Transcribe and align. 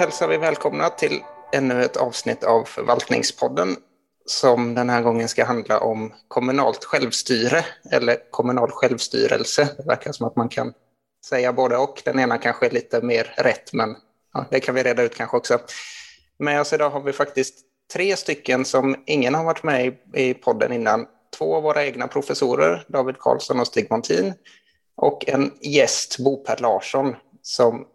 då 0.00 0.04
hälsar 0.04 0.28
vi 0.28 0.36
välkomna 0.36 0.88
till 0.88 1.20
ännu 1.52 1.84
ett 1.84 1.96
avsnitt 1.96 2.44
av 2.44 2.64
Förvaltningspodden 2.64 3.76
som 4.26 4.74
den 4.74 4.90
här 4.90 5.02
gången 5.02 5.28
ska 5.28 5.44
handla 5.44 5.80
om 5.80 6.12
kommunalt 6.28 6.84
självstyre 6.84 7.64
eller 7.92 8.30
kommunal 8.30 8.70
självstyrelse. 8.70 9.68
Det 9.76 9.82
verkar 9.82 10.12
som 10.12 10.26
att 10.26 10.36
man 10.36 10.48
kan 10.48 10.72
säga 11.26 11.52
både 11.52 11.76
och. 11.76 12.02
Den 12.04 12.18
ena 12.18 12.38
kanske 12.38 12.66
är 12.66 12.70
lite 12.70 13.02
mer 13.02 13.34
rätt, 13.36 13.72
men 13.72 13.96
ja, 14.34 14.44
det 14.50 14.60
kan 14.60 14.74
vi 14.74 14.82
reda 14.82 15.02
ut 15.02 15.16
kanske 15.16 15.36
också. 15.36 15.58
Med 16.38 16.60
oss 16.60 16.72
idag 16.72 16.90
har 16.90 17.00
vi 17.00 17.12
faktiskt 17.12 17.54
tre 17.92 18.16
stycken 18.16 18.64
som 18.64 18.96
ingen 19.06 19.34
har 19.34 19.44
varit 19.44 19.62
med 19.62 19.96
i, 20.14 20.34
podden 20.34 20.72
innan. 20.72 21.06
Två 21.38 21.56
av 21.56 21.62
våra 21.62 21.84
egna 21.84 22.08
professorer, 22.08 22.84
David 22.88 23.18
Karlsson 23.18 23.60
och 23.60 23.66
Stig 23.66 23.90
Montin, 23.90 24.34
och 24.96 25.28
en 25.28 25.52
gäst, 25.60 26.18
Bo 26.18 26.44
Per 26.44 26.56
Larsson, 26.56 27.16
som 27.42 27.86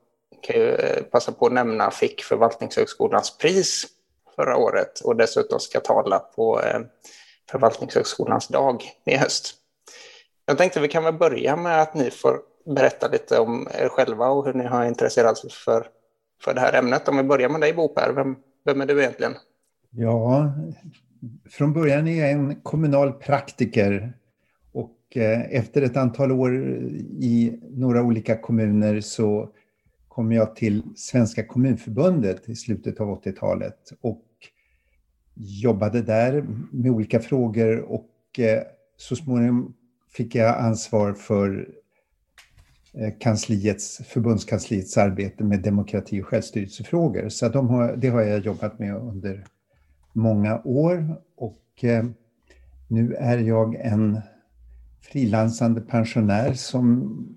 kan 0.45 0.61
ju 0.61 0.69
eh, 0.69 1.03
passa 1.03 1.31
på 1.31 1.45
att 1.45 1.53
nämna 1.53 1.91
fick 1.91 2.23
Förvaltningshögskolans 2.23 3.37
pris 3.37 3.85
förra 4.35 4.57
året 4.57 4.99
och 4.99 5.15
dessutom 5.15 5.59
ska 5.59 5.79
tala 5.79 6.19
på 6.19 6.61
eh, 6.61 6.79
Förvaltningshögskolans 7.51 8.47
dag 8.47 8.83
i 9.05 9.17
höst. 9.17 9.53
Jag 10.45 10.57
tänkte 10.57 10.79
vi 10.79 10.87
kan 10.87 11.03
väl 11.03 11.13
börja 11.13 11.55
med 11.55 11.81
att 11.81 11.93
ni 11.93 12.11
får 12.11 12.39
berätta 12.65 13.07
lite 13.07 13.39
om 13.39 13.67
er 13.79 13.89
själva 13.89 14.27
och 14.27 14.45
hur 14.45 14.53
ni 14.53 14.65
har 14.65 14.85
intresserat 14.85 15.45
er 15.45 15.49
för, 15.49 15.87
för 16.43 16.53
det 16.53 16.59
här 16.59 16.73
ämnet. 16.73 17.07
Om 17.07 17.17
vi 17.17 17.23
börjar 17.23 17.49
med 17.49 17.61
dig 17.61 17.73
Bo 17.73 17.87
Per, 17.87 18.13
vem, 18.13 18.35
vem 18.65 18.81
är 18.81 18.85
du 18.85 18.99
egentligen? 18.99 19.33
Ja, 19.89 20.53
från 21.49 21.73
början 21.73 22.07
är 22.07 22.21
jag 22.21 22.31
en 22.31 22.55
kommunal 22.55 23.13
praktiker 23.13 24.13
och 24.71 24.97
eh, 25.15 25.41
efter 25.55 25.81
ett 25.81 25.97
antal 25.97 26.31
år 26.31 26.55
i 27.19 27.59
några 27.61 28.03
olika 28.03 28.37
kommuner 28.37 29.01
så 29.01 29.49
kom 30.15 30.31
jag 30.31 30.55
till 30.55 30.83
Svenska 30.95 31.45
kommunförbundet 31.45 32.49
i 32.49 32.55
slutet 32.55 32.99
av 32.99 33.23
80-talet 33.23 33.79
och 34.01 34.25
jobbade 35.35 36.01
där 36.01 36.45
med 36.71 36.91
olika 36.91 37.19
frågor 37.19 37.79
och 37.79 38.39
eh, 38.39 38.61
så 38.97 39.15
småningom 39.15 39.73
fick 40.09 40.35
jag 40.35 40.59
ansvar 40.59 41.13
för 41.13 41.69
eh, 42.93 43.13
kansliets, 43.19 44.01
förbundskansliets 44.07 44.97
arbete 44.97 45.43
med 45.43 45.61
demokrati 45.61 46.21
och 46.21 46.25
självstyrelsefrågor. 46.25 47.29
Så 47.29 47.49
de 47.49 47.67
har, 47.67 47.95
det 47.95 48.07
har 48.07 48.21
jag 48.21 48.39
jobbat 48.39 48.79
med 48.79 48.95
under 48.95 49.45
många 50.13 50.61
år 50.63 51.21
och 51.35 51.83
eh, 51.83 52.05
nu 52.87 53.13
är 53.13 53.37
jag 53.37 53.75
en 53.75 54.21
frilansande 55.01 55.81
pensionär 55.81 56.53
som 56.53 57.34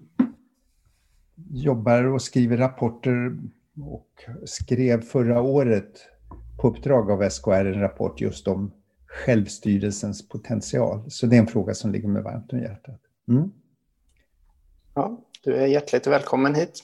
jobbar 1.50 2.04
och 2.04 2.22
skriver 2.22 2.56
rapporter 2.56 3.36
och 3.80 4.24
skrev 4.44 5.00
förra 5.00 5.40
året 5.40 6.08
på 6.60 6.68
uppdrag 6.68 7.10
av 7.10 7.28
SKR 7.30 7.50
en 7.50 7.80
rapport 7.80 8.20
just 8.20 8.48
om 8.48 8.72
självstyrelsens 9.06 10.28
potential. 10.28 11.10
Så 11.10 11.26
det 11.26 11.36
är 11.36 11.40
en 11.40 11.46
fråga 11.46 11.74
som 11.74 11.92
ligger 11.92 12.08
mig 12.08 12.22
varmt 12.22 12.52
om 12.52 12.58
hjärtat. 12.58 13.00
Mm. 13.28 13.50
Ja, 14.94 15.20
du 15.44 15.54
är 15.54 15.66
hjärtligt 15.66 16.06
välkommen 16.06 16.54
hit. 16.54 16.82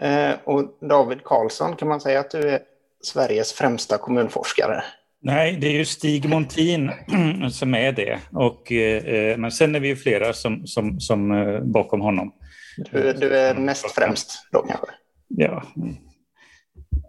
Eh, 0.00 0.32
och 0.44 0.78
David 0.80 1.24
Karlsson, 1.24 1.76
kan 1.76 1.88
man 1.88 2.00
säga 2.00 2.20
att 2.20 2.30
du 2.30 2.50
är 2.50 2.60
Sveriges 3.02 3.52
främsta 3.52 3.98
kommunforskare? 3.98 4.84
Nej, 5.20 5.58
det 5.60 5.66
är 5.66 5.72
ju 5.72 5.84
Stig 5.84 6.28
Montin 6.28 6.90
som 7.50 7.74
är 7.74 7.92
det. 7.92 8.18
Och, 8.32 8.72
eh, 8.72 9.38
men 9.38 9.52
sen 9.52 9.74
är 9.74 9.80
vi 9.80 9.88
ju 9.88 9.96
flera 9.96 10.32
som, 10.32 10.66
som, 10.66 11.00
som 11.00 11.32
eh, 11.32 11.60
bakom 11.60 12.00
honom. 12.00 12.32
Du, 12.76 13.12
du 13.12 13.36
är 13.36 13.54
näst 13.54 13.90
främst 13.90 14.48
då 14.52 14.62
kanske? 14.62 14.86
Ja. 15.28 15.62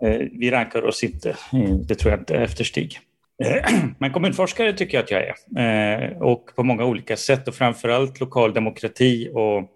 Eh, 0.03 0.28
vi 0.31 0.51
rankar 0.51 0.85
oss 0.85 1.03
inte, 1.03 1.29
eh, 1.29 1.75
det 1.88 1.96
tror 1.96 2.12
jag 2.12 2.22
inte, 2.22 2.35
efter 2.35 2.63
Stig. 2.63 3.00
Eh, 3.44 3.74
men 4.00 4.12
kommunforskare 4.13 4.74
tycker 4.74 4.97
jag 4.97 5.03
att 5.03 5.12
jag 5.12 5.35
är. 5.56 6.24
Och 6.24 6.56
på 6.56 6.63
många 6.63 6.85
olika 6.85 7.18
sätt 7.18 7.47
och 7.47 7.56
framförallt 7.56 8.19
lokal 8.19 8.53
demokrati 8.53 9.29
och 9.34 9.69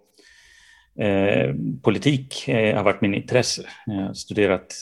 politik 1.84 2.44
har 2.48 2.84
varit 2.84 3.02
min 3.02 3.14
intresse. 3.14 3.62
Jag 3.86 3.94
har 3.94 4.14
studerat 4.14 4.75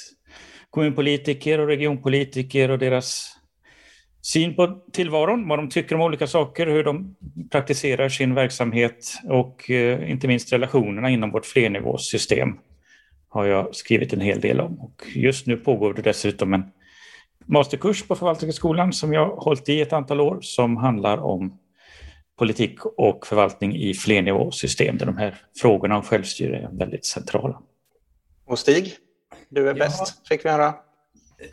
kommunpolitiker 0.70 1.60
och 1.60 1.68
regionpolitiker 1.68 2.72
och 2.72 2.80
deras 2.80 3.35
syn 4.26 4.56
på 4.56 4.78
tillvaron, 4.92 5.48
vad 5.48 5.60
de 5.60 5.70
tycker 5.70 5.96
om 5.96 6.02
olika 6.02 6.28
saker, 6.28 6.68
hur 6.68 6.84
de 6.84 7.16
praktiserar 7.52 8.10
sin 8.10 8.36
verksamhet 8.36 9.14
och 9.30 9.70
eh, 9.70 10.12
inte 10.12 10.28
minst 10.28 10.54
relationerna 10.54 11.10
inom 11.10 11.32
vårt 11.32 11.46
flernivåsystem 11.46 12.58
har 13.30 13.46
jag 13.46 13.76
skrivit 13.76 14.14
en 14.14 14.22
hel 14.22 14.42
del 14.42 14.60
om. 14.60 14.80
Och 14.80 15.04
just 15.16 15.48
nu 15.48 15.58
pågår 15.58 15.94
det 15.94 16.02
dessutom 16.02 16.54
en 16.54 16.64
masterkurs 17.46 18.08
på 18.08 18.16
Förvaltningsskolan 18.16 18.94
som 18.94 19.14
jag 19.14 19.26
har 19.26 19.36
hållit 19.36 19.70
i 19.70 19.82
ett 19.82 19.94
antal 19.94 20.22
år 20.22 20.38
som 20.42 20.78
handlar 20.78 21.18
om 21.18 21.60
politik 22.38 22.86
och 22.86 23.28
förvaltning 23.28 23.76
i 23.76 23.94
flernivåsystem 23.94 24.98
där 24.98 25.06
de 25.06 25.18
här 25.18 25.38
frågorna 25.62 25.98
om 25.98 26.04
självstyre 26.04 26.58
är 26.58 26.70
väldigt 26.72 27.06
centrala. 27.06 27.62
Och 28.46 28.60
Stig, 28.60 28.94
du 29.50 29.70
är 29.70 29.74
bäst, 29.74 30.28
fick 30.28 30.46
vi 30.46 30.50
höra. 30.50 30.74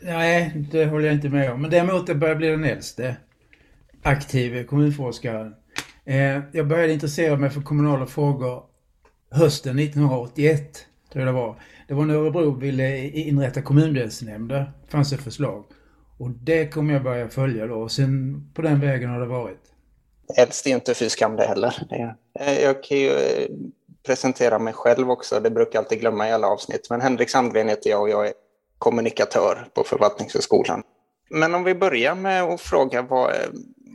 Nej, 0.01 0.51
det 0.71 0.85
håller 0.85 1.05
jag 1.05 1.15
inte 1.15 1.29
med 1.29 1.51
om. 1.51 1.61
Men 1.61 1.71
däremot 1.71 2.07
jag 2.07 2.19
börjar 2.19 2.35
bli 2.35 2.47
den 2.47 2.63
äldste 2.63 3.15
aktive 4.03 4.63
kommunforskaren. 4.63 5.55
Eh, 6.05 6.39
jag 6.51 6.67
började 6.67 6.93
intressera 6.93 7.35
mig 7.35 7.49
för 7.49 7.61
kommunala 7.61 8.05
frågor 8.05 8.63
hösten 9.31 9.79
1981, 9.79 10.85
tror 11.11 11.25
jag 11.25 11.35
det 11.35 11.39
var. 11.39 11.55
Det 11.87 11.93
var 11.93 12.05
när 12.05 12.15
Örebro 12.15 12.51
ville 12.51 13.07
inrätta 13.07 13.61
kommundelsnämnder, 13.61 14.71
fanns 14.87 15.13
ett 15.13 15.21
förslag. 15.21 15.65
Och 16.17 16.29
det 16.29 16.67
kommer 16.67 16.93
jag 16.93 17.03
börja 17.03 17.29
följa 17.29 17.67
då. 17.67 17.75
Och 17.75 17.91
sen 17.91 18.43
på 18.53 18.61
den 18.61 18.79
vägen 18.79 19.09
har 19.09 19.19
det 19.19 19.25
varit. 19.25 19.59
Äldst 20.37 20.67
är 20.67 20.71
inte 20.71 20.93
fy 20.93 21.09
skam 21.09 21.35
det 21.35 21.45
heller. 21.45 21.75
Eh, 22.39 22.59
jag 22.63 22.83
kan 22.83 22.97
ju 22.97 23.09
eh, 23.09 23.47
presentera 24.05 24.59
mig 24.59 24.73
själv 24.73 25.11
också. 25.11 25.39
Det 25.39 25.49
brukar 25.49 25.71
jag 25.73 25.83
alltid 25.83 25.99
glömma 25.99 26.29
i 26.29 26.31
alla 26.31 26.47
avsnitt. 26.47 26.87
Men 26.89 27.01
Henrik 27.01 27.29
Sandgren 27.29 27.69
heter 27.69 27.89
jag 27.89 28.01
och 28.01 28.09
jag 28.09 28.27
är 28.27 28.33
kommunikatör 28.83 29.67
på 29.73 29.83
Förvaltningshögskolan. 29.83 30.83
Men 31.29 31.55
om 31.55 31.63
vi 31.63 31.75
börjar 31.75 32.15
med 32.15 32.43
att 32.43 32.61
fråga 32.61 33.01
vad, 33.01 33.33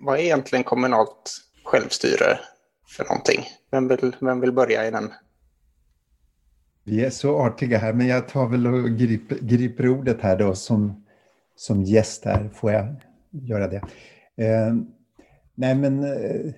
vad 0.02 0.18
är 0.18 0.22
egentligen 0.22 0.64
kommunalt 0.64 1.36
självstyre 1.64 2.38
för 2.96 3.04
någonting? 3.04 3.40
Vem 3.70 3.88
vill, 3.88 4.16
vem 4.20 4.40
vill 4.40 4.52
börja 4.52 4.88
i 4.88 4.90
den? 4.90 5.12
Vi 6.84 7.04
är 7.04 7.10
så 7.10 7.38
artiga 7.38 7.78
här, 7.78 7.92
men 7.92 8.06
jag 8.06 8.28
tar 8.28 8.46
väl 8.46 8.66
och 8.66 8.90
griper, 8.90 9.38
griper 9.40 9.88
ordet 9.88 10.20
här 10.20 10.38
då 10.38 10.54
som, 10.54 11.04
som 11.56 11.82
gäst 11.82 12.24
här. 12.24 12.50
Får 12.54 12.72
jag 12.72 12.94
göra 13.30 13.68
det? 13.68 13.82
Eh, 14.44 14.74
nej, 15.54 15.74
men 15.74 16.04
eh, 16.04 16.52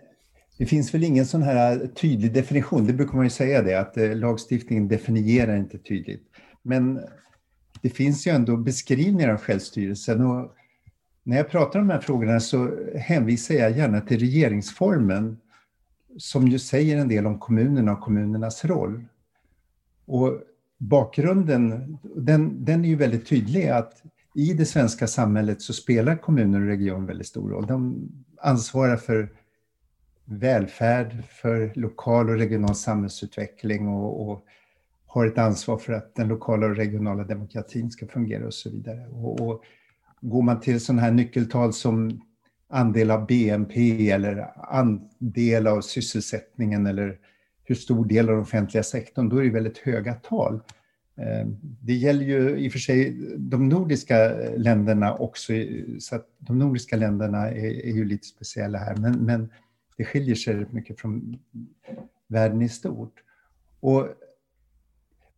det 0.58 0.66
finns 0.66 0.94
väl 0.94 1.04
ingen 1.04 1.26
sån 1.26 1.42
här 1.42 1.86
tydlig 1.86 2.32
definition. 2.32 2.86
Det 2.86 2.92
brukar 2.92 3.14
man 3.14 3.26
ju 3.26 3.30
säga 3.30 3.62
det, 3.62 3.74
att 3.74 3.96
eh, 3.96 4.16
lagstiftningen 4.16 4.88
definierar 4.88 5.56
inte 5.56 5.78
tydligt. 5.78 6.22
Men 6.62 7.00
det 7.82 7.90
finns 7.90 8.26
ju 8.26 8.30
ändå 8.30 8.56
beskrivningar 8.56 9.28
av 9.28 9.38
självstyrelsen. 9.38 10.20
Och 10.20 10.54
när 11.22 11.36
jag 11.36 11.50
pratar 11.50 11.80
om 11.80 11.88
de 11.88 11.94
här 11.94 12.00
frågorna 12.00 12.40
så 12.40 12.70
hänvisar 12.96 13.54
jag 13.54 13.76
gärna 13.76 14.00
till 14.00 14.20
regeringsformen 14.20 15.36
som 16.18 16.48
ju 16.48 16.58
säger 16.58 16.96
en 16.96 17.08
del 17.08 17.26
om 17.26 17.38
kommunerna 17.38 17.92
och 17.92 18.00
kommunernas 18.00 18.64
roll. 18.64 19.04
Och 20.06 20.42
bakgrunden, 20.78 21.98
den, 22.16 22.64
den 22.64 22.84
är 22.84 22.88
ju 22.88 22.96
väldigt 22.96 23.26
tydlig 23.26 23.68
att 23.68 24.02
i 24.34 24.52
det 24.52 24.66
svenska 24.66 25.06
samhället 25.06 25.62
så 25.62 25.72
spelar 25.72 26.16
kommuner 26.16 26.60
och 26.60 26.66
region 26.66 27.06
väldigt 27.06 27.26
stor 27.26 27.50
roll. 27.50 27.66
De 27.66 28.08
ansvarar 28.42 28.96
för 28.96 29.28
välfärd, 30.24 31.24
för 31.28 31.72
lokal 31.74 32.30
och 32.30 32.38
regional 32.38 32.74
samhällsutveckling 32.74 33.88
och, 33.88 34.30
och 34.30 34.44
har 35.12 35.26
ett 35.26 35.38
ansvar 35.38 35.78
för 35.78 35.92
att 35.92 36.14
den 36.14 36.28
lokala 36.28 36.66
och 36.66 36.76
regionala 36.76 37.24
demokratin 37.24 37.90
ska 37.90 38.06
fungera 38.06 38.46
och 38.46 38.54
så 38.54 38.70
vidare. 38.70 39.06
Och, 39.08 39.40
och 39.40 39.64
går 40.20 40.42
man 40.42 40.60
till 40.60 40.80
sådana 40.80 41.02
här 41.02 41.10
nyckeltal 41.10 41.72
som 41.72 42.20
andel 42.68 43.10
av 43.10 43.26
BNP 43.26 44.10
eller 44.10 44.50
andel 44.74 45.66
av 45.66 45.80
sysselsättningen 45.80 46.86
eller 46.86 47.18
hur 47.64 47.74
stor 47.74 48.04
del 48.04 48.28
av 48.28 48.34
den 48.34 48.42
offentliga 48.42 48.82
sektorn, 48.82 49.28
då 49.28 49.36
är 49.36 49.44
det 49.44 49.50
väldigt 49.50 49.78
höga 49.78 50.14
tal. 50.14 50.54
Eh, 51.16 51.46
det 51.60 51.94
gäller 51.94 52.24
ju 52.24 52.58
i 52.58 52.68
och 52.68 52.72
för 52.72 52.78
sig 52.78 53.16
de 53.38 53.68
nordiska 53.68 54.32
länderna 54.56 55.14
också, 55.14 55.52
så 55.98 56.16
att 56.16 56.26
de 56.38 56.58
nordiska 56.58 56.96
länderna 56.96 57.50
är, 57.50 57.86
är 57.86 57.92
ju 57.92 58.04
lite 58.04 58.26
speciella 58.26 58.78
här, 58.78 58.96
men, 58.96 59.12
men 59.12 59.52
det 59.96 60.04
skiljer 60.04 60.34
sig 60.34 60.66
mycket 60.70 61.00
från 61.00 61.38
världen 62.28 62.62
i 62.62 62.68
stort. 62.68 63.14
Och 63.80 64.08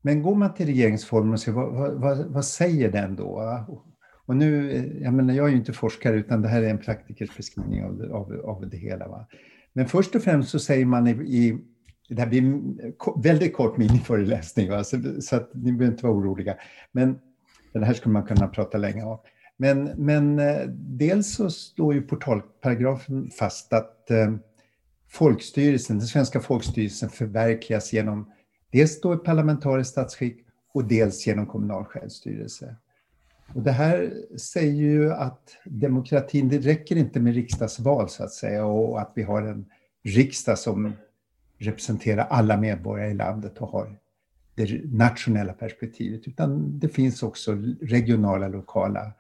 men 0.03 0.23
går 0.23 0.35
man 0.35 0.55
till 0.55 0.67
regeringsformen 0.67 1.33
och 1.33 1.41
ser 1.41 1.53
vad, 1.53 1.93
vad, 2.01 2.19
vad 2.19 2.45
säger 2.45 2.93
den 2.93 3.17
då? 3.17 3.65
Och 4.27 4.37
nu, 4.37 5.01
jag 5.03 5.15
menar, 5.15 5.35
jag 5.35 5.47
är 5.47 5.51
ju 5.51 5.57
inte 5.57 5.73
forskare 5.73 6.17
utan 6.17 6.43
det 6.43 6.49
här 6.49 6.63
är 6.63 6.71
en 6.71 6.79
praktikers 6.79 7.37
beskrivning 7.37 7.85
av, 7.85 8.13
av, 8.13 8.41
av 8.45 8.69
det 8.69 8.77
hela. 8.77 9.09
Va? 9.09 9.27
Men 9.73 9.89
först 9.89 10.15
och 10.15 10.23
främst 10.23 10.51
så 10.51 10.59
säger 10.59 10.87
man 10.87 11.07
i, 11.07 11.11
i 11.11 11.59
det 12.09 12.23
här 12.23 12.29
blir 12.29 12.61
väldigt 13.23 13.55
kort 13.55 13.77
miniföreläsning, 13.77 14.71
va? 14.71 14.85
Så, 14.85 15.21
så 15.21 15.37
att 15.37 15.51
ni 15.55 15.73
behöver 15.73 15.93
inte 15.95 16.07
vara 16.07 16.17
oroliga. 16.17 16.57
Men 16.93 17.19
Det 17.73 17.85
här 17.85 17.95
skulle 17.95 18.13
man 18.13 18.27
kunna 18.27 18.49
prata 18.49 18.79
länge 18.79 19.03
om. 19.03 19.19
Men, 19.57 19.85
men 19.85 20.39
eh, 20.39 20.67
dels 20.77 21.35
så 21.35 21.51
står 21.51 21.95
ju 21.95 22.03
portalparagrafen 22.03 23.31
fast 23.31 23.73
att 23.73 24.11
eh, 24.11 24.35
folkstyrelsen, 25.09 25.99
den 25.99 26.07
svenska 26.07 26.41
folkstyrelsen 26.41 27.09
förverkligas 27.09 27.93
genom 27.93 28.31
dels 28.73 29.01
då 29.01 29.13
ett 29.13 29.25
parlamentariskt 29.25 29.93
statsskick 29.93 30.47
och 30.75 30.85
dels 30.85 31.27
genom 31.27 31.47
kommunal 31.47 31.85
självstyrelse. 31.85 32.77
Och 33.55 33.63
det 33.63 33.73
här 33.73 34.13
säger 34.39 34.73
ju 34.73 35.13
att 35.13 35.57
demokratin, 35.65 36.49
det 36.49 36.59
räcker 36.59 36.97
inte 36.97 37.21
med 37.21 37.35
riksdagsval 37.35 38.09
så 38.09 38.25
att 38.25 38.33
säga 38.33 38.65
och 38.65 39.01
att 39.01 39.13
vi 39.15 39.23
har 39.23 39.43
en 39.43 39.67
riksdag 40.03 40.59
som 40.59 40.93
representerar 41.59 42.27
alla 42.31 42.57
medborgare 42.57 43.11
i 43.11 43.15
landet 43.15 43.59
och 43.59 43.69
har 43.69 43.99
det 44.55 44.85
nationella 44.85 45.53
perspektivet, 45.53 46.29
utan 46.29 46.79
det 46.79 46.89
finns 46.89 47.23
också 47.23 47.53
regionala, 47.81 48.49
lokala 48.49 49.13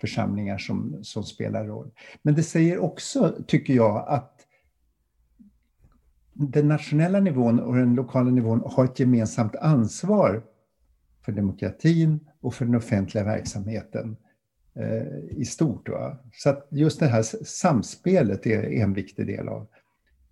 församlingar 0.00 0.58
som, 0.58 0.98
som 1.02 1.24
spelar 1.24 1.64
roll. 1.64 1.90
Men 2.22 2.34
det 2.34 2.42
säger 2.42 2.78
också, 2.78 3.36
tycker 3.46 3.74
jag, 3.74 4.04
att 4.08 4.45
den 6.38 6.68
nationella 6.68 7.20
nivån 7.20 7.60
och 7.60 7.76
den 7.76 7.94
lokala 7.94 8.30
nivån 8.30 8.62
har 8.66 8.84
ett 8.84 9.00
gemensamt 9.00 9.56
ansvar 9.56 10.42
för 11.24 11.32
demokratin 11.32 12.20
och 12.40 12.54
för 12.54 12.64
den 12.64 12.74
offentliga 12.74 13.24
verksamheten 13.24 14.16
eh, 14.74 15.38
i 15.38 15.44
stort. 15.44 15.88
Va? 15.88 16.18
Så 16.32 16.50
att 16.50 16.66
just 16.70 17.00
det 17.00 17.06
här 17.06 17.22
samspelet 17.44 18.46
är 18.46 18.62
en 18.62 18.92
viktig 18.92 19.26
del 19.26 19.48
av. 19.48 19.66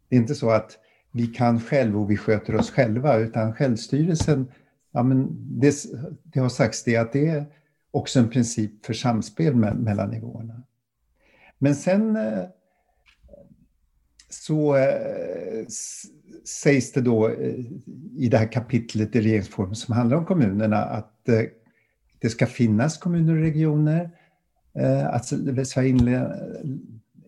Det 0.09 0.17
är 0.17 0.21
inte 0.21 0.35
så 0.35 0.51
att 0.51 0.79
vi 1.13 1.27
kan 1.27 1.61
själva 1.61 1.99
och 1.99 2.11
vi 2.11 2.17
sköter 2.17 2.57
oss 2.57 2.71
själva, 2.71 3.17
utan 3.17 3.55
självstyrelsen, 3.55 4.47
ja, 4.93 5.03
men 5.03 5.29
det, 5.61 5.75
det 6.23 6.41
har 6.41 6.49
sagts 6.49 6.85
det 6.85 6.97
att 6.97 7.13
det 7.13 7.29
är 7.29 7.47
också 7.91 8.19
en 8.19 8.29
princip 8.29 8.87
för 8.87 8.95
samspel 8.95 9.55
mellan 9.55 10.11
nivåerna. 10.11 10.63
Men 11.59 11.75
sen 11.75 12.17
eh, 12.17 12.45
så 14.35 14.77
eh, 14.77 15.67
sägs 16.45 16.93
det 16.93 17.01
då 17.01 17.29
eh, 17.29 17.55
i 18.17 18.29
det 18.31 18.39
här 18.39 18.53
kapitlet 18.53 19.17
i 19.17 19.21
regeringsformen 19.21 19.75
som 19.75 19.95
handlar 19.95 20.17
om 20.17 20.25
kommunerna 20.25 20.77
att 20.77 21.29
eh, 21.29 21.41
det 22.19 22.31
ska 22.31 22.47
finnas 22.47 22.99
kommuner 22.99 23.33
och 23.33 23.41
regioner, 23.41 24.11
eh, 24.79 25.07
att 25.07 25.27
Sverige 25.67 26.11
är 26.11 26.55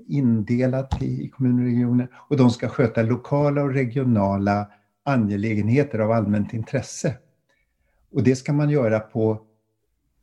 indelat 0.08 1.02
i 1.02 1.28
kommuner 1.28 1.62
och 1.62 1.68
regioner 1.68 2.08
och 2.28 2.36
de 2.36 2.50
ska 2.50 2.68
sköta 2.68 3.02
lokala 3.02 3.62
och 3.62 3.72
regionala 3.72 4.70
angelägenheter 5.04 5.98
av 5.98 6.12
allmänt 6.12 6.54
intresse. 6.54 7.14
Och 8.12 8.22
det 8.22 8.36
ska 8.36 8.52
man 8.52 8.70
göra 8.70 9.00
på 9.00 9.40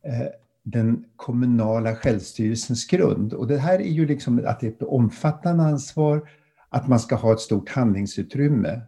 eh, 0.04 0.28
den 0.64 1.06
kommunala 1.16 1.96
självstyrelsens 1.96 2.88
grund. 2.88 3.34
Och 3.34 3.48
det 3.48 3.58
här 3.58 3.80
är 3.80 3.92
ju 3.92 4.06
liksom 4.06 4.42
att 4.46 4.60
det 4.60 4.68
är 4.68 4.72
ett 4.72 4.84
omfattande 4.84 5.64
ansvar 5.64 6.30
att 6.74 6.88
man 6.88 7.00
ska 7.00 7.16
ha 7.16 7.34
ett 7.34 7.40
stort 7.40 7.70
handlingsutrymme. 7.70 8.82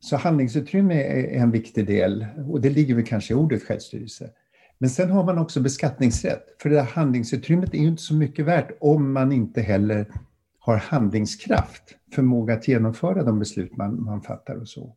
Så 0.00 0.16
handlingsutrymme 0.16 1.02
är 1.02 1.40
en 1.40 1.50
viktig 1.50 1.86
del 1.86 2.26
och 2.48 2.60
det 2.60 2.70
ligger 2.70 2.94
väl 2.94 3.06
kanske 3.06 3.32
i 3.32 3.36
ordet 3.36 3.62
självstyrelse. 3.62 4.30
Men 4.78 4.90
sen 4.90 5.10
har 5.10 5.24
man 5.24 5.38
också 5.38 5.60
beskattningsrätt, 5.60 6.44
för 6.62 6.68
det 6.68 6.74
där 6.74 6.82
handlingsutrymmet 6.82 7.74
är 7.74 7.78
ju 7.78 7.88
inte 7.88 8.02
så 8.02 8.14
mycket 8.14 8.44
värt 8.44 8.70
om 8.80 9.12
man 9.12 9.32
inte 9.32 9.60
heller 9.60 10.06
har 10.58 10.76
handlingskraft, 10.76 11.82
förmåga 12.14 12.54
att 12.54 12.68
genomföra 12.68 13.22
de 13.22 13.38
beslut 13.38 13.76
man, 13.76 14.02
man 14.04 14.22
fattar 14.22 14.56
och 14.56 14.68
så. 14.68 14.96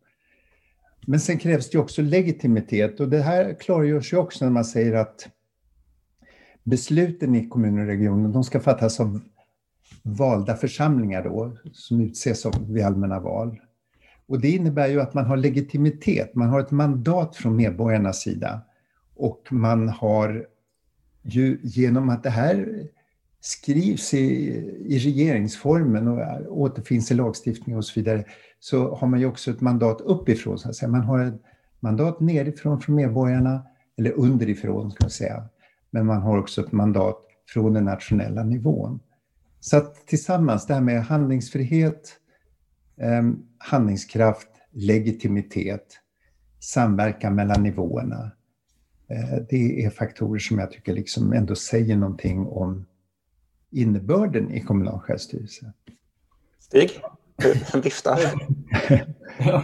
Men 1.07 1.19
sen 1.19 1.37
krävs 1.37 1.69
det 1.69 1.77
också 1.77 2.01
legitimitet 2.01 2.99
och 2.99 3.09
det 3.09 3.21
här 3.21 3.53
klargörs 3.53 4.13
ju 4.13 4.17
också 4.17 4.45
när 4.45 4.51
man 4.51 4.65
säger 4.65 4.93
att 4.93 5.27
besluten 6.63 7.35
i 7.35 7.49
kommuner 7.49 7.81
och 7.81 7.87
regioner, 7.87 8.29
de 8.29 8.43
ska 8.43 8.59
fattas 8.59 8.99
av 8.99 9.21
valda 10.03 10.55
församlingar 10.55 11.23
då, 11.23 11.57
som 11.73 12.01
utses 12.01 12.45
vid 12.67 12.85
allmänna 12.85 13.19
val. 13.19 13.59
Och 14.27 14.39
det 14.39 14.49
innebär 14.49 14.87
ju 14.87 15.01
att 15.01 15.13
man 15.13 15.25
har 15.25 15.37
legitimitet, 15.37 16.35
man 16.35 16.49
har 16.49 16.59
ett 16.59 16.71
mandat 16.71 17.35
från 17.35 17.55
medborgarnas 17.55 18.21
sida. 18.21 18.61
Och 19.15 19.47
man 19.51 19.89
har 19.89 20.45
ju 21.23 21.59
genom 21.63 22.09
att 22.09 22.23
det 22.23 22.29
här 22.29 22.87
skrivs 23.41 24.13
i, 24.13 24.27
i 24.85 24.99
regeringsformen 24.99 26.07
och 26.07 26.61
återfinns 26.61 27.11
i 27.11 27.13
lagstiftning 27.13 27.77
och 27.77 27.85
så 27.85 27.99
vidare, 27.99 28.23
så 28.59 28.95
har 28.95 29.07
man 29.07 29.19
ju 29.19 29.25
också 29.25 29.51
ett 29.51 29.61
mandat 29.61 30.01
uppifrån. 30.01 30.59
Så 30.59 30.69
att 30.69 30.75
säga. 30.75 30.89
Man 30.89 31.01
har 31.01 31.25
ett 31.25 31.41
mandat 31.79 32.19
nerifrån 32.19 32.81
från 32.81 32.95
medborgarna, 32.95 33.65
eller 33.97 34.11
underifrån 34.11 34.91
ska 34.91 35.03
jag 35.03 35.11
säga. 35.11 35.43
Men 35.89 36.05
man 36.05 36.21
har 36.21 36.37
också 36.37 36.61
ett 36.61 36.71
mandat 36.71 37.17
från 37.47 37.73
den 37.73 37.85
nationella 37.85 38.43
nivån. 38.43 38.99
Så 39.63 39.77
att 39.77 40.07
tillsammans, 40.07 40.67
det 40.67 40.73
här 40.73 40.81
med 40.81 41.03
handlingsfrihet, 41.03 42.17
eh, 42.97 43.23
handlingskraft, 43.57 44.47
legitimitet, 44.71 45.99
samverkan 46.59 47.35
mellan 47.35 47.63
nivåerna. 47.63 48.31
Eh, 49.09 49.41
det 49.49 49.85
är 49.85 49.89
faktorer 49.89 50.39
som 50.39 50.59
jag 50.59 50.71
tycker 50.71 50.93
liksom 50.93 51.33
ändå 51.33 51.55
säger 51.55 51.95
någonting 51.95 52.39
om 52.39 52.85
innebörden 53.71 54.51
i 54.51 54.61
kommunal 54.61 54.99
självstyrelse. 54.99 55.73
Stig, 56.59 56.91
en 57.73 57.81
viftar. 57.81 58.19
ja, 59.39 59.63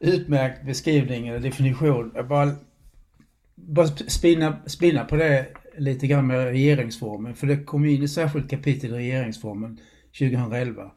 utmärkt 0.00 0.66
beskrivning 0.66 1.28
eller 1.28 1.40
definition. 1.40 2.12
Jag 2.14 2.28
bara, 2.28 2.50
bara 3.54 3.86
spinna, 3.86 4.58
spinna 4.66 5.04
på 5.04 5.16
det 5.16 5.46
lite 5.78 6.06
grann 6.06 6.26
med 6.26 6.44
regeringsformen. 6.44 7.34
För 7.34 7.46
det 7.46 7.64
kom 7.64 7.84
in 7.84 8.02
ett 8.02 8.10
särskilt 8.10 8.50
kapitel 8.50 8.90
i 8.90 8.94
regeringsformen 8.94 9.80
2011 10.18 10.90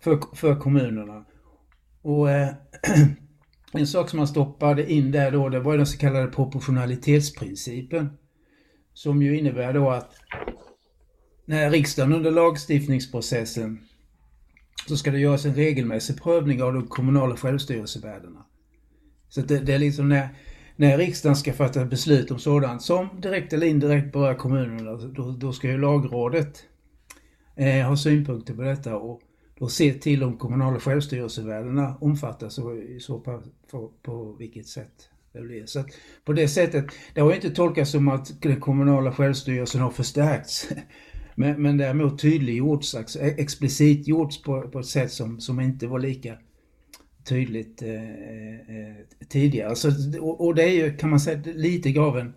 för, 0.00 0.36
för 0.36 0.60
kommunerna. 0.60 1.24
Och 2.02 2.30
eh, 2.30 2.48
en 3.72 3.86
sak 3.86 4.10
som 4.10 4.16
man 4.16 4.28
stoppade 4.28 4.92
in 4.92 5.12
där 5.12 5.30
då, 5.30 5.48
det 5.48 5.60
var 5.60 5.76
den 5.76 5.86
så 5.86 5.98
kallade 5.98 6.26
proportionalitetsprincipen. 6.26 8.10
Som 8.94 9.22
ju 9.22 9.38
innebär 9.38 9.72
då 9.72 9.90
att 9.90 10.14
när 11.44 11.70
riksdagen 11.70 12.12
under 12.12 12.30
lagstiftningsprocessen 12.30 13.78
så 14.88 14.96
ska 14.96 15.10
det 15.10 15.18
göras 15.18 15.44
en 15.44 15.54
regelmässig 15.54 16.22
prövning 16.22 16.62
av 16.62 16.72
de 16.72 16.86
kommunala 16.86 17.36
självstyrelsevärdena. 17.36 18.44
Så 19.28 19.40
det, 19.40 19.58
det 19.58 19.74
är 19.74 19.78
liksom 19.78 20.08
när 20.08 20.28
när 20.78 20.98
riksdagen 20.98 21.36
ska 21.36 21.52
fatta 21.52 21.84
beslut 21.84 22.30
om 22.30 22.38
sådant 22.38 22.82
som 22.82 23.08
direkt 23.20 23.52
eller 23.52 23.66
indirekt 23.66 24.12
berör 24.12 24.34
kommunerna, 24.34 24.90
alltså, 24.90 25.08
då, 25.08 25.30
då 25.30 25.52
ska 25.52 25.68
ju 25.68 25.78
lagrådet 25.78 26.64
eh, 27.56 27.88
ha 27.88 27.96
synpunkter 27.96 28.54
på 28.54 28.62
detta 28.62 28.96
och 28.96 29.20
då 29.58 29.68
se 29.68 29.94
till 29.94 30.24
om 30.24 30.36
kommunala 30.36 30.80
självstyrelsevärdena 30.80 31.96
omfattas 32.00 32.58
och 32.58 32.76
i 32.76 33.00
så 33.00 33.20
fall 33.20 33.42
på, 33.70 33.90
på 34.02 34.36
vilket 34.38 34.66
sätt 34.66 35.08
det 35.32 35.40
blir. 35.40 35.66
Så 35.66 35.84
på 36.24 36.32
det 36.32 36.48
sättet, 36.48 36.86
det 37.14 37.20
har 37.20 37.34
inte 37.34 37.50
tolkats 37.50 37.90
som 37.90 38.08
att 38.08 38.42
den 38.42 38.60
kommunala 38.60 39.12
självstyrelsen 39.12 39.80
har 39.80 39.90
förstärkts. 39.90 40.68
Men, 41.34 41.62
men 41.62 41.76
däremot 41.76 42.22
tydliggjorts, 42.22 42.94
alltså 42.94 43.18
explicit 43.20 44.08
gjorts 44.08 44.42
på, 44.42 44.62
på 44.62 44.78
ett 44.78 44.86
sätt 44.86 45.12
som, 45.12 45.40
som 45.40 45.60
inte 45.60 45.86
var 45.86 45.98
lika 45.98 46.38
tydligt 47.28 47.82
eh, 47.82 47.94
eh, 47.94 48.96
tidigare. 49.28 49.76
Så, 49.76 49.88
och, 50.20 50.46
och, 50.46 50.54
det 50.54 50.62
är 50.62 50.72
ju, 50.72 50.96
kan 50.96 51.10
man 51.10 51.20
säga, 51.20 51.42
lite 51.44 52.00
av 52.00 52.18
en 52.18 52.34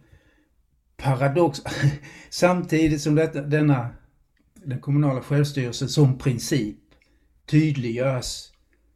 paradox. 0.98 1.62
Samtidigt 2.30 3.02
som 3.02 3.16
detta, 3.16 3.42
denna, 3.42 3.90
den 4.54 4.80
kommunala 4.80 5.22
självstyrelsen 5.22 5.90
som 5.90 6.18
princip 6.18 6.78
tydliggörs, 7.46 8.52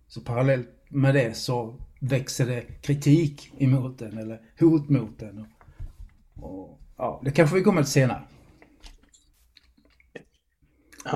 så 0.08 0.22
parallellt 0.22 0.70
med 0.90 1.16
det 1.16 1.34
så 1.34 1.82
växer 2.00 2.46
det 2.46 2.62
kritik 2.82 3.52
emot 3.58 4.00
den 4.00 4.18
eller 4.18 4.40
hot 4.60 4.90
mot 4.90 5.20
den. 5.20 5.40
Och, 5.40 5.48
och 6.44 6.80
ja, 6.98 7.22
det 7.25 7.32
kanske 7.32 7.56
vi 7.56 7.64
kommer 7.64 7.84
till 7.84 7.92
senare. 7.92 8.22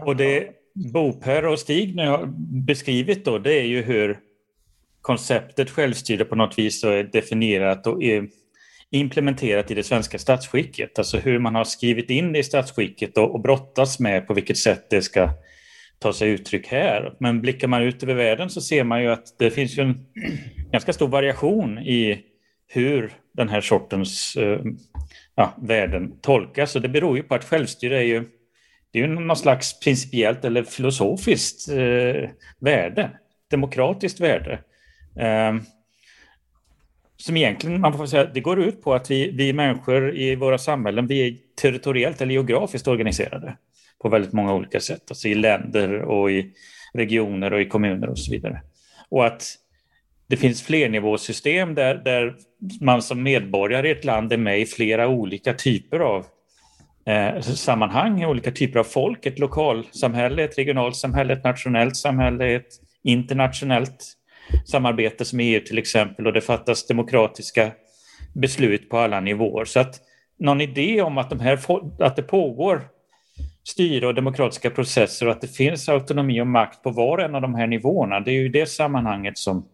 Och 0.02 0.16
det 0.16 0.50
Bo, 0.94 1.14
Per 1.14 1.46
och 1.46 1.60
Stig 1.60 1.96
nu 1.96 2.08
har 2.08 2.26
beskrivit 2.66 3.26
då, 3.26 3.38
det 3.38 3.54
är 3.54 3.66
ju 3.66 3.82
hur 3.82 4.20
konceptet 5.10 5.70
självstyre 5.70 6.26
på 6.26 6.36
något 6.36 6.60
vis 6.60 6.84
är 6.84 7.04
definierat 7.04 7.88
och 7.88 8.04
är 8.04 8.28
implementerat 8.92 9.72
i 9.72 9.74
det 9.74 9.84
svenska 9.84 10.20
statsskicket. 10.20 11.00
Alltså 11.00 11.18
hur 11.18 11.40
man 11.40 11.56
har 11.56 11.64
skrivit 11.64 12.10
in 12.10 12.34
det 12.34 12.40
i 12.40 12.44
statsskicket 12.44 13.18
och, 13.18 13.34
och 13.36 13.42
brottas 13.42 14.00
med 14.00 14.28
på 14.28 14.34
vilket 14.34 14.58
sätt 14.58 14.90
det 14.90 15.02
ska 15.02 15.30
ta 16.00 16.14
sig 16.14 16.30
uttryck 16.30 16.68
här. 16.68 17.14
Men 17.20 17.42
blickar 17.42 17.68
man 17.68 17.84
ut 17.84 18.04
över 18.04 18.14
världen 18.14 18.50
så 18.50 18.62
ser 18.62 18.84
man 18.84 19.02
ju 19.02 19.12
att 19.12 19.40
det 19.40 19.52
finns 19.52 19.78
ju 19.78 19.84
en 19.84 20.06
ganska 20.72 20.94
stor 20.94 21.08
variation 21.08 21.80
i 21.80 22.24
hur 22.68 23.14
den 23.34 23.50
här 23.50 23.62
sortens 23.62 24.36
eh, 24.36 24.62
ja, 25.36 25.54
värden 25.62 26.20
tolkas. 26.22 26.76
Och 26.76 26.82
det 26.82 26.90
beror 26.90 27.18
ju 27.18 27.24
på 27.24 27.36
att 27.36 27.46
självstyre 27.46 27.98
är 27.98 28.04
ju, 28.04 28.24
det 28.92 29.00
är 29.00 29.08
ju 29.08 29.08
någon 29.08 29.38
slags 29.38 29.80
principiellt 29.80 30.46
eller 30.46 30.64
filosofiskt 30.64 31.70
eh, 31.70 32.30
värde, 32.60 33.10
demokratiskt 33.52 34.20
värde. 34.20 34.60
Ehm, 35.20 35.62
som 37.18 37.38
egentligen, 37.38 37.82
man 37.82 37.98
får 37.98 38.06
säga, 38.06 38.26
det 38.26 38.40
går 38.40 38.60
ut 38.60 38.82
på 38.82 38.94
att 38.94 39.12
vi, 39.12 39.32
vi 39.32 39.54
människor 39.54 40.16
i 40.16 40.36
våra 40.36 40.58
samhällen, 40.58 41.08
vi 41.08 41.28
är 41.28 41.36
territoriellt 41.62 42.22
eller 42.22 42.34
geografiskt 42.34 42.88
organiserade 42.88 43.58
på 44.02 44.10
väldigt 44.10 44.34
många 44.34 44.54
olika 44.54 44.80
sätt, 44.80 45.04
alltså 45.10 45.28
i 45.28 45.36
länder 45.36 46.02
och 46.02 46.32
i 46.32 46.54
regioner 46.94 47.54
och 47.54 47.62
i 47.62 47.66
kommuner 47.66 48.10
och 48.10 48.20
så 48.20 48.32
vidare. 48.32 48.62
Och 49.10 49.26
att 49.26 49.56
det 50.28 50.38
finns 50.38 50.64
flernivåsystem 50.64 51.76
där, 51.76 51.96
där 51.96 52.36
man 52.82 53.02
som 53.02 53.24
medborgare 53.24 53.88
i 53.88 53.92
ett 53.92 54.06
land 54.06 54.34
är 54.34 54.38
med 54.38 54.60
i 54.60 54.66
flera 54.66 55.08
olika 55.08 55.54
typer 55.54 56.00
av 56.00 56.26
eh, 57.06 57.42
sammanhang, 57.42 58.26
olika 58.26 58.52
typer 58.52 58.80
av 58.80 58.84
folk, 58.84 59.26
ett 59.26 59.40
lokalsamhälle, 59.40 60.44
ett 60.44 60.58
regionalt 60.58 60.96
samhälle, 60.96 61.34
ett 61.34 61.44
nationellt 61.44 61.98
samhälle, 61.98 62.56
ett 62.56 62.70
internationellt 63.04 64.19
samarbete 64.66 65.26
som 65.26 65.40
EU 65.40 65.60
till 65.60 65.78
exempel 65.78 66.28
och 66.28 66.34
det 66.34 66.42
fattas 66.42 66.88
demokratiska 66.88 67.72
beslut 68.34 68.90
på 68.90 68.98
alla 68.98 69.20
nivåer. 69.20 69.66
Så 69.66 69.80
att 69.80 70.02
någon 70.40 70.62
idé 70.62 71.02
om 71.02 71.18
att, 71.18 71.30
de 71.30 71.40
här, 71.40 71.60
att 72.00 72.16
det 72.16 72.24
pågår 72.24 72.82
styre 73.64 74.08
och 74.08 74.16
demokratiska 74.16 74.70
processer 74.70 75.26
och 75.26 75.32
att 75.32 75.42
det 75.42 75.48
finns 75.48 75.90
autonomi 75.90 76.42
och 76.42 76.48
makt 76.48 76.84
på 76.84 76.92
var 76.92 77.18
och 77.18 77.24
en 77.24 77.36
av 77.36 77.42
de 77.42 77.56
här 77.56 77.68
nivåerna, 77.68 78.20
det 78.20 78.32
är 78.32 78.34
ju 78.34 78.46
i 78.46 78.50
det 78.50 78.66
sammanhanget 78.66 79.38
som 79.38 79.66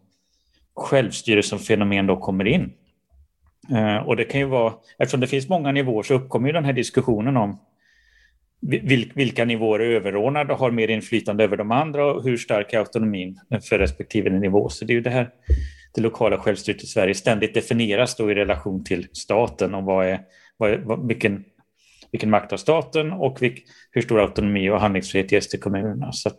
självstyre 0.75 1.43
som 1.43 1.59
fenomen 1.59 2.07
då 2.07 2.17
kommer 2.17 2.47
in. 2.47 2.73
Eh, 3.71 3.97
och 3.97 4.15
det 4.15 4.23
kan 4.23 4.39
ju 4.39 4.47
vara, 4.47 4.73
eftersom 4.97 5.19
det 5.19 5.27
finns 5.27 5.49
många 5.49 5.71
nivåer 5.71 6.03
så 6.03 6.13
uppkommer 6.13 6.47
ju 6.47 6.53
den 6.53 6.65
här 6.65 6.73
diskussionen 6.73 7.37
om 7.37 7.59
vilka 9.15 9.45
nivåer 9.45 9.79
är 9.79 9.89
överordnade 9.89 10.53
och 10.53 10.59
har 10.59 10.71
mer 10.71 10.87
inflytande 10.87 11.43
över 11.43 11.57
de 11.57 11.71
andra 11.71 12.05
och 12.05 12.23
hur 12.23 12.37
stark 12.37 12.73
är 12.73 12.79
autonomin 12.79 13.39
för 13.69 13.79
respektive 13.79 14.29
nivå. 14.29 14.69
Så 14.69 14.85
det 14.85 14.93
är 14.93 14.95
ju 14.95 15.01
det 15.01 15.09
här 15.09 15.29
det 15.95 16.01
lokala 16.01 16.37
självstyret 16.37 16.83
i 16.83 16.87
Sverige 16.87 17.13
ständigt 17.13 17.53
definieras 17.53 18.15
då 18.15 18.31
i 18.31 18.35
relation 18.35 18.83
till 18.83 19.07
staten 19.13 19.75
och 19.75 19.83
vad 19.83 20.05
är, 20.05 20.19
vad 20.57 20.71
är, 20.71 21.07
vilken, 21.07 21.43
vilken 22.11 22.29
makt 22.29 22.51
har 22.51 22.57
staten 22.57 23.11
och 23.11 23.41
vilk, 23.41 23.63
hur 23.91 24.01
stor 24.01 24.21
autonomi 24.21 24.69
och 24.69 24.79
handlingsfrihet 24.79 25.31
ges 25.31 25.47
till 25.47 25.59
kommunerna. 25.59 26.11
Så 26.11 26.31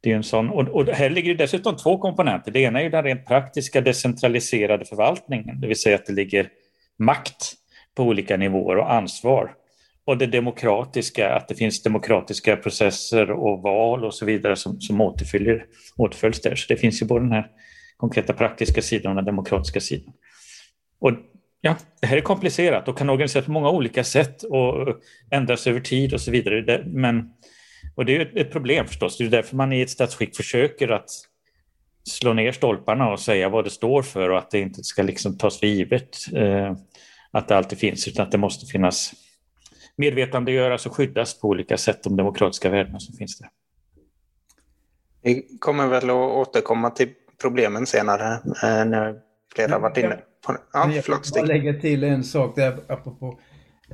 det 0.00 0.12
är 0.12 0.16
en 0.16 0.22
sån, 0.22 0.50
och, 0.50 0.68
och 0.68 0.86
här 0.86 1.10
ligger 1.10 1.34
det 1.34 1.44
dessutom 1.44 1.76
två 1.76 1.98
komponenter. 1.98 2.52
Det 2.52 2.60
ena 2.60 2.80
är 2.80 2.84
ju 2.84 2.90
den 2.90 3.04
rent 3.04 3.26
praktiska 3.26 3.80
decentraliserade 3.80 4.84
förvaltningen, 4.84 5.60
det 5.60 5.66
vill 5.66 5.80
säga 5.80 5.96
att 5.96 6.06
det 6.06 6.12
ligger 6.12 6.48
makt 6.98 7.54
på 7.96 8.02
olika 8.02 8.36
nivåer 8.36 8.76
och 8.76 8.92
ansvar 8.92 9.54
och 10.08 10.18
det 10.18 10.26
demokratiska, 10.26 11.34
att 11.34 11.48
det 11.48 11.54
finns 11.54 11.82
demokratiska 11.82 12.56
processer 12.56 13.30
och 13.30 13.62
val 13.62 14.04
och 14.04 14.14
så 14.14 14.24
vidare 14.24 14.56
som, 14.56 14.80
som 14.80 15.00
återfyller, 15.00 15.64
återföljs 15.96 16.40
där. 16.40 16.54
Så 16.54 16.66
det 16.68 16.76
finns 16.76 17.02
ju 17.02 17.06
både 17.06 17.24
den 17.24 17.32
här 17.32 17.46
konkreta 17.96 18.32
praktiska 18.32 18.82
sidan 18.82 19.10
och 19.10 19.16
den 19.16 19.24
demokratiska 19.24 19.80
sidan. 19.80 20.14
Och 21.00 21.12
ja, 21.60 21.76
det 22.00 22.06
här 22.06 22.16
är 22.16 22.20
komplicerat 22.20 22.88
och 22.88 22.98
kan 22.98 23.10
organiseras 23.10 23.46
på 23.46 23.52
många 23.52 23.70
olika 23.70 24.04
sätt 24.04 24.42
och 24.42 24.96
ändras 25.30 25.66
över 25.66 25.80
tid 25.80 26.14
och 26.14 26.20
så 26.20 26.30
vidare. 26.30 26.84
Men, 26.86 27.30
och 27.94 28.04
det 28.04 28.16
är 28.16 28.38
ett 28.38 28.52
problem 28.52 28.86
förstås. 28.86 29.18
Det 29.18 29.24
är 29.24 29.28
därför 29.28 29.56
man 29.56 29.72
i 29.72 29.80
ett 29.80 29.90
statsskick 29.90 30.36
försöker 30.36 30.88
att 30.88 31.10
slå 32.08 32.32
ner 32.32 32.52
stolparna 32.52 33.12
och 33.12 33.20
säga 33.20 33.48
vad 33.48 33.64
det 33.64 33.70
står 33.70 34.02
för 34.02 34.30
och 34.30 34.38
att 34.38 34.50
det 34.50 34.60
inte 34.60 34.84
ska 34.84 35.02
liksom 35.02 35.38
tas 35.38 35.60
för 35.60 35.66
givet 35.66 36.16
eh, 36.34 36.76
att 37.30 37.48
det 37.48 37.56
alltid 37.56 37.78
finns, 37.78 38.08
utan 38.08 38.26
att 38.26 38.32
det 38.32 38.38
måste 38.38 38.66
finnas 38.66 39.14
medvetandegöras 39.98 40.86
och 40.86 40.94
skyddas 40.94 41.40
på 41.40 41.48
olika 41.48 41.76
sätt 41.76 42.02
de 42.02 42.16
demokratiska 42.16 42.70
värdena 42.70 43.00
som 43.00 43.16
finns 43.16 43.38
där. 43.38 43.48
Vi 45.22 45.58
kommer 45.58 45.86
väl 45.86 46.10
att 46.10 46.16
återkomma 46.16 46.90
till 46.90 47.08
problemen 47.40 47.86
senare 47.86 48.32
eh, 48.62 48.84
när 48.84 49.14
flera 49.54 49.72
har 49.72 49.80
varit 49.80 49.96
inne 49.96 50.18
på 50.46 50.52
det. 50.52 50.58
Ja, 50.72 50.92
jag 50.92 51.04
förlåt, 51.04 51.26
Stig. 51.26 51.46
lägga 51.46 51.80
till 51.80 52.04
en 52.04 52.24
sak 52.24 52.56
där 52.56 52.78
apropå 52.88 53.38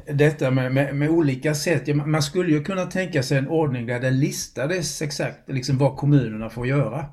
detta 0.07 0.51
med, 0.51 0.75
med, 0.75 0.97
med, 0.97 1.11
olika 1.11 1.55
sätt. 1.55 1.97
Man 1.97 2.23
skulle 2.23 2.53
ju 2.53 2.65
kunna 2.65 2.87
tänka 2.87 3.23
sig 3.23 3.39
en 3.39 3.49
ordning 3.49 3.87
där 3.87 4.01
det 4.01 4.11
listades 4.11 5.03
exakt 5.03 5.49
liksom 5.49 5.79
vad 5.79 5.97
kommunerna 5.97 6.51
får 6.51 6.67
göra. 6.67 7.07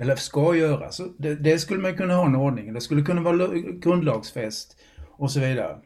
Eller 0.00 0.16
ska 0.16 0.54
göra. 0.54 0.90
Så 0.90 1.06
det, 1.18 1.34
det 1.34 1.58
skulle 1.58 1.80
man 1.80 1.96
kunna 1.96 2.14
ha 2.14 2.26
en 2.26 2.36
ordning. 2.36 2.72
Det 2.72 2.80
skulle 2.80 3.02
kunna 3.02 3.20
vara 3.20 3.48
grundlagsfäst 3.56 4.76
och 5.10 5.30
så 5.30 5.40
vidare. 5.40 5.76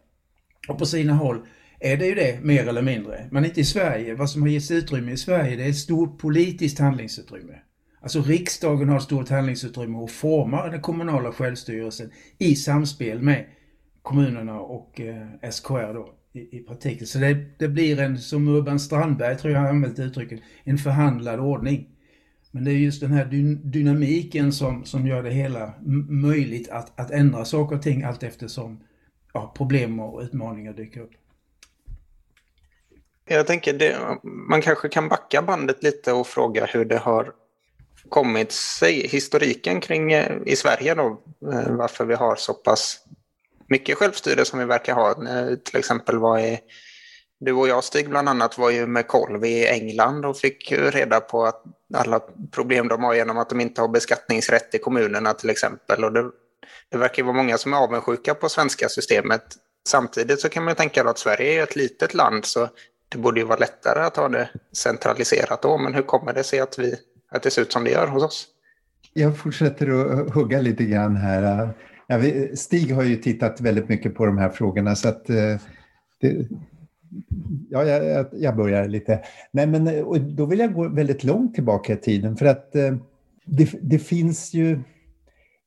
Och 0.68 0.78
på 0.78 0.87
sina 0.87 1.12
håll 1.12 1.46
är 1.84 1.96
det 1.96 2.06
ju 2.06 2.14
det, 2.14 2.38
mer 2.42 2.68
eller 2.68 2.82
mindre. 2.82 3.28
Men 3.30 3.44
inte 3.44 3.60
i 3.60 3.64
Sverige. 3.64 4.14
Vad 4.14 4.30
som 4.30 4.42
har 4.42 4.48
getts 4.48 4.70
utrymme 4.70 5.12
i 5.12 5.16
Sverige, 5.16 5.56
det 5.56 5.64
är 5.64 5.68
ett 5.68 5.76
stort 5.76 6.18
politiskt 6.18 6.78
handlingsutrymme. 6.78 7.54
Alltså 8.00 8.22
riksdagen 8.22 8.88
har 8.88 8.96
ett 8.96 9.02
stort 9.02 9.28
handlingsutrymme 9.28 9.98
och 9.98 10.10
formar 10.10 10.70
den 10.70 10.80
kommunala 10.80 11.32
självstyrelsen 11.32 12.10
i 12.38 12.56
samspel 12.56 13.22
med 13.22 13.46
kommunerna 14.02 14.60
och 14.60 15.00
eh, 15.00 15.50
SKR 15.50 15.94
då 15.94 16.14
i, 16.32 16.56
i 16.56 16.62
praktiken. 16.62 17.06
Så 17.06 17.18
det, 17.18 17.58
det, 17.58 17.68
blir 17.68 18.00
en, 18.00 18.18
som 18.18 18.48
Urban 18.48 18.80
Strandberg 18.80 19.36
tror 19.36 19.52
jag 19.52 19.60
har 19.60 19.68
använt 19.68 19.98
uttrycket, 19.98 20.40
en 20.64 20.78
förhandlad 20.78 21.40
ordning. 21.40 21.88
Men 22.50 22.64
det 22.64 22.70
är 22.70 22.76
just 22.76 23.00
den 23.00 23.12
här 23.12 23.24
dy 23.24 23.54
dynamiken 23.54 24.52
som, 24.52 24.84
som 24.84 25.06
gör 25.06 25.22
det 25.22 25.30
hela 25.30 25.72
möjligt 26.08 26.68
att, 26.68 27.00
att 27.00 27.10
ändra 27.10 27.44
saker 27.44 27.76
och 27.76 27.82
ting 27.82 28.02
allt 28.02 28.22
eftersom 28.22 28.80
ja, 29.32 29.54
problem 29.56 30.00
och 30.00 30.22
utmaningar 30.22 30.72
dyker 30.72 31.00
upp. 31.00 31.10
Jag 33.28 33.46
tänker 33.46 33.72
det, 33.72 34.18
man 34.22 34.62
kanske 34.62 34.88
kan 34.88 35.08
backa 35.08 35.42
bandet 35.42 35.82
lite 35.82 36.12
och 36.12 36.26
fråga 36.26 36.64
hur 36.64 36.84
det 36.84 36.98
har 36.98 37.32
kommit 38.08 38.52
sig, 38.52 39.08
historiken 39.08 39.80
kring 39.80 40.12
eh, 40.12 40.32
i 40.46 40.56
Sverige 40.56 40.94
då, 40.94 41.22
eh, 41.52 41.70
varför 41.70 42.04
vi 42.04 42.14
har 42.14 42.36
så 42.36 42.54
pass 42.54 42.98
mycket 43.68 43.98
självstyre 43.98 44.44
som 44.44 44.58
vi 44.58 44.64
verkar 44.64 44.94
ha. 44.94 45.10
Eh, 45.10 45.56
till 45.56 45.76
exempel 45.78 46.18
var 46.18 46.38
i, 46.38 46.60
du 47.40 47.52
och 47.52 47.68
jag 47.68 47.84
Stig 47.84 48.08
bland 48.08 48.28
annat 48.28 48.58
var 48.58 48.70
ju 48.70 48.86
med 48.86 49.06
kolv 49.06 49.44
i 49.44 49.66
England 49.66 50.24
och 50.24 50.36
fick 50.36 50.72
reda 50.72 51.20
på 51.20 51.44
att 51.44 51.62
alla 51.94 52.20
problem 52.52 52.88
de 52.88 53.04
har 53.04 53.14
genom 53.14 53.38
att 53.38 53.50
de 53.50 53.60
inte 53.60 53.80
har 53.80 53.88
beskattningsrätt 53.88 54.74
i 54.74 54.78
kommunerna 54.78 55.34
till 55.34 55.50
exempel. 55.50 56.04
Och 56.04 56.12
det, 56.12 56.30
det 56.90 56.98
verkar 56.98 57.22
vara 57.22 57.36
många 57.36 57.58
som 57.58 57.72
är 57.72 57.76
avundsjuka 57.76 58.34
på 58.34 58.48
svenska 58.48 58.88
systemet. 58.88 59.44
Samtidigt 59.88 60.40
så 60.40 60.48
kan 60.48 60.64
man 60.64 60.74
tänka 60.74 61.04
att 61.04 61.18
Sverige 61.18 61.58
är 61.58 61.62
ett 61.62 61.76
litet 61.76 62.14
land 62.14 62.44
så 62.44 62.68
det 63.14 63.21
borde 63.21 63.40
ju 63.40 63.47
vara 63.47 63.59
lättare 63.59 64.04
att 64.04 64.16
ha 64.16 64.28
det 64.28 64.49
centraliserat 64.73 65.62
då, 65.62 65.78
men 65.78 65.94
hur 65.94 66.02
kommer 66.02 66.33
det 66.33 66.44
sig 66.44 66.61
att, 66.61 66.78
vi, 66.78 66.94
att 67.30 67.42
det 67.42 67.50
ser 67.50 67.62
ut 67.62 67.73
som 67.73 67.85
det 67.85 67.90
gör 67.90 68.06
hos 68.06 68.23
oss? 68.23 68.47
Jag 69.12 69.38
fortsätter 69.38 69.88
att 69.88 70.35
hugga 70.35 70.61
lite 70.61 70.85
grann 70.85 71.16
här. 71.16 71.68
Stig 72.54 72.94
har 72.94 73.02
ju 73.02 73.16
tittat 73.16 73.61
väldigt 73.61 73.88
mycket 73.88 74.14
på 74.14 74.26
de 74.26 74.38
här 74.38 74.49
frågorna 74.49 74.97
så 74.97 75.09
att 75.09 75.30
eh, 75.30 75.61
det, 76.21 76.49
ja, 77.71 77.85
jag, 77.85 78.26
jag, 78.33 78.56
börjar 78.56 78.88
lite. 78.88 79.21
Nej, 79.50 79.66
men, 79.66 79.85
då 80.37 80.47
vill 80.47 80.59
jag 80.59 80.75
gå 80.75 80.88
väldigt 80.88 81.25
långt 81.25 81.54
tillbaka 81.54 81.92
i 81.92 81.97
tiden 81.97 82.37
för 82.37 82.47
att 82.47 82.76
eh, 82.76 82.97
det, 83.44 83.71
det 83.83 83.99
finns 83.99 84.54
ju 84.54 84.80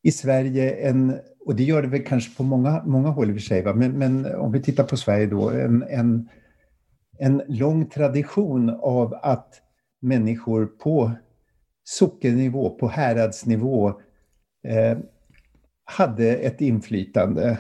i 0.04 0.12
Sverige 0.12 0.72
en, 0.72 1.18
och 1.46 1.56
det 1.56 1.64
gör 1.64 1.82
det 1.82 1.88
väl 1.88 2.04
kanske 2.04 2.38
på 2.38 2.44
många, 2.44 2.84
många 2.86 3.10
håll 3.10 3.30
i 3.30 3.32
och 3.32 3.36
för 3.36 3.42
sig, 3.42 3.74
men, 3.76 3.92
men 3.92 4.36
om 4.36 4.52
vi 4.52 4.62
tittar 4.62 4.84
på 4.84 4.98
Sverige 4.98 5.26
då, 5.26 5.50
en, 5.50 5.84
en 5.90 6.30
en 7.20 7.42
lång 7.48 7.86
tradition 7.86 8.70
av 8.70 9.14
att 9.22 9.62
människor 10.00 10.66
på 10.66 11.12
sockennivå, 11.84 12.70
på 12.70 12.88
häradsnivå 12.88 13.88
eh, 14.64 14.98
hade 15.84 16.36
ett 16.36 16.62
inflytande. 16.62 17.60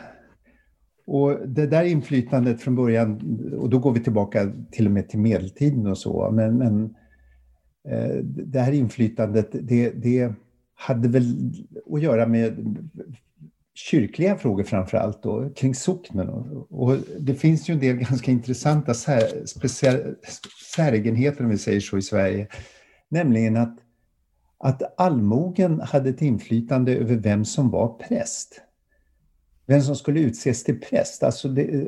Och 1.05 1.47
det 1.47 1.67
där 1.67 1.83
inflytandet 1.83 2.61
från 2.61 2.75
början, 2.75 3.39
och 3.59 3.69
då 3.69 3.79
går 3.79 3.91
vi 3.91 3.99
tillbaka 4.03 4.51
till 4.71 4.85
och 4.85 4.91
med 4.91 5.09
till 5.09 5.19
medeltiden 5.19 5.87
och 5.87 5.97
så, 5.97 6.31
men, 6.31 6.57
men 6.57 6.95
eh, 7.89 8.15
det 8.23 8.59
här 8.59 8.71
inflytandet, 8.71 9.49
det, 9.51 9.89
det 9.89 10.33
hade 10.75 11.07
väl 11.07 11.23
att 11.91 12.01
göra 12.01 12.27
med 12.27 12.77
kyrkliga 13.77 14.37
frågor 14.37 14.63
framför 14.63 14.97
allt 14.97 15.23
då, 15.23 15.49
kring 15.49 15.75
socknen. 15.75 16.29
Och, 16.29 16.67
och, 16.69 16.97
det 17.19 17.35
finns 17.35 17.69
ju 17.69 17.73
en 17.73 17.79
del 17.79 17.95
ganska 17.95 18.31
intressanta 18.31 18.93
sär, 18.93 19.45
speciell, 19.45 20.15
säregenheter, 20.75 21.43
om 21.43 21.49
vi 21.49 21.57
säger 21.57 21.79
så, 21.79 21.97
i 21.97 22.01
Sverige. 22.01 22.47
Nämligen 23.09 23.57
att, 23.57 23.77
att 24.57 24.99
allmogen 24.99 25.81
hade 25.81 26.09
ett 26.09 26.21
inflytande 26.21 26.95
över 26.95 27.15
vem 27.15 27.45
som 27.45 27.69
var 27.69 27.87
präst. 27.87 28.61
Vem 29.65 29.81
som 29.81 29.95
skulle 29.95 30.19
utses 30.19 30.63
till 30.63 30.79
präst. 30.79 31.23
Alltså 31.23 31.47
det, 31.47 31.87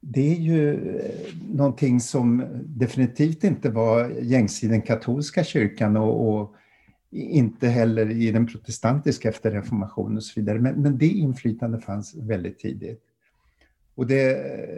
det 0.00 0.32
är 0.32 0.40
ju 0.40 0.74
eh, 0.98 1.10
någonting 1.48 2.00
som 2.00 2.46
definitivt 2.66 3.44
inte 3.44 3.70
var 3.70 4.10
gängs 4.10 4.64
i 4.64 4.68
den 4.68 4.82
katolska 4.82 5.44
kyrkan 5.44 5.96
och, 5.96 6.28
och 6.28 6.54
inte 7.12 7.68
heller 7.68 8.10
i 8.10 8.30
den 8.30 8.46
protestantiska 8.46 9.28
efter 9.28 9.50
reformationen 9.50 10.16
och 10.16 10.22
så 10.22 10.40
vidare. 10.40 10.58
Men, 10.58 10.82
men 10.82 10.98
det 10.98 11.06
inflytandet 11.06 11.84
fanns 11.84 12.14
väldigt 12.14 12.58
tidigt. 12.58 13.02
Och 13.94 14.06
det 14.06 14.30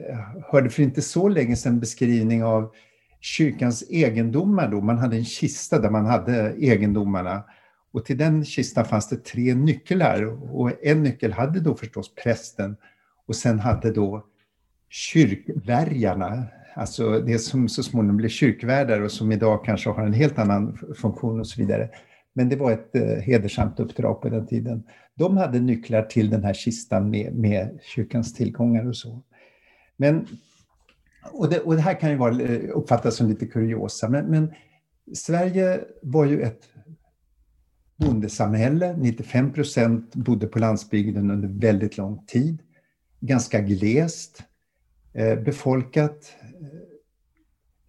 eh, 0.09 0.19
hörde 0.53 0.71
för 0.71 0.83
inte 0.83 1.03
så 1.03 1.29
länge 1.29 1.57
sedan 1.57 1.81
beskrivning 1.81 2.45
av 2.45 2.73
kyrkans 3.21 3.85
egendomar. 3.91 4.71
Då. 4.71 4.81
Man 4.81 4.99
hade 4.99 5.17
en 5.17 5.25
kista 5.25 5.79
där 5.79 5.91
man 5.91 6.07
hade 6.07 6.55
egendomarna. 6.59 7.45
Och 7.93 8.05
till 8.05 8.19
den 8.19 8.45
kistan 8.45 8.85
fanns 8.85 9.09
det 9.09 9.25
tre 9.25 9.55
nycklar 9.55 10.25
och 10.55 10.85
en 10.85 11.03
nyckel 11.03 11.33
hade 11.33 11.61
då 11.61 11.75
förstås 11.75 12.15
prästen 12.15 12.77
och 13.27 13.37
sen 13.37 13.59
hade 13.59 13.93
då 13.93 14.27
kyrkvärjarna, 14.89 16.45
alltså 16.75 17.21
det 17.21 17.39
som 17.39 17.69
så 17.69 17.83
småningom 17.83 18.17
blev 18.17 18.29
kyrkvärdar 18.29 19.01
och 19.01 19.13
som 19.13 19.33
idag 19.33 19.65
kanske 19.65 19.91
har 19.91 20.07
en 20.07 20.13
helt 20.13 20.39
annan 20.39 20.79
funktion 20.97 21.41
och 21.41 21.47
så 21.47 21.61
vidare. 21.61 21.91
Men 22.33 22.49
det 22.49 22.57
var 22.57 22.73
ett 22.73 22.97
eh, 22.97 23.03
hedersamt 23.03 23.81
uppdrag 23.81 24.23
på 24.23 24.29
den 24.29 24.47
tiden. 24.47 24.83
De 25.15 25.37
hade 25.37 25.61
nycklar 25.61 26.03
till 26.03 26.31
den 26.31 26.45
här 26.45 26.55
kistan 26.55 27.11
med, 27.11 27.35
med 27.35 27.79
kyrkans 27.83 28.35
tillgångar 28.35 28.89
och 28.89 28.97
så. 28.97 29.23
Men, 29.97 30.27
och, 31.33 31.51
det, 31.51 31.61
och 31.61 31.75
det 31.75 31.81
här 31.81 32.01
kan 32.01 32.11
ju 32.11 32.17
vara, 32.17 32.41
eh, 32.43 32.71
uppfattas 32.75 33.17
som 33.17 33.29
lite 33.29 33.47
kuriosa, 33.47 34.09
men, 34.09 34.27
men 34.27 34.53
Sverige 35.15 35.81
var 36.03 36.25
ju 36.25 36.41
ett 36.43 36.69
bondesamhälle. 37.97 38.97
95 38.97 39.53
procent 39.53 40.15
bodde 40.15 40.47
på 40.47 40.59
landsbygden 40.59 41.31
under 41.31 41.49
väldigt 41.49 41.97
lång 41.97 42.25
tid. 42.27 42.59
Ganska 43.21 43.61
glest 43.61 44.43
eh, 45.13 45.39
befolkat. 45.39 46.33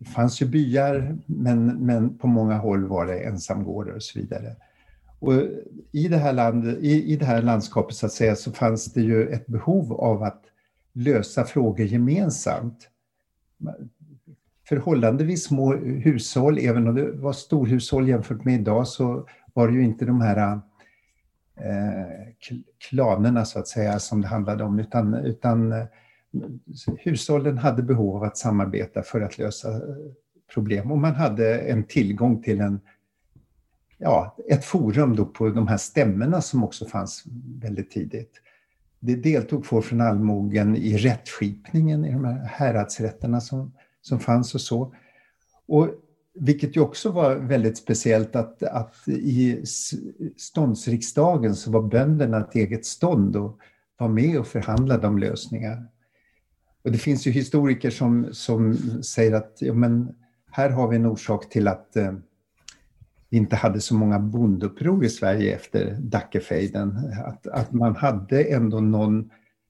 Det 0.02 0.10
fanns 0.10 0.42
ju 0.42 0.46
byar, 0.46 1.18
men, 1.26 1.66
men 1.66 2.18
på 2.18 2.28
många 2.28 2.58
håll 2.58 2.88
var 2.88 3.06
det 3.06 3.20
ensamgårdar 3.20 3.94
och 3.94 4.04
så 4.04 4.20
vidare. 4.20 4.56
Och 5.20 5.34
i, 5.92 6.08
det 6.08 6.18
här 6.18 6.34
land, 6.34 6.66
i, 6.66 7.14
I 7.14 7.16
det 7.16 7.26
här 7.26 7.42
landskapet 7.42 7.96
så 7.96 8.06
att 8.06 8.12
säga 8.12 8.36
så 8.36 8.52
fanns 8.52 8.94
det 8.94 9.02
ju 9.02 9.28
ett 9.28 9.48
behov 9.48 9.94
av 9.94 10.24
att 10.24 10.44
lösa 10.94 11.44
frågor 11.44 11.86
gemensamt. 11.86 12.90
Förhållandevis 14.70 15.44
små 15.44 15.74
hushåll, 15.76 16.58
även 16.58 16.88
om 16.88 16.96
det 16.96 17.12
var 17.12 17.34
storhushåll 17.34 18.08
jämfört 18.08 18.46
med 18.46 18.54
idag, 18.54 18.88
så 18.88 19.28
var 19.54 19.68
det 19.68 19.74
ju 19.74 19.84
inte 19.84 20.06
de 20.06 20.22
här 20.22 20.60
eh, 21.56 22.62
klanerna 22.90 23.46
så 23.46 23.60
att 23.60 23.68
säga 23.68 24.00
som 24.00 24.22
det 24.22 24.28
handlade 24.28 24.64
om, 24.64 24.80
utan, 24.80 25.14
utan 25.14 25.72
eh, 25.72 25.86
hushållen 27.00 27.58
hade 27.58 27.84
behov 27.84 28.16
av 28.16 28.24
att 28.24 28.38
samarbeta 28.38 29.04
för 29.04 29.22
att 29.22 29.38
lösa 29.38 29.72
eh, 29.72 29.82
problem 30.54 30.92
och 30.92 30.98
man 30.98 31.16
hade 31.16 31.60
en 31.60 31.84
tillgång 31.84 32.44
till 32.44 32.62
en, 32.62 32.80
ja, 33.98 34.38
ett 34.50 34.66
forum 34.66 35.16
då 35.16 35.26
på 35.26 35.50
de 35.50 35.68
här 35.68 35.78
stämmorna 35.78 36.42
som 36.42 36.64
också 36.64 36.86
fanns 36.86 37.24
väldigt 37.62 37.92
tidigt. 37.92 38.42
Det 39.00 39.16
deltog 39.16 39.66
folk 39.66 39.86
från 39.86 40.02
allmogen 40.02 40.76
i 40.76 40.98
rättskipningen 40.98 42.06
i 42.06 42.12
de 42.12 42.26
här 42.26 42.46
häradsrätterna 42.46 43.42
som, 43.42 43.74
som 44.02 44.20
fanns 44.20 44.56
och 44.56 44.62
så. 44.62 44.94
Och 45.68 45.90
vilket 46.34 46.76
ju 46.76 46.82
också 46.82 47.12
var 47.12 47.36
väldigt 47.36 47.78
speciellt 47.78 48.36
att, 48.36 48.64
att 48.64 49.08
i 49.08 49.64
ståndsriksdagen 50.38 51.56
så 51.56 51.72
var 51.72 51.82
bönderna 51.82 52.40
ett 52.40 52.56
eget 52.56 52.86
stånd 52.86 53.36
och 53.36 53.60
var 53.98 54.08
med 54.08 54.40
och 54.40 54.48
förhandlade 54.48 55.08
om 55.08 55.18
lösningar. 55.18 55.88
Och 56.84 56.92
det 56.92 56.98
finns 56.98 57.28
ju 57.28 57.32
historiker 57.32 57.90
som, 57.90 58.28
som 58.32 58.78
säger 59.04 59.34
att 59.34 59.58
ja, 59.60 59.74
men 59.74 60.16
här 60.52 60.70
har 60.70 60.88
vi 60.88 60.96
en 60.96 61.06
orsak 61.06 61.50
till 61.50 61.68
att 61.68 61.96
eh, 61.96 62.14
vi 63.30 63.38
inte 63.38 63.56
hade 63.56 63.82
så 63.82 63.96
många 63.96 64.20
bonduppror 64.20 65.06
i 65.06 65.10
Sverige 65.10 65.56
efter 65.56 65.98
Dackefejden. 66.00 67.14
Att, 67.26 67.48
att 67.48 67.72
man 67.72 67.96
hade 67.96 68.44
ändå 68.44 68.80
någon 68.80 69.30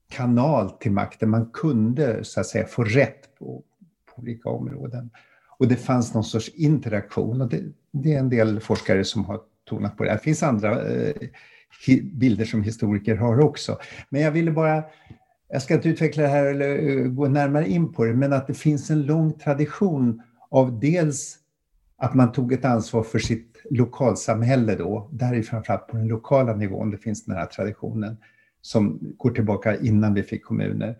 kanal 0.10 0.70
till 0.70 0.91
makten. 0.91 1.30
Man 1.30 1.50
kunde 1.53 2.24
så 2.24 2.39
att 2.39 2.48
säga 2.48 2.68
få 2.68 2.84
rätt 2.84 3.36
på, 3.39 3.64
på 4.05 4.22
olika 4.22 4.50
områden. 4.50 5.09
Och 5.57 5.68
det 5.68 5.75
fanns 5.75 6.14
någon 6.14 6.24
sorts 6.24 6.50
interaktion 6.50 7.42
och 7.42 7.50
det, 7.50 7.64
det 7.92 8.14
är 8.14 8.20
en 8.20 8.29
del 8.29 8.59
forskare 8.59 9.03
som 9.03 9.25
har 9.25 9.40
tonat 9.70 9.98
på 9.98 10.03
det. 10.03 10.12
Det 10.12 10.18
finns 10.18 10.44
andra 10.44 10.88
eh, 10.88 11.14
bilder 12.14 12.46
som 12.46 12.64
historiker 12.64 13.16
har 13.16 13.40
också. 13.40 13.77
Men 14.09 14.22
jag 14.22 14.31
ville 14.31 14.51
bara, 14.51 14.83
jag 15.51 15.61
ska 15.61 15.74
inte 15.74 15.90
utveckla 15.90 16.24
det 16.24 16.29
här 16.29 16.46
eller 16.46 16.90
eh, 16.90 17.07
gå 17.07 17.27
närmare 17.27 17.70
in 17.70 17.94
på 17.94 18.05
det, 18.05 18.14
men 18.14 18.33
att 18.33 18.48
det 18.48 18.53
finns 18.53 18.90
en 18.90 19.01
lång 19.01 19.33
tradition 19.33 20.22
av 20.50 20.79
dels 20.79 21.37
att 21.98 22.14
man 22.14 22.31
tog 22.31 22.53
ett 22.53 22.66
ansvar 22.66 23.03
för 23.03 23.20
sitt 23.20 23.57
lokalsamhälle 23.70 24.75
då. 24.75 25.09
Där 25.11 25.33
är 25.33 25.42
framförallt 25.42 25.87
på 25.87 25.98
den 25.98 26.07
lokala 26.07 26.55
nivån 26.55 26.92
det 26.92 26.98
finns 26.98 27.25
den 27.25 27.35
här 27.35 27.46
traditionen 27.46 28.18
som 28.61 29.00
går 29.18 29.31
tillbaka 29.31 29.77
innan 29.77 30.14
vi 30.14 30.24
fick 30.24 30.44
kommuner. 30.44 30.98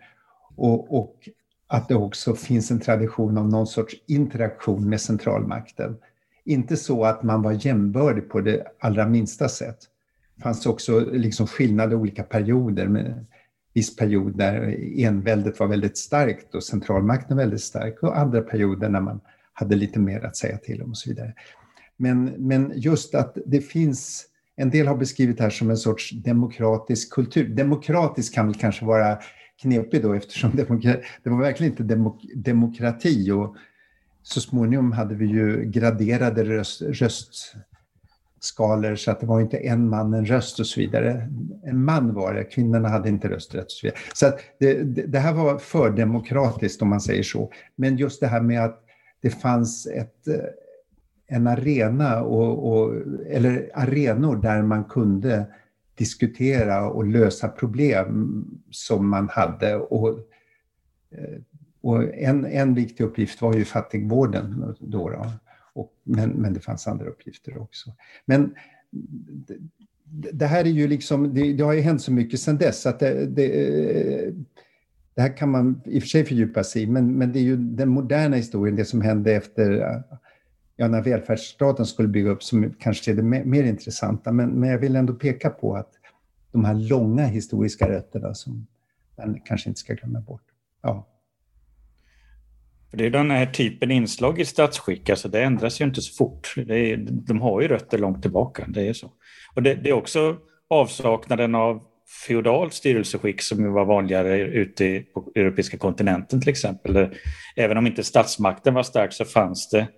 Och, 0.56 0.98
och 0.98 1.28
att 1.66 1.88
det 1.88 1.94
också 1.94 2.34
finns 2.34 2.70
en 2.70 2.80
tradition 2.80 3.38
av 3.38 3.48
någon 3.48 3.66
sorts 3.66 3.94
interaktion 4.06 4.88
med 4.88 5.00
centralmakten. 5.00 5.96
Inte 6.44 6.76
så 6.76 7.04
att 7.04 7.22
man 7.22 7.42
var 7.42 7.66
jämbördig 7.66 8.30
på 8.30 8.40
det 8.40 8.66
allra 8.80 9.08
minsta 9.08 9.48
sätt. 9.48 9.78
Det 10.36 10.42
fanns 10.42 10.66
också 10.66 11.00
liksom 11.00 11.46
skillnader 11.46 11.92
i 11.92 11.96
olika 11.96 12.22
perioder. 12.22 12.88
Med 12.88 13.26
viss 13.74 13.96
period 13.96 14.38
där 14.38 14.76
enväldet 14.96 15.60
var 15.60 15.66
väldigt 15.66 15.98
starkt 15.98 16.54
och 16.54 16.64
centralmakten 16.64 17.36
väldigt 17.36 17.60
stark 17.60 18.02
och 18.02 18.18
andra 18.18 18.40
perioder 18.40 18.88
när 18.88 19.00
man 19.00 19.20
hade 19.52 19.76
lite 19.76 19.98
mer 19.98 20.24
att 20.24 20.36
säga 20.36 20.58
till 20.58 20.82
om 20.82 20.90
och 20.90 20.96
så 20.96 21.10
vidare. 21.10 21.34
Men, 21.96 22.24
men 22.24 22.72
just 22.76 23.14
att 23.14 23.36
det 23.46 23.60
finns, 23.60 24.26
en 24.56 24.70
del 24.70 24.86
har 24.86 24.96
beskrivit 24.96 25.36
det 25.36 25.42
här 25.42 25.50
som 25.50 25.70
en 25.70 25.76
sorts 25.76 26.10
demokratisk 26.10 27.12
kultur. 27.12 27.48
Demokratisk 27.48 28.34
kan 28.34 28.46
väl 28.46 28.54
kanske 28.54 28.84
vara 28.84 29.18
knepig 29.62 30.02
då 30.02 30.12
eftersom 30.12 30.50
det 30.54 31.30
var 31.30 31.40
verkligen 31.40 31.72
inte 31.72 31.82
demok 31.82 32.22
demokrati 32.34 33.30
och 33.30 33.56
så 34.22 34.40
småningom 34.40 34.92
hade 34.92 35.14
vi 35.14 35.26
ju 35.26 35.64
graderade 35.64 36.44
röst, 36.44 37.54
skalor 38.44 38.96
så 38.96 39.10
att 39.10 39.20
det 39.20 39.26
var 39.26 39.40
inte 39.40 39.56
en 39.56 39.88
man, 39.88 40.14
en 40.14 40.26
röst 40.26 40.60
och 40.60 40.66
så 40.66 40.80
vidare. 40.80 41.28
En 41.64 41.84
man 41.84 42.14
var 42.14 42.34
det, 42.34 42.44
kvinnorna 42.44 42.88
hade 42.88 43.08
inte 43.08 43.28
rösträtt 43.28 43.64
och 43.64 43.70
så 43.70 43.86
vidare. 43.86 44.00
Så 44.14 44.26
att 44.26 44.40
det, 44.58 44.82
det, 45.06 45.18
här 45.18 45.32
var 45.32 45.58
för 45.58 45.90
demokratiskt 45.90 46.82
om 46.82 46.88
man 46.88 47.00
säger 47.00 47.22
så. 47.22 47.52
Men 47.76 47.96
just 47.96 48.20
det 48.20 48.26
här 48.26 48.40
med 48.40 48.64
att 48.64 48.84
det 49.20 49.30
fanns 49.30 49.86
ett, 49.86 50.28
eh, 50.28 50.34
en 51.26 51.46
arena, 51.46 52.22
och, 52.22 52.72
och, 52.72 52.94
eller 53.26 53.70
arenor 53.74 54.36
där 54.36 54.62
man 54.62 54.84
kunde 54.84 55.46
diskutera 55.94 56.90
och 56.90 57.06
lösa 57.06 57.48
problem 57.48 58.44
som 58.70 59.08
man 59.08 59.28
hade. 59.28 59.76
Och, 59.76 60.08
eh, 61.10 61.40
och 61.80 62.14
en, 62.14 62.44
en 62.44 62.74
viktig 62.74 63.04
uppgift 63.04 63.42
var 63.42 63.54
ju 63.54 63.64
fattigvården 63.64 64.74
då. 64.80 65.08
då 65.08 65.26
och, 65.74 65.92
men, 66.02 66.30
men 66.30 66.54
det 66.54 66.60
fanns 66.60 66.86
andra 66.86 67.06
uppgifter 67.06 67.58
också. 67.58 67.92
Men 68.24 68.54
det, 68.90 70.30
det 70.32 70.46
här 70.46 70.64
är 70.64 70.70
ju 70.70 70.88
liksom, 70.88 71.34
det, 71.34 71.52
det, 71.52 71.64
har 71.64 71.72
ju 71.72 71.80
hänt 71.80 72.02
så 72.02 72.12
mycket 72.12 72.40
sedan 72.40 72.58
dess 72.58 72.86
att 72.86 72.98
det, 72.98 73.26
det, 73.26 73.48
det, 75.14 75.22
här 75.22 75.36
kan 75.36 75.50
man 75.50 75.82
i 75.84 75.98
och 75.98 76.02
för 76.02 76.08
sig 76.08 76.24
fördjupa 76.24 76.64
sig 76.64 76.82
i, 76.82 76.86
men, 76.86 77.12
men 77.12 77.32
det 77.32 77.38
är 77.38 77.42
ju 77.42 77.56
den 77.56 77.88
moderna 77.88 78.36
historien, 78.36 78.76
det 78.76 78.84
som 78.84 79.00
hände 79.00 79.32
efter 79.32 80.02
ja, 80.76 80.88
när 80.88 81.02
välfärdsstaten 81.02 81.86
skulle 81.86 82.08
bygga 82.08 82.30
upp 82.30 82.42
som 82.42 82.74
kanske 82.78 83.10
är 83.10 83.14
det 83.14 83.22
mer 83.22 83.64
intressanta. 83.64 84.32
Men, 84.32 84.50
men 84.50 84.68
jag 84.68 84.78
vill 84.78 84.96
ändå 84.96 85.14
peka 85.14 85.50
på 85.50 85.76
att 85.76 85.90
de 86.52 86.64
här 86.64 86.74
långa 86.74 87.26
historiska 87.26 87.88
rötterna 87.88 88.34
som 88.34 88.66
man 89.16 89.40
kanske 89.44 89.68
inte 89.68 89.80
ska 89.80 89.94
glömma 89.94 90.20
bort. 90.20 90.42
Ja. 90.82 91.06
Det 92.92 93.06
är 93.06 93.10
den 93.10 93.30
här 93.30 93.46
typen 93.46 93.90
inslag 93.90 94.40
i 94.40 94.44
statsskick, 94.44 95.10
alltså 95.10 95.28
det 95.28 95.42
ändras 95.42 95.80
ju 95.80 95.84
inte 95.84 96.02
så 96.02 96.14
fort. 96.14 96.54
Är, 96.56 96.96
de 97.26 97.40
har 97.40 97.60
ju 97.60 97.68
rötter 97.68 97.98
långt 97.98 98.22
tillbaka, 98.22 98.64
det 98.68 98.88
är 98.88 98.92
så. 98.92 99.10
Och 99.54 99.62
det, 99.62 99.74
det 99.74 99.90
är 99.90 99.92
också 99.92 100.36
avsaknaden 100.70 101.54
av 101.54 101.82
feodalt 102.26 102.74
styrelseskick 102.74 103.42
som 103.42 103.72
var 103.72 103.84
vanligare 103.84 104.40
ute 104.40 105.04
på 105.14 105.32
europeiska 105.34 105.78
kontinenten 105.78 106.40
till 106.40 106.50
exempel. 106.50 107.08
Även 107.56 107.76
om 107.76 107.86
inte 107.86 108.04
statsmakten 108.04 108.74
var 108.74 108.82
stark 108.82 109.12
så 109.12 109.24
fanns 109.24 109.68
det 109.68 109.88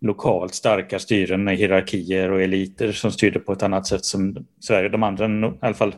lokalt 0.00 0.54
starka 0.54 0.98
styren 0.98 1.44
med 1.44 1.56
hierarkier 1.56 2.30
och 2.30 2.42
eliter 2.42 2.92
som 2.92 3.12
styrde 3.12 3.38
på 3.38 3.52
ett 3.52 3.62
annat 3.62 3.86
sätt 3.86 4.04
som 4.04 4.46
Sverige, 4.60 4.88
de 4.88 5.02
andra, 5.02 5.26
i 5.26 5.52
alla 5.60 5.74
fall 5.74 5.94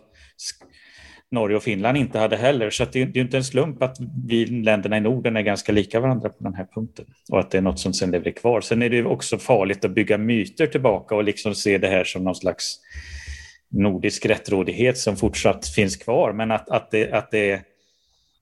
Norge 1.31 1.57
och 1.57 1.63
Finland 1.63 1.99
inte 1.99 2.19
hade 2.19 2.37
heller. 2.37 2.71
Så 2.71 2.85
det, 2.85 3.05
det 3.05 3.21
är 3.21 3.25
inte 3.25 3.37
en 3.37 3.45
slump 3.45 3.83
att 3.83 3.97
vi 4.27 4.47
länderna 4.47 4.97
i 4.97 5.01
Norden 5.01 5.37
är 5.37 5.43
ganska 5.43 5.73
lika 5.73 6.01
varandra 6.01 6.29
på 6.29 6.45
den 6.45 6.55
här 6.55 6.67
punkten 6.75 7.05
och 7.31 7.41
att 7.41 7.51
det 7.51 7.59
är 7.59 7.63
något 7.63 7.81
som 7.81 7.93
sen 7.93 8.11
lever 8.11 8.31
kvar. 8.31 8.61
Sen 8.61 8.83
är 8.83 8.91
det 8.91 9.05
också 9.05 9.39
farligt 9.39 9.85
att 9.85 9.91
bygga 9.91 10.19
myter 10.19 10.67
tillbaka 10.67 11.15
och 11.15 11.25
liksom 11.25 11.55
se 11.55 11.79
det 11.79 11.89
här 11.89 12.05
som 12.05 12.25
någon 12.25 12.35
slags 12.35 12.81
nordisk 13.69 14.27
rättrådighet 14.27 14.99
som 14.99 15.17
fortsatt 15.17 15.69
finns 15.69 15.97
kvar. 15.97 16.33
Men 16.33 16.51
att, 16.51 16.71
att, 16.71 16.91
det, 16.91 17.13
att 17.13 17.31
det 17.31 17.51
är 17.51 17.63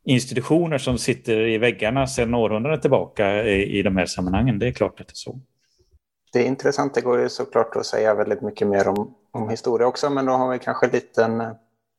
institutioner 0.05 0.79
som 0.79 0.99
sitter 0.99 1.41
i 1.41 1.59
väggarna 1.59 2.07
sedan 2.07 2.35
århundraden 2.35 2.81
tillbaka 2.81 3.45
i, 3.45 3.79
i 3.79 3.83
de 3.83 3.97
här 3.97 4.07
sammanhangen, 4.07 4.59
det 4.59 4.67
är 4.67 4.73
klart 4.73 5.01
att 5.01 5.07
det 5.07 5.13
är 5.13 5.15
så. 5.15 5.41
Det 6.33 6.39
är 6.39 6.45
intressant, 6.45 6.95
det 6.95 7.01
går 7.01 7.21
ju 7.21 7.29
såklart 7.29 7.77
att 7.77 7.87
säga 7.87 8.15
väldigt 8.15 8.43
mycket 8.43 8.69
mer 8.69 8.89
om, 8.89 9.15
om 9.31 9.49
historia 9.49 9.87
också, 9.87 10.11
men 10.11 10.27
då 10.27 10.33
har 10.33 10.53
vi 10.53 10.59
kanske 10.59 10.87
en 10.87 10.93
liten, 10.93 11.43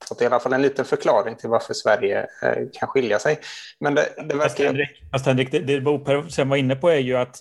fått 0.08 0.22
i 0.22 0.26
alla 0.26 0.40
fall 0.40 0.54
en 0.54 0.62
liten 0.62 0.86
förklaring 0.86 1.36
till 1.36 1.50
varför 1.50 1.74
Sverige 1.74 2.20
eh, 2.20 2.54
kan 2.74 2.88
skilja 2.88 3.20
sig. 3.20 3.40
Men 3.80 3.96
det, 3.96 4.10
det 4.30 4.36
verkar... 4.36 4.66
Henrik, 4.66 5.04
fast 5.12 5.26
Henrik 5.26 5.52
det, 5.52 5.60
det 5.60 5.82
Bo 5.82 6.00
Per 6.00 6.46
var 6.46 6.58
inne 6.58 6.76
på 6.76 6.90
är 6.90 7.00
ju 7.00 7.18
att, 7.18 7.38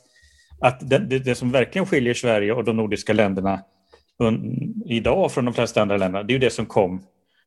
att 0.61 0.91
det, 0.91 0.99
det, 0.99 1.35
som 1.35 1.53
verkligen 1.53 1.87
skiljer 1.87 2.15
Sverige 2.15 2.53
och 2.53 2.65
de 2.65 2.77
nordiska 2.77 3.13
länderna 3.13 3.61
idag 4.87 5.33
från 5.33 5.45
de 5.45 5.55
flesta 5.55 5.83
andra 5.83 5.97
länder, 5.97 6.25
det 6.25 6.33
är 6.33 6.35
ju 6.35 6.39
det 6.39 6.51
som 6.51 6.67
kom 6.67 7.03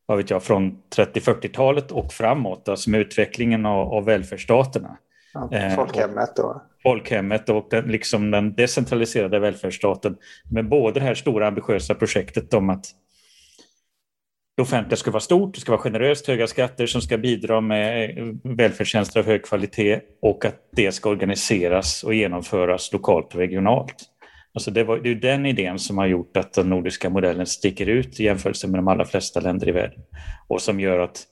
vad 0.07 0.17
vet 0.17 0.29
jag, 0.29 0.43
från 0.43 0.77
30-40-talet 0.95 1.91
och 1.91 2.13
framåt, 2.13 2.69
alltså 2.69 2.89
med 2.89 2.99
utvecklingen 2.99 3.65
av, 3.65 3.93
av 3.93 4.05
välfärdsstaterna. 4.05 4.97
Ja, 5.33 5.49
eh, 5.51 5.75
folkhemmet 5.75 6.35
då. 6.35 6.61
Folkhemmet 6.83 7.49
och 7.49 7.67
den, 7.69 7.85
liksom 7.85 8.31
den 8.31 8.55
decentraliserade 8.55 9.39
välfärdsstaten 9.39 10.17
med 10.51 10.69
både 10.69 10.99
det 10.99 11.05
här 11.05 11.15
stora 11.15 11.47
ambitiösa 11.47 11.95
projektet 11.95 12.53
om 12.53 12.69
att 12.69 12.85
det 14.57 14.63
offentliga 14.63 14.97
ska 14.97 15.11
vara 15.11 15.21
stort, 15.21 15.53
det 15.53 15.61
ska 15.61 15.71
vara 15.71 15.81
generöst, 15.81 16.27
höga 16.27 16.47
skatter 16.47 16.85
som 16.85 17.01
ska 17.01 17.17
bidra 17.17 17.61
med 17.61 18.17
eh, 18.17 18.25
välfärdstjänster 18.43 19.19
av 19.19 19.25
hög 19.25 19.45
kvalitet 19.45 19.99
och 20.21 20.45
att 20.45 20.69
det 20.71 20.91
ska 20.91 21.09
organiseras 21.09 22.03
och 22.03 22.13
genomföras 22.13 22.93
lokalt 22.93 23.33
och 23.33 23.39
regionalt. 23.39 23.95
Alltså 24.53 24.71
det, 24.71 24.83
var, 24.83 24.97
det 24.97 25.09
är 25.09 25.15
den 25.15 25.45
idén 25.45 25.79
som 25.79 25.97
har 25.97 26.07
gjort 26.07 26.37
att 26.37 26.53
den 26.53 26.69
nordiska 26.69 27.09
modellen 27.09 27.45
sticker 27.45 27.85
ut 27.85 28.19
i 28.19 28.23
jämförelse 28.23 28.67
med 28.67 28.77
de 28.77 28.87
allra 28.87 29.05
flesta 29.05 29.39
länder 29.39 29.69
i 29.69 29.71
världen. 29.71 29.99
Och 30.47 30.61
som 30.61 30.79
gör 30.79 30.99
att 30.99 31.23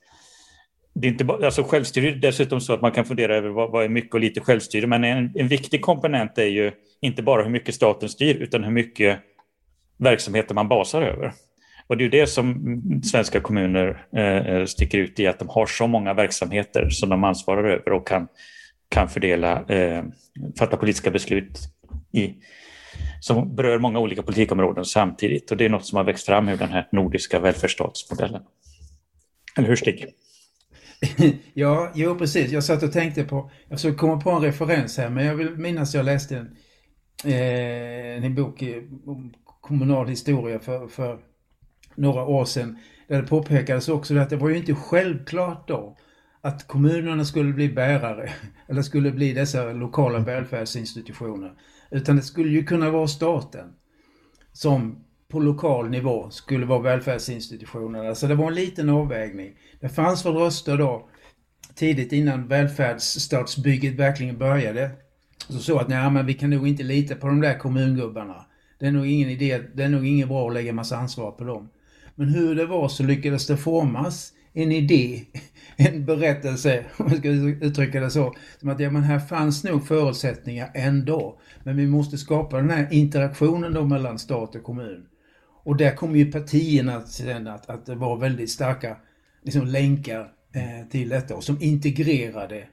det 0.94 1.08
är 1.08 1.12
inte 1.12 1.26
bara, 1.26 1.46
alltså 1.46 1.64
självstyre 1.64 2.10
är 2.10 2.16
dessutom 2.16 2.62
så 2.62 2.74
att 2.74 2.82
man 2.82 2.92
kan 2.92 3.06
fundera 3.06 3.36
över 3.36 3.50
vad, 3.50 3.72
vad 3.72 3.84
är 3.86 3.90
mycket 3.90 4.14
och 4.14 4.20
lite 4.20 4.42
självstyre. 4.42 4.88
Men 4.88 5.04
en, 5.04 5.32
en 5.36 5.48
viktig 5.48 5.82
komponent 5.82 6.38
är 6.38 6.46
ju 6.46 6.72
inte 7.02 7.24
bara 7.24 7.44
hur 7.44 7.50
mycket 7.50 7.76
staten 7.76 8.10
styr 8.10 8.36
utan 8.36 8.64
hur 8.64 8.72
mycket 8.72 9.20
verksamheter 9.98 10.56
man 10.56 10.68
basar 10.68 11.02
över. 11.02 11.34
Och 11.88 11.98
det 11.98 12.06
är 12.06 12.10
det 12.10 12.28
som 12.28 13.02
svenska 13.04 13.40
kommuner 13.40 14.06
eh, 14.18 14.66
sticker 14.66 14.98
ut 14.98 15.20
i, 15.20 15.28
att 15.28 15.40
de 15.40 15.50
har 15.50 15.66
så 15.66 15.88
många 15.88 16.14
verksamheter 16.14 16.90
som 16.90 17.10
de 17.10 17.24
ansvarar 17.24 17.64
över 17.64 17.92
och 17.92 18.08
kan, 18.08 18.28
kan 18.90 19.10
fördela, 19.10 19.66
eh, 19.68 20.04
fatta 20.60 20.78
politiska 20.78 21.12
beslut 21.12 21.60
i, 22.12 22.34
som 23.20 23.56
berör 23.56 23.80
många 23.80 24.00
olika 24.00 24.22
politikområden 24.22 24.86
samtidigt. 24.86 25.52
Och 25.52 25.58
det 25.58 25.66
är 25.66 25.70
något 25.70 25.86
som 25.86 25.98
har 25.98 26.04
växt 26.04 26.26
fram 26.26 26.50
ur 26.50 26.58
den 26.58 26.70
här 26.70 26.88
nordiska 26.92 27.40
välfärdsstatsmodellen. 27.40 28.42
Eller 29.58 29.68
hur 29.68 29.76
Stig? 29.76 30.06
ja, 31.54 31.92
jo 31.96 32.16
precis. 32.16 32.52
Jag 32.52 32.64
satt 32.64 32.84
och 32.84 32.92
tänkte 32.92 33.24
på, 33.24 33.52
jag 33.70 33.80
skulle 33.80 33.96
komma 33.96 34.22
på 34.22 34.32
en 34.32 34.42
referens 34.42 34.98
här, 34.98 35.10
men 35.10 35.26
jag 35.26 35.36
vill 35.36 35.58
minnas 35.58 35.90
att 35.90 35.94
jag 35.94 36.06
läste 36.06 36.38
en, 36.38 36.56
eh, 37.34 38.26
en 38.26 38.36
bok 38.36 38.64
om 39.06 39.34
kommunal 39.62 40.08
historia 40.08 40.60
för, 40.60 40.88
för 40.88 41.20
några 41.96 42.24
år 42.24 42.46
sedan. 42.46 42.78
Där 43.08 43.22
det 43.22 43.28
påpekades 43.28 43.90
också 43.90 44.18
att 44.18 44.30
det 44.30 44.36
var 44.36 44.50
ju 44.50 44.58
inte 44.58 44.76
självklart 44.76 45.68
då 45.68 45.98
att 46.42 46.68
kommunerna 46.68 47.26
skulle 47.26 47.54
bli 47.54 47.70
bärare 47.70 48.34
eller 48.68 48.82
skulle 48.82 49.12
bli 49.12 49.34
dessa 49.34 49.74
lokala 49.74 50.20
välfärdsinstitutioner. 50.20 51.54
Utan 51.92 52.16
det 52.16 52.22
skulle 52.22 52.50
ju 52.50 52.64
kunna 52.64 52.90
vara 52.90 53.08
staten 53.08 53.74
som 54.54 55.06
på 55.28 55.40
lokal 55.40 55.90
nivå 55.90 56.30
skulle 56.30 56.66
vara 56.66 56.82
välfärdsinstitutioner. 56.82 58.06
Alltså 58.06 58.28
det 58.28 58.36
var 58.36 58.48
en 58.48 58.56
liten 58.56 58.90
avvägning. 58.90 59.54
Det 59.80 59.90
fanns 59.90 60.26
väl 60.26 60.34
röster 60.34 60.78
då 60.78 61.10
tidigt 61.76 62.14
innan 62.14 62.48
välfärdsstatsbygget 62.48 63.94
verkligen 63.94 64.38
började. 64.38 64.92
Så 65.48 65.60
så 65.60 65.80
att 65.80 65.88
nej 65.88 66.12
men 66.12 66.26
vi 66.26 66.34
kan 66.34 66.50
nog 66.50 66.68
inte 66.68 66.84
lita 66.84 67.16
på 67.16 67.28
de 67.28 67.42
där 67.42 67.60
kommungubbarna. 67.60 68.46
Det 68.80 68.86
är 68.88 68.92
nog 68.92 69.08
ingen 69.08 69.30
idé, 69.30 69.62
det 69.74 69.84
är 69.84 69.90
nog 69.90 70.08
inget 70.08 70.28
bra 70.28 70.48
att 70.48 70.54
lägga 70.54 70.74
massa 70.74 70.98
ansvar 70.98 71.32
på 71.32 71.44
dem. 71.44 71.70
Men 72.16 72.30
hur 72.30 72.56
det 72.56 72.66
var 72.66 72.88
så 72.88 73.04
lyckades 73.04 73.48
det 73.48 73.58
formas 73.58 74.34
en 74.54 74.72
idé, 74.72 75.22
en 75.76 76.06
berättelse, 76.06 76.86
om 76.98 77.06
man 77.06 77.18
ska 77.18 77.30
uttrycka 77.30 78.00
det 78.00 78.10
så. 78.10 78.34
Som 78.60 78.70
att 78.70 78.80
ja, 78.80 78.92
men 78.92 79.04
här 79.04 79.20
fanns 79.20 79.64
nog 79.64 79.88
förutsättningar 79.88 80.72
ändå. 80.74 81.40
Men 81.64 81.78
vi 81.78 81.88
måste 81.88 82.18
skapa 82.18 82.58
den 82.58 82.70
här 82.70 82.88
interaktionen 82.92 83.74
då 83.74 83.86
mellan 83.86 84.20
stat 84.20 84.56
och 84.56 84.64
kommun. 84.64 85.06
Och 85.64 85.78
där 85.78 85.96
kom 85.96 86.16
ju 86.16 86.32
partierna 86.32 87.02
sen 87.02 87.48
att, 87.48 87.70
att 87.70 87.86
det 87.86 87.96
var 87.96 88.18
väldigt 88.18 88.50
starka 88.50 88.98
liksom, 89.44 89.68
länkar 89.68 90.32
eh, 90.54 90.90
till 90.92 91.10
detta 91.10 91.36
och 91.36 91.44
som 91.44 91.62
integrerade 91.62 92.68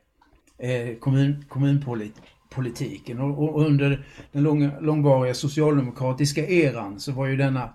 eh, 0.58 0.96
kommun, 1.00 1.44
kommunpolitiken. 1.48 3.20
Och, 3.20 3.44
och, 3.44 3.66
under 3.66 4.06
den 4.32 4.42
långa, 4.42 4.80
långvariga 4.80 5.34
socialdemokratiska 5.34 6.46
eran 6.46 7.00
så 7.00 7.12
var 7.12 7.26
ju 7.26 7.36
denna 7.36 7.70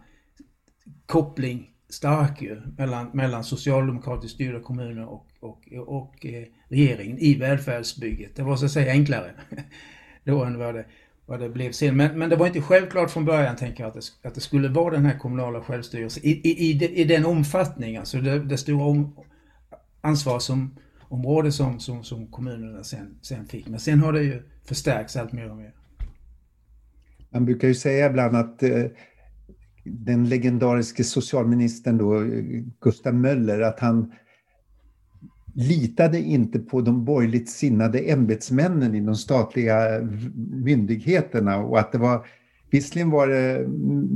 koppling 1.08 1.72
stark 1.90 2.42
ju 2.42 2.62
mellan, 2.78 3.10
mellan 3.14 3.44
socialdemokratiskt 3.44 4.36
styrda 4.36 4.60
kommuner 4.60 5.06
och, 5.06 5.28
och, 5.40 5.68
och 5.88 6.26
eh, 6.26 6.44
regeringen 6.70 7.18
i 7.20 7.36
välfärdsbygget. 7.36 8.36
Det 8.36 8.44
var 8.44 8.56
så 8.56 8.66
att 8.66 8.72
säga 8.72 8.92
enklare 8.92 9.32
då 10.24 10.44
än 10.44 10.60
vad 10.60 10.76
det, 10.76 10.86
vad 11.26 11.40
det 11.40 11.50
blev 11.50 11.72
sen. 11.72 11.98
Men, 11.98 12.20
men 12.20 12.30
det 12.30 12.36
var 12.36 12.48
inte 12.48 12.62
självklart 12.62 13.12
från 13.12 13.26
början, 13.26 13.56
tänker 13.56 13.84
jag, 13.84 13.88
att 13.88 13.94
det, 13.94 14.28
att 14.28 14.36
det 14.36 14.42
skulle 14.42 14.68
vara 14.68 14.94
den 14.94 15.06
här 15.06 15.20
kommunala 15.20 15.62
självstyrelsen 15.62 16.26
i, 16.26 16.30
i, 16.30 16.72
i, 16.72 17.02
i 17.02 17.04
den 17.04 17.26
omfattningen, 17.26 18.00
alltså 18.00 18.18
det, 18.18 18.40
det 18.40 18.58
stora 18.58 18.86
om, 18.86 19.16
ansvarsområde 20.02 21.52
som, 21.52 21.80
som, 21.80 22.04
som 22.04 22.28
kommunerna 22.28 22.84
sen, 22.84 23.20
sen 23.22 23.46
fick. 23.46 23.68
Men 23.68 23.80
sen 23.80 24.00
har 24.00 24.14
det 24.14 24.24
ju 24.24 24.44
förstärkts 24.66 25.16
allt 25.16 25.32
mer 25.32 25.50
och 25.50 25.58
mer. 25.58 25.74
Man 27.30 27.46
brukar 27.46 27.68
ju 27.68 27.76
säga 27.76 28.10
ibland 28.10 28.36
att 28.36 28.64
eh, 28.64 28.86
den 29.92 30.30
legendariske 30.30 31.04
socialministern 31.04 31.98
då, 31.98 32.24
Gustav 32.82 33.14
Möller, 33.14 33.62
att 33.62 33.80
han 33.80 34.12
litade 35.54 36.20
inte 36.20 36.60
på 36.60 36.82
de 36.82 37.06
borgerligt 37.06 37.50
sinnade 37.50 38.00
ämbetsmännen 38.00 38.96
i 38.96 39.00
de 39.00 39.16
statliga 39.16 40.02
myndigheterna 40.52 41.58
och 41.58 41.80
att 41.80 41.92
det 41.92 41.98
var 41.98 42.26
Visserligen 42.70 43.10
var 43.10 43.28
det 43.28 43.68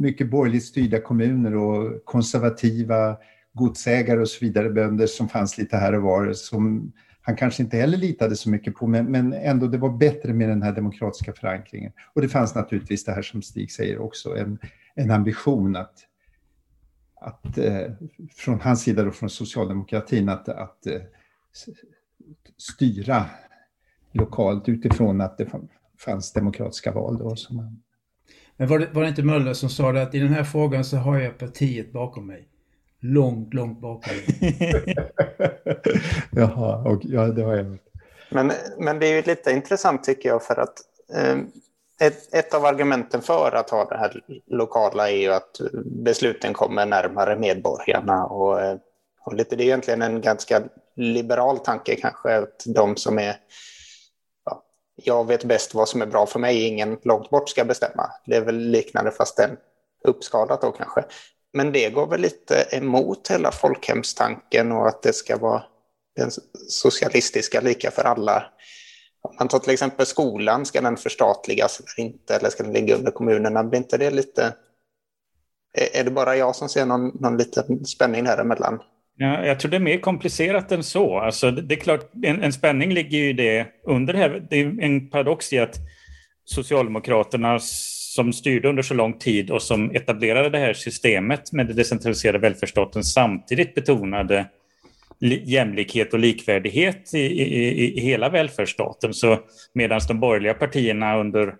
mycket 0.02 0.30
borgerligt 0.30 0.64
styrda 0.64 1.02
kommuner 1.02 1.56
och 1.56 2.06
konservativa 2.06 3.18
godsägare 3.54 4.20
och 4.20 4.28
så 4.28 4.46
vidare, 4.46 4.70
bönder 4.70 5.08
som 5.08 5.30
fanns 5.30 5.58
lite 5.58 5.78
här 5.78 5.96
och 5.96 6.02
var 6.02 6.34
som 6.34 6.92
han 7.22 7.36
kanske 7.36 7.64
inte 7.64 7.78
heller 7.78 7.98
litade 7.98 8.36
så 8.36 8.50
mycket 8.50 8.76
på, 8.76 8.88
men, 8.88 9.06
men 9.06 9.34
ändå 9.34 9.68
det 9.68 9.78
var 9.78 9.98
bättre 9.98 10.34
med 10.34 10.50
den 10.50 10.62
här 10.62 10.72
demokratiska 10.72 11.34
förankringen. 11.34 11.92
Och 12.14 12.22
det 12.22 12.30
fanns 12.30 12.56
naturligtvis 12.56 13.06
det 13.06 13.12
här 13.12 13.22
som 13.22 13.42
Stig 13.42 13.72
säger 13.72 14.00
också, 14.00 14.38
en, 14.38 14.60
en 15.02 15.12
ambition 15.12 15.76
att, 15.76 15.94
att 17.16 17.58
eh, 17.58 17.92
från 18.36 18.62
hans 18.62 18.82
sida 18.82 19.08
och 19.08 19.16
från 19.16 19.30
socialdemokratin 19.30 20.30
att, 20.30 20.50
att 20.50 20.88
eh, 20.88 21.02
styra 22.58 23.26
lokalt 24.12 24.70
utifrån 24.70 25.22
att 25.22 25.38
det 25.38 25.48
fanns 25.98 26.34
demokratiska 26.34 26.92
val. 26.92 27.18
Då, 27.18 27.36
som 27.36 27.56
man... 27.56 27.84
Men 28.58 28.68
var 28.68 28.80
det, 28.80 28.90
var 28.94 29.02
det 29.02 29.10
inte 29.10 29.24
Möller 29.24 29.54
som 29.54 29.70
sa 29.70 29.92
det 29.92 30.02
att 30.02 30.16
i 30.16 30.20
den 30.20 30.34
här 30.34 30.44
frågan 30.44 30.86
så 30.86 30.98
har 30.98 31.20
jag 31.20 31.38
partiet 31.38 31.92
bakom 31.92 32.28
mig? 32.28 32.48
Långt, 33.00 33.54
långt 33.54 33.82
bakom. 33.82 34.14
Jaha, 36.32 36.90
och, 36.90 37.02
ja 37.04 37.28
det 37.28 37.44
har 37.44 37.56
jag. 37.56 37.78
Men, 38.32 38.52
men 38.80 39.00
det 39.00 39.08
är 39.08 39.16
ju 39.16 39.22
lite 39.22 39.52
intressant 39.52 40.04
tycker 40.04 40.30
jag 40.30 40.44
för 40.44 40.60
att 40.60 40.80
eh, 41.16 41.38
ett, 42.02 42.34
ett 42.34 42.54
av 42.54 42.66
argumenten 42.66 43.22
för 43.22 43.52
att 43.52 43.70
ha 43.70 43.86
det 43.86 43.98
här 43.98 44.24
lokala 44.48 45.10
är 45.10 45.16
ju 45.16 45.34
att 45.34 45.62
besluten 45.86 46.54
kommer 46.54 46.86
närmare 46.86 47.36
medborgarna 47.36 48.26
och, 48.26 48.62
eh, 48.62 48.78
och 49.26 49.34
lite, 49.34 49.56
det 49.56 49.64
är 49.64 49.66
egentligen 49.66 50.02
en 50.02 50.22
ganska 50.22 50.64
liberal 50.96 51.60
tanke 51.60 51.96
kanske 51.96 52.38
att 52.38 52.64
de 52.66 52.96
som 52.96 53.20
är 53.20 53.36
ja, 54.46 54.64
jag 54.96 55.28
vet 55.28 55.44
bäst 55.44 55.74
vad 55.74 55.90
som 55.90 56.02
är 56.02 56.06
bra 56.06 56.26
för 56.26 56.40
mig, 56.40 56.68
ingen 56.68 57.00
långt 57.04 57.30
bort 57.30 57.50
ska 57.50 57.66
bestämma. 57.66 58.10
Det 58.26 58.36
är 58.36 58.42
väl 58.42 58.58
liknande 58.58 59.12
fast 59.12 59.38
den 59.38 59.58
uppskalat 60.04 60.62
då 60.62 60.72
kanske. 60.72 61.04
Men 61.54 61.72
det 61.72 61.90
går 61.90 62.08
väl 62.08 62.22
lite 62.22 62.56
emot 62.72 63.28
hela 63.28 63.52
folkhemstanken 63.52 64.72
och 64.72 64.88
att 64.88 65.04
det 65.04 65.14
ska 65.14 65.38
vara 65.38 65.64
den 66.16 66.32
socialistiska 66.70 67.62
lika 67.62 67.92
för 67.92 68.04
alla. 68.04 68.44
Om 69.22 69.36
man 69.40 69.48
tar 69.48 69.60
till 69.60 69.74
exempel 69.74 70.06
skolan, 70.06 70.66
ska 70.66 70.82
den 70.82 70.98
förstatligas 70.98 71.80
eller 71.80 72.06
inte? 72.08 72.36
Eller 72.36 72.50
ska 72.50 72.64
den 72.64 72.74
ligga 72.74 72.96
under 72.96 73.12
kommunerna? 73.12 73.64
Blir 73.64 73.80
inte 73.80 73.98
det 73.98 74.12
lite... 74.12 74.54
Är 75.94 76.04
det 76.04 76.12
bara 76.12 76.36
jag 76.36 76.56
som 76.56 76.70
ser 76.70 76.86
någon, 76.86 77.08
någon 77.08 77.38
liten 77.38 77.86
spänning 77.86 78.24
däremellan? 78.24 78.80
Ja, 79.18 79.46
jag 79.46 79.60
tror 79.60 79.72
det 79.72 79.78
är 79.78 79.82
mer 79.82 80.00
komplicerat 80.00 80.72
än 80.72 80.84
så. 80.84 81.20
Alltså, 81.20 81.52
det 81.52 81.76
är 81.76 81.80
klart, 81.80 82.12
en, 82.24 82.44
en 82.44 82.54
spänning 82.54 82.94
ligger 82.94 83.18
ju 83.18 83.30
i 83.30 83.34
det 83.34 83.68
under 83.88 84.14
det 84.14 84.20
här. 84.20 84.48
Det 84.50 84.62
är 84.62 84.84
en 84.84 85.10
paradox 85.10 85.54
i 85.54 85.60
att 85.60 85.76
Socialdemokraterna 86.46 87.60
som 88.16 88.34
styrde 88.34 88.70
under 88.70 88.84
så 88.84 88.94
lång 88.94 89.20
tid 89.20 89.52
och 89.52 89.62
som 89.62 89.92
etablerade 89.92 90.50
det 90.50 90.58
här 90.58 90.74
systemet 90.74 91.52
med 91.52 91.68
det 91.68 91.74
decentraliserade 91.74 92.38
välfärdsstaten 92.38 93.04
samtidigt 93.04 93.76
betonade 93.76 94.46
jämlikhet 95.22 96.14
och 96.14 96.20
likvärdighet 96.20 97.14
i, 97.14 97.20
i, 97.20 97.98
i 97.98 98.02
hela 98.02 98.30
välfärdsstaten. 98.30 99.14
Så 99.14 99.40
medan 99.74 100.02
de 100.08 100.20
borgerliga 100.20 100.54
partierna 100.54 101.18
under, 101.18 101.54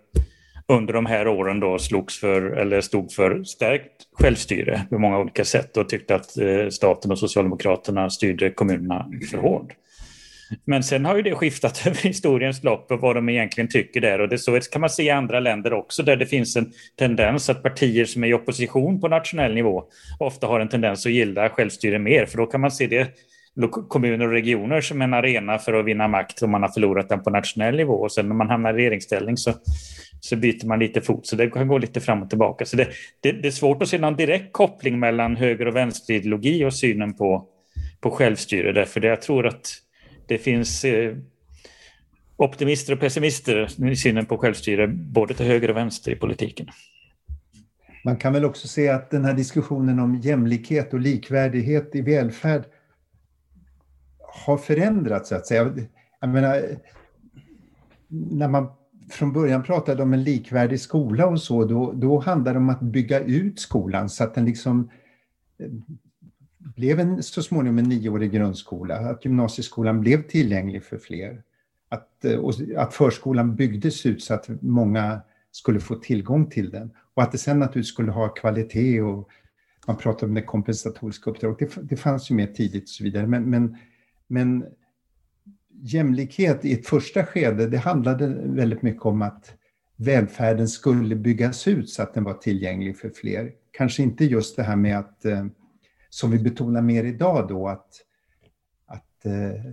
under 0.68 0.92
de 0.92 1.06
här 1.06 1.28
åren 1.28 1.60
då 1.60 1.78
slogs 1.78 2.20
för, 2.20 2.42
eller 2.42 2.80
stod 2.80 3.12
för 3.12 3.44
stärkt 3.44 3.92
självstyre 4.12 4.82
på 4.90 4.98
många 4.98 5.18
olika 5.18 5.44
sätt 5.44 5.76
och 5.76 5.88
tyckte 5.88 6.14
att 6.14 6.38
eh, 6.38 6.68
staten 6.68 7.10
och 7.10 7.18
Socialdemokraterna 7.18 8.10
styrde 8.10 8.50
kommunerna 8.50 9.06
för 9.30 9.38
hårt. 9.38 9.72
Men 10.64 10.82
sen 10.82 11.04
har 11.04 11.16
ju 11.16 11.22
det 11.22 11.34
skiftat 11.34 11.82
över 11.86 12.02
historiens 12.02 12.62
lopp 12.64 12.90
och 12.90 13.00
vad 13.00 13.16
de 13.16 13.28
egentligen 13.28 13.68
tycker 13.68 14.00
där. 14.00 14.20
Och 14.20 14.28
det 14.28 14.38
så 14.38 14.60
kan 14.60 14.80
man 14.80 14.90
se 14.90 15.02
i 15.02 15.10
andra 15.10 15.40
länder 15.40 15.72
också 15.72 16.02
där 16.02 16.16
det 16.16 16.26
finns 16.26 16.56
en 16.56 16.72
tendens 16.98 17.50
att 17.50 17.62
partier 17.62 18.04
som 18.04 18.24
är 18.24 18.28
i 18.28 18.34
opposition 18.34 19.00
på 19.00 19.08
nationell 19.08 19.54
nivå 19.54 19.84
ofta 20.18 20.46
har 20.46 20.60
en 20.60 20.68
tendens 20.68 21.06
att 21.06 21.12
gilla 21.12 21.48
självstyre 21.48 21.98
mer. 21.98 22.26
För 22.26 22.38
då 22.38 22.46
kan 22.46 22.60
man 22.60 22.70
se 22.70 22.86
det 22.86 23.08
kommuner 23.88 24.26
och 24.26 24.32
regioner 24.32 24.80
som 24.80 25.02
en 25.02 25.14
arena 25.14 25.58
för 25.58 25.72
att 25.72 25.84
vinna 25.84 26.08
makt 26.08 26.42
om 26.42 26.50
man 26.50 26.62
har 26.62 26.68
förlorat 26.68 27.08
den 27.08 27.22
på 27.22 27.30
nationell 27.30 27.76
nivå. 27.76 27.94
Och 27.94 28.12
sen 28.12 28.28
när 28.28 28.34
man 28.34 28.50
hamnar 28.50 28.74
i 28.74 28.76
regeringsställning 28.76 29.36
så, 29.36 29.52
så 30.20 30.36
byter 30.36 30.66
man 30.66 30.78
lite 30.78 31.00
fot. 31.00 31.26
Så 31.26 31.36
det 31.36 31.50
kan 31.50 31.68
gå 31.68 31.78
lite 31.78 32.00
fram 32.00 32.22
och 32.22 32.28
tillbaka. 32.30 32.64
Så 32.64 32.76
det, 32.76 32.88
det, 33.20 33.32
det 33.32 33.48
är 33.48 33.52
svårt 33.52 33.82
att 33.82 33.88
se 33.88 33.98
någon 33.98 34.16
direkt 34.16 34.52
koppling 34.52 34.98
mellan 34.98 35.36
höger 35.36 35.68
och 35.68 35.76
vänsterideologi 35.76 36.64
och 36.64 36.74
synen 36.74 37.14
på, 37.14 37.46
på 38.00 38.10
självstyre. 38.10 38.72
Därför 38.72 39.00
det, 39.00 39.08
jag 39.08 39.22
tror 39.22 39.46
att 39.46 39.74
det 40.26 40.38
finns 40.38 40.84
eh, 40.84 41.16
optimister 42.36 42.92
och 42.92 43.00
pessimister 43.00 43.88
i 43.90 43.96
synen 43.96 44.26
på 44.26 44.38
självstyre 44.38 44.88
både 44.88 45.34
till 45.34 45.46
höger 45.46 45.70
och 45.70 45.76
vänster 45.76 46.12
i 46.12 46.16
politiken. 46.16 46.66
Man 48.04 48.16
kan 48.16 48.32
väl 48.32 48.44
också 48.44 48.68
se 48.68 48.88
att 48.88 49.10
den 49.10 49.24
här 49.24 49.34
diskussionen 49.34 49.98
om 49.98 50.20
jämlikhet 50.20 50.92
och 50.92 51.00
likvärdighet 51.00 51.90
i 51.94 52.00
välfärd 52.00 52.64
har 54.32 54.56
förändrats 54.56 55.28
så 55.28 55.34
att 55.34 55.46
säga. 55.46 55.74
Jag 56.20 56.30
menar, 56.30 56.62
när 58.08 58.48
man 58.48 58.68
från 59.10 59.32
början 59.32 59.62
pratade 59.62 60.02
om 60.02 60.12
en 60.12 60.24
likvärdig 60.24 60.80
skola 60.80 61.26
och 61.26 61.40
så, 61.40 61.64
då, 61.64 61.92
då 61.92 62.20
handlade 62.20 62.58
det 62.58 62.62
om 62.62 62.68
att 62.68 62.80
bygga 62.80 63.20
ut 63.20 63.60
skolan 63.60 64.08
så 64.08 64.24
att 64.24 64.34
den 64.34 64.44
liksom 64.44 64.90
eh, 65.58 65.70
blev 66.58 67.00
en, 67.00 67.22
så 67.22 67.42
småningom 67.42 67.78
en 67.78 67.88
nioårig 67.88 68.32
grundskola, 68.32 68.96
att 68.96 69.24
gymnasieskolan 69.24 70.00
blev 70.00 70.22
tillgänglig 70.22 70.84
för 70.84 70.98
fler. 70.98 71.42
Att, 71.88 72.24
eh, 72.24 72.40
att 72.76 72.94
förskolan 72.94 73.56
byggdes 73.56 74.06
ut 74.06 74.22
så 74.22 74.34
att 74.34 74.48
många 74.62 75.20
skulle 75.50 75.80
få 75.80 75.94
tillgång 75.94 76.50
till 76.50 76.70
den. 76.70 76.90
Och 77.14 77.22
att 77.22 77.32
det 77.32 77.38
sen 77.38 77.58
naturligtvis 77.58 77.92
skulle 77.92 78.12
ha 78.12 78.28
kvalitet 78.28 79.00
och 79.00 79.28
man 79.86 79.96
pratade 79.96 80.26
om 80.26 80.34
det 80.34 80.42
kompensatoriska 80.42 81.30
uppdraget. 81.30 81.74
Det, 81.74 81.82
det 81.82 81.96
fanns 81.96 82.30
ju 82.30 82.34
med 82.34 82.54
tidigt 82.54 82.82
och 82.82 82.88
så 82.88 83.04
vidare. 83.04 83.26
Men, 83.26 83.50
men 83.50 83.76
men 84.32 84.66
jämlikhet 85.82 86.64
i 86.64 86.72
ett 86.72 86.86
första 86.86 87.26
skede, 87.26 87.66
det 87.66 87.78
handlade 87.78 88.26
väldigt 88.44 88.82
mycket 88.82 89.02
om 89.02 89.22
att 89.22 89.54
välfärden 89.96 90.68
skulle 90.68 91.16
byggas 91.16 91.68
ut 91.68 91.90
så 91.90 92.02
att 92.02 92.14
den 92.14 92.24
var 92.24 92.34
tillgänglig 92.34 92.98
för 92.98 93.10
fler. 93.10 93.52
Kanske 93.70 94.02
inte 94.02 94.24
just 94.24 94.56
det 94.56 94.62
här 94.62 94.76
med 94.76 94.98
att, 94.98 95.24
eh, 95.24 95.46
som 96.08 96.30
vi 96.30 96.38
betonar 96.38 96.82
mer 96.82 97.04
idag 97.04 97.48
då, 97.48 97.68
att, 97.68 97.88
att 98.86 99.26
eh, 99.26 99.72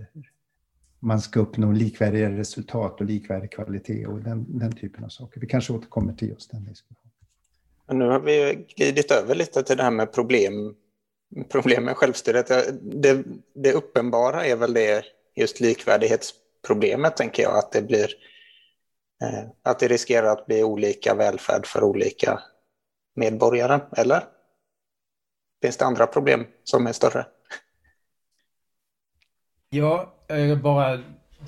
man 0.98 1.20
ska 1.20 1.40
uppnå 1.40 1.72
likvärdiga 1.72 2.30
resultat 2.30 3.00
och 3.00 3.06
likvärdig 3.06 3.52
kvalitet 3.52 4.06
och 4.06 4.20
den, 4.20 4.58
den 4.58 4.72
typen 4.72 5.04
av 5.04 5.08
saker. 5.08 5.40
Vi 5.40 5.46
kanske 5.46 5.72
återkommer 5.72 6.12
till 6.12 6.28
just 6.28 6.50
den 6.50 6.64
diskussionen. 6.64 7.12
nu 7.92 8.04
har 8.04 8.20
vi 8.20 8.66
glidit 8.76 9.10
över 9.10 9.34
lite 9.34 9.62
till 9.62 9.76
det 9.76 9.82
här 9.82 9.90
med 9.90 10.12
problem 10.12 10.74
problem 11.48 11.84
med 11.84 11.96
självstyret. 11.96 12.46
Det, 12.82 13.24
det 13.54 13.72
uppenbara 13.72 14.46
är 14.46 14.56
väl 14.56 14.74
det 14.74 15.04
just 15.36 15.60
likvärdighetsproblemet, 15.60 17.16
tänker 17.16 17.42
jag, 17.42 17.58
att 17.58 17.72
det 17.72 17.82
blir 17.82 18.08
eh, 19.22 19.44
att 19.62 19.78
det 19.78 19.88
riskerar 19.88 20.32
att 20.32 20.46
bli 20.46 20.62
olika 20.62 21.14
välfärd 21.14 21.66
för 21.66 21.84
olika 21.84 22.40
medborgare, 23.14 23.80
eller? 23.96 24.24
Finns 25.62 25.76
det 25.76 25.84
andra 25.84 26.06
problem 26.06 26.46
som 26.64 26.86
är 26.86 26.92
större? 26.92 27.26
Ja, 29.70 30.14
jag 30.26 30.36
vill 30.36 30.62
bara 30.62 31.02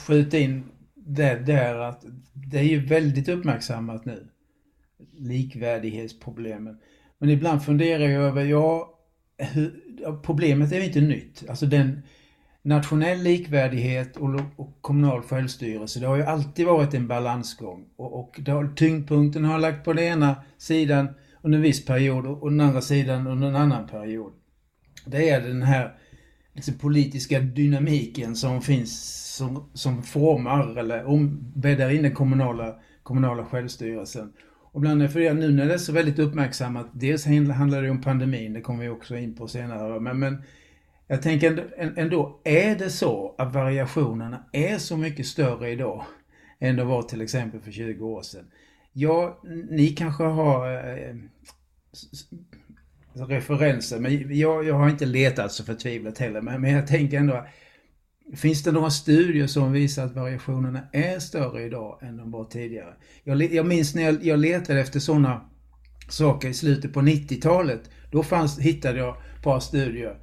skjuta 0.06 0.38
in 0.38 0.72
det 0.94 1.34
där 1.34 1.74
att 1.74 2.04
det 2.32 2.58
är 2.58 2.62
ju 2.62 2.86
väldigt 2.86 3.28
uppmärksammat 3.28 4.04
nu. 4.04 4.28
Likvärdighetsproblemen. 5.12 6.80
Men 7.18 7.30
ibland 7.30 7.64
funderar 7.64 8.04
jag 8.04 8.22
över, 8.22 8.44
ja, 8.44 8.98
problemet 10.22 10.72
är 10.72 10.80
inte 10.80 11.00
nytt. 11.00 11.44
Alltså 11.48 11.66
den 11.66 12.02
nationell 12.62 13.22
likvärdighet 13.22 14.16
och, 14.16 14.40
och 14.56 14.78
kommunal 14.80 15.22
självstyrelse, 15.22 16.00
det 16.00 16.06
har 16.06 16.16
ju 16.16 16.22
alltid 16.22 16.66
varit 16.66 16.94
en 16.94 17.08
balansgång. 17.08 17.84
Och, 17.96 18.20
och 18.20 18.40
har, 18.46 18.74
tyngdpunkten 18.76 19.44
har 19.44 19.58
lagt 19.58 19.84
på 19.84 19.92
den 19.92 20.04
ena 20.04 20.36
sidan 20.58 21.08
under 21.42 21.58
en 21.58 21.62
viss 21.62 21.84
period 21.84 22.26
och 22.26 22.50
den 22.50 22.60
andra 22.60 22.80
sidan 22.80 23.26
under 23.26 23.48
en 23.48 23.56
annan 23.56 23.88
period. 23.88 24.32
Det 25.06 25.30
är 25.30 25.40
den 25.40 25.62
här 25.62 25.94
liksom, 26.52 26.74
politiska 26.74 27.40
dynamiken 27.40 28.36
som 28.36 28.62
finns, 28.62 29.14
som, 29.36 29.70
som 29.74 30.02
formar 30.02 30.78
eller 30.78 31.04
bäddar 31.58 31.90
in 31.90 32.02
den 32.02 32.14
kommunala, 32.14 32.74
kommunala 33.02 33.44
självstyrelsen. 33.44 34.32
Och 34.72 34.80
bland 34.80 35.02
annat 35.02 35.12
för 35.12 35.34
nu 35.34 35.50
när 35.52 35.66
det 35.66 35.74
är 35.74 35.78
så 35.78 35.92
väldigt 35.92 36.18
uppmärksammat, 36.18 36.86
dels 36.92 37.26
handlar 37.26 37.82
det 37.82 37.90
om 37.90 38.00
pandemin, 38.00 38.52
det 38.52 38.60
kommer 38.60 38.82
vi 38.82 38.88
också 38.88 39.16
in 39.16 39.34
på 39.34 39.48
senare, 39.48 40.00
men, 40.00 40.18
men 40.18 40.42
jag 41.06 41.22
tänker 41.22 41.74
ändå, 41.96 42.40
är 42.44 42.76
det 42.76 42.90
så 42.90 43.34
att 43.38 43.54
variationerna 43.54 44.44
är 44.52 44.78
så 44.78 44.96
mycket 44.96 45.26
större 45.26 45.70
idag 45.70 46.04
än 46.58 46.76
de 46.76 46.88
var 46.88 47.02
till 47.02 47.20
exempel 47.20 47.60
för 47.60 47.70
20 47.70 48.06
år 48.06 48.22
sedan? 48.22 48.44
Ja, 48.92 49.40
ni 49.70 49.88
kanske 49.88 50.24
har 50.24 50.72
eh, 50.74 51.14
referenser, 53.14 53.98
men 53.98 54.38
jag, 54.38 54.64
jag 54.64 54.74
har 54.74 54.88
inte 54.90 55.06
letat 55.06 55.52
så 55.52 55.64
förtvivlat 55.64 56.18
heller, 56.18 56.40
men, 56.40 56.60
men 56.60 56.72
jag 56.72 56.86
tänker 56.86 57.16
ändå 57.16 57.46
Finns 58.36 58.62
det 58.62 58.72
några 58.72 58.90
studier 58.90 59.46
som 59.46 59.72
visar 59.72 60.04
att 60.04 60.14
variationerna 60.14 60.80
är 60.92 61.18
större 61.18 61.62
idag 61.62 61.98
än 62.02 62.16
de 62.16 62.30
var 62.30 62.44
tidigare? 62.44 62.94
Jag, 63.24 63.42
jag 63.42 63.66
minns 63.66 63.94
när 63.94 64.02
jag, 64.02 64.24
jag 64.24 64.38
letade 64.38 64.80
efter 64.80 65.00
sådana 65.00 65.40
saker 66.08 66.48
i 66.48 66.54
slutet 66.54 66.92
på 66.92 67.00
90-talet. 67.00 67.90
Då 68.10 68.22
fanns, 68.22 68.58
hittade 68.58 68.98
jag 68.98 69.16
ett 69.36 69.42
par 69.42 69.60
studier 69.60 70.16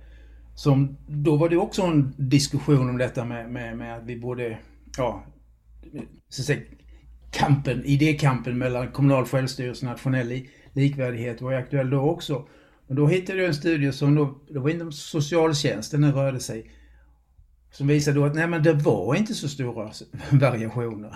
som, 0.56 0.98
då 1.08 1.36
var 1.36 1.50
det 1.50 1.58
också 1.58 1.82
en 1.82 2.14
diskussion 2.18 2.90
om 2.90 2.98
detta 2.98 3.26
med, 3.26 3.52
med, 3.52 3.78
med 3.78 3.98
att 3.98 4.06
vi 4.06 4.20
borde, 4.20 4.58
ja, 4.98 5.24
så 6.30 6.42
att 6.42 6.46
säga, 6.46 6.62
kampen, 7.32 7.86
idékampen 7.86 8.58
mellan 8.58 8.92
kommunal 8.92 9.26
självstyrelse 9.26 9.86
och 9.86 9.92
nationell 9.92 10.42
likvärdighet 10.74 11.42
var 11.42 11.52
ju 11.52 11.58
aktuell 11.58 11.90
då 11.90 12.00
också. 12.00 12.48
Men 12.88 12.96
då 12.96 13.08
hittade 13.08 13.40
jag 13.40 13.48
en 13.48 13.54
studie 13.54 13.92
som 13.92 14.16
då, 14.16 14.40
det 14.50 14.60
var 14.60 14.70
inom 14.70 14.92
socialtjänsten 14.92 16.02
den 16.02 16.14
rörde 16.14 16.40
sig, 16.40 16.72
som 17.72 17.88
visar 17.88 18.14
då 18.14 18.26
att 18.26 18.36
nej 18.36 18.48
men 18.48 18.64
det 18.64 18.74
var 18.74 19.16
inte 19.16 19.34
så 19.34 19.48
stora 19.48 19.92
variationer. 20.32 21.16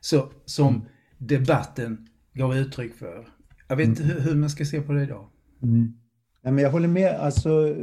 Så, 0.00 0.32
som 0.44 0.68
mm. 0.68 0.82
debatten 1.18 2.08
gav 2.32 2.56
uttryck 2.56 2.94
för. 2.94 3.28
Jag 3.68 3.76
vet 3.76 3.88
inte 3.88 4.02
mm. 4.02 4.16
hur, 4.16 4.20
hur, 4.20 4.34
man 4.34 4.50
ska 4.50 4.64
se 4.64 4.80
på 4.80 4.92
det 4.92 5.02
idag. 5.02 5.28
Mm. 5.62 5.94
Nej, 6.42 6.52
men 6.52 6.64
jag 6.64 6.70
håller 6.70 6.88
med. 6.88 7.14
Alltså, 7.14 7.74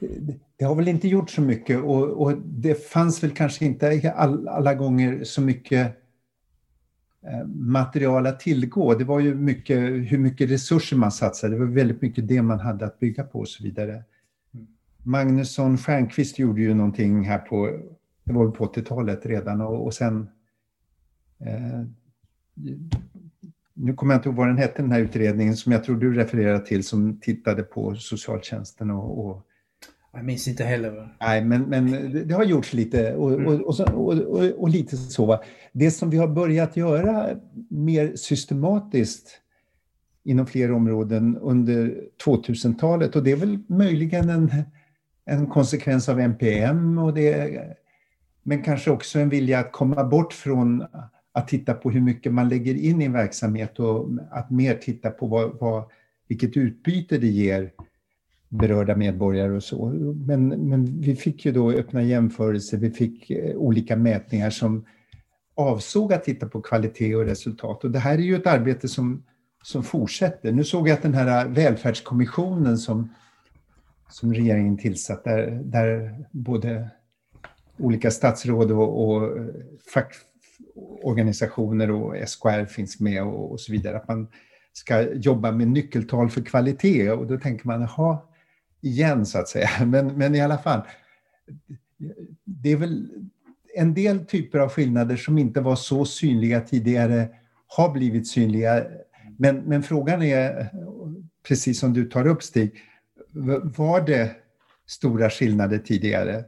det, 0.00 0.38
det, 0.56 0.64
har 0.64 0.74
väl 0.74 0.88
inte 0.88 1.08
gjort 1.08 1.30
så 1.30 1.40
mycket 1.40 1.80
och, 1.80 2.22
och 2.22 2.38
det 2.38 2.88
fanns 2.88 3.22
väl 3.22 3.30
kanske 3.30 3.64
inte 3.64 4.12
all, 4.16 4.48
alla 4.48 4.74
gånger 4.74 5.24
så 5.24 5.40
mycket 5.40 5.96
eh, 7.26 7.46
material 7.46 8.26
att 8.26 8.40
tillgå. 8.40 8.94
Det 8.94 9.04
var 9.04 9.20
ju 9.20 9.34
mycket 9.34 9.78
hur 9.78 10.18
mycket 10.18 10.50
resurser 10.50 10.96
man 10.96 11.12
satsade. 11.12 11.54
Det 11.54 11.58
var 11.58 11.66
väldigt 11.66 12.02
mycket 12.02 12.28
det 12.28 12.42
man 12.42 12.60
hade 12.60 12.86
att 12.86 12.98
bygga 12.98 13.24
på 13.24 13.38
och 13.38 13.48
så 13.48 13.62
vidare. 13.62 14.02
Magnusson 15.04 15.78
Stjernqvist 15.78 16.38
gjorde 16.38 16.60
ju 16.60 16.74
någonting 16.74 17.24
här 17.24 17.38
på, 17.38 17.80
det 18.24 18.32
var 18.32 18.50
på 18.50 18.66
80-talet 18.66 19.26
redan 19.26 19.60
och, 19.60 19.84
och 19.84 19.94
sen 19.94 20.28
eh, 21.40 21.82
nu 23.74 23.94
kommer 23.94 24.14
jag 24.14 24.18
inte 24.18 24.28
ihåg 24.28 24.36
vad 24.36 24.46
den 24.46 24.58
hette, 24.58 24.82
den 24.82 24.92
här 24.92 25.00
utredningen 25.00 25.56
som 25.56 25.72
jag 25.72 25.84
tror 25.84 25.96
du 25.96 26.14
refererar 26.14 26.58
till, 26.58 26.84
som 26.84 27.20
tittade 27.20 27.62
på 27.62 27.94
socialtjänsten 27.94 28.90
och... 28.90 29.26
och 29.26 29.46
jag 30.12 30.24
minns 30.24 30.48
inte 30.48 30.64
heller. 30.64 31.16
Nej, 31.20 31.44
men, 31.44 31.62
men 31.62 32.12
det 32.28 32.34
har 32.34 32.44
gjorts 32.44 32.72
lite 32.72 33.14
och, 33.14 33.32
mm. 33.32 33.46
och, 33.46 33.80
och, 33.80 34.14
och, 34.58 34.68
lite 34.68 34.96
så. 34.96 35.42
Det 35.72 35.90
som 35.90 36.10
vi 36.10 36.16
har 36.16 36.28
börjat 36.28 36.76
göra 36.76 37.28
mer 37.68 38.16
systematiskt 38.16 39.40
inom 40.24 40.46
fler 40.46 40.72
områden 40.72 41.38
under 41.38 42.00
2000-talet 42.24 43.16
och 43.16 43.24
det 43.24 43.32
är 43.32 43.36
väl 43.36 43.58
möjligen 43.66 44.28
en 44.28 44.50
en 45.26 45.46
konsekvens 45.46 46.08
av 46.08 46.20
NPM 46.20 46.98
och 46.98 47.14
det, 47.14 47.60
men 48.42 48.62
kanske 48.62 48.90
också 48.90 49.18
en 49.18 49.28
vilja 49.28 49.58
att 49.58 49.72
komma 49.72 50.04
bort 50.04 50.32
från 50.32 50.86
att 51.32 51.48
titta 51.48 51.74
på 51.74 51.90
hur 51.90 52.00
mycket 52.00 52.32
man 52.32 52.48
lägger 52.48 52.74
in 52.74 53.02
i 53.02 53.04
en 53.04 53.12
verksamhet 53.12 53.78
och 53.78 54.08
att 54.30 54.50
mer 54.50 54.74
titta 54.74 55.10
på 55.10 55.26
vad, 55.26 55.58
vad, 55.60 55.84
vilket 56.28 56.56
utbyte 56.56 57.18
det 57.18 57.26
ger 57.26 57.70
berörda 58.48 58.96
medborgare 58.96 59.52
och 59.52 59.62
så. 59.62 59.88
Men, 60.26 60.48
men 60.48 61.00
vi 61.00 61.16
fick 61.16 61.44
ju 61.44 61.52
då 61.52 61.70
öppna 61.70 62.02
jämförelser, 62.02 62.78
vi 62.78 62.90
fick 62.90 63.30
eh, 63.30 63.56
olika 63.56 63.96
mätningar 63.96 64.50
som 64.50 64.84
avsåg 65.54 66.12
att 66.12 66.24
titta 66.24 66.48
på 66.48 66.60
kvalitet 66.60 67.14
och 67.14 67.24
resultat. 67.24 67.84
Och 67.84 67.90
det 67.90 67.98
här 67.98 68.14
är 68.14 68.22
ju 68.22 68.36
ett 68.36 68.46
arbete 68.46 68.88
som, 68.88 69.22
som 69.62 69.82
fortsätter. 69.82 70.52
Nu 70.52 70.64
såg 70.64 70.88
jag 70.88 70.94
att 70.94 71.02
den 71.02 71.14
här 71.14 71.48
välfärdskommissionen 71.48 72.78
som 72.78 73.08
som 74.08 74.34
regeringen 74.34 74.78
tillsatt 74.78 75.24
där, 75.24 75.60
där 75.64 76.18
både 76.30 76.90
olika 77.78 78.10
statsråd 78.10 78.72
och, 78.72 79.08
och 79.08 79.38
fackorganisationer 79.94 81.90
och 81.90 82.28
SKR 82.28 82.64
finns 82.64 83.00
med 83.00 83.22
och, 83.22 83.52
och, 83.52 83.60
så 83.60 83.72
vidare. 83.72 83.96
Att 83.96 84.08
man 84.08 84.28
ska 84.72 85.12
jobba 85.12 85.52
med 85.52 85.68
nyckeltal 85.68 86.30
för 86.30 86.40
kvalitet 86.40 87.10
och 87.10 87.26
då 87.26 87.38
tänker 87.38 87.66
man, 87.66 87.80
jaha, 87.80 88.18
igen 88.80 89.26
så 89.26 89.38
att 89.38 89.48
säga. 89.48 89.68
Men, 89.86 90.06
men 90.06 90.34
i 90.34 90.40
alla 90.40 90.58
fall, 90.58 90.80
det 92.44 92.72
är 92.72 92.76
väl 92.76 93.08
en 93.76 93.94
del 93.94 94.26
typer 94.26 94.58
av 94.58 94.68
skillnader 94.68 95.16
som 95.16 95.38
inte 95.38 95.60
var 95.60 95.76
så 95.76 96.04
synliga 96.04 96.60
tidigare 96.60 97.28
har 97.66 97.92
blivit 97.92 98.28
synliga. 98.28 98.84
Men, 99.38 99.56
men 99.56 99.82
frågan 99.82 100.22
är, 100.22 100.70
precis 101.48 101.80
som 101.80 101.92
du 101.92 102.04
tar 102.04 102.26
upp 102.26 102.42
Stig, 102.42 102.72
var 103.76 104.06
det 104.06 104.36
stora 104.86 105.30
skillnader 105.30 105.78
tidigare? 105.78 106.44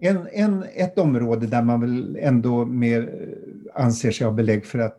En, 0.00 0.28
en, 0.32 0.64
ett 0.74 0.98
område 0.98 1.46
där 1.46 1.62
man 1.62 1.80
väl 1.80 2.16
ändå 2.20 2.64
mer 2.64 3.00
eh, 3.00 3.82
anser 3.84 4.10
sig 4.10 4.26
ha 4.26 4.34
belägg 4.34 4.66
för 4.66 4.78
att 4.78 4.98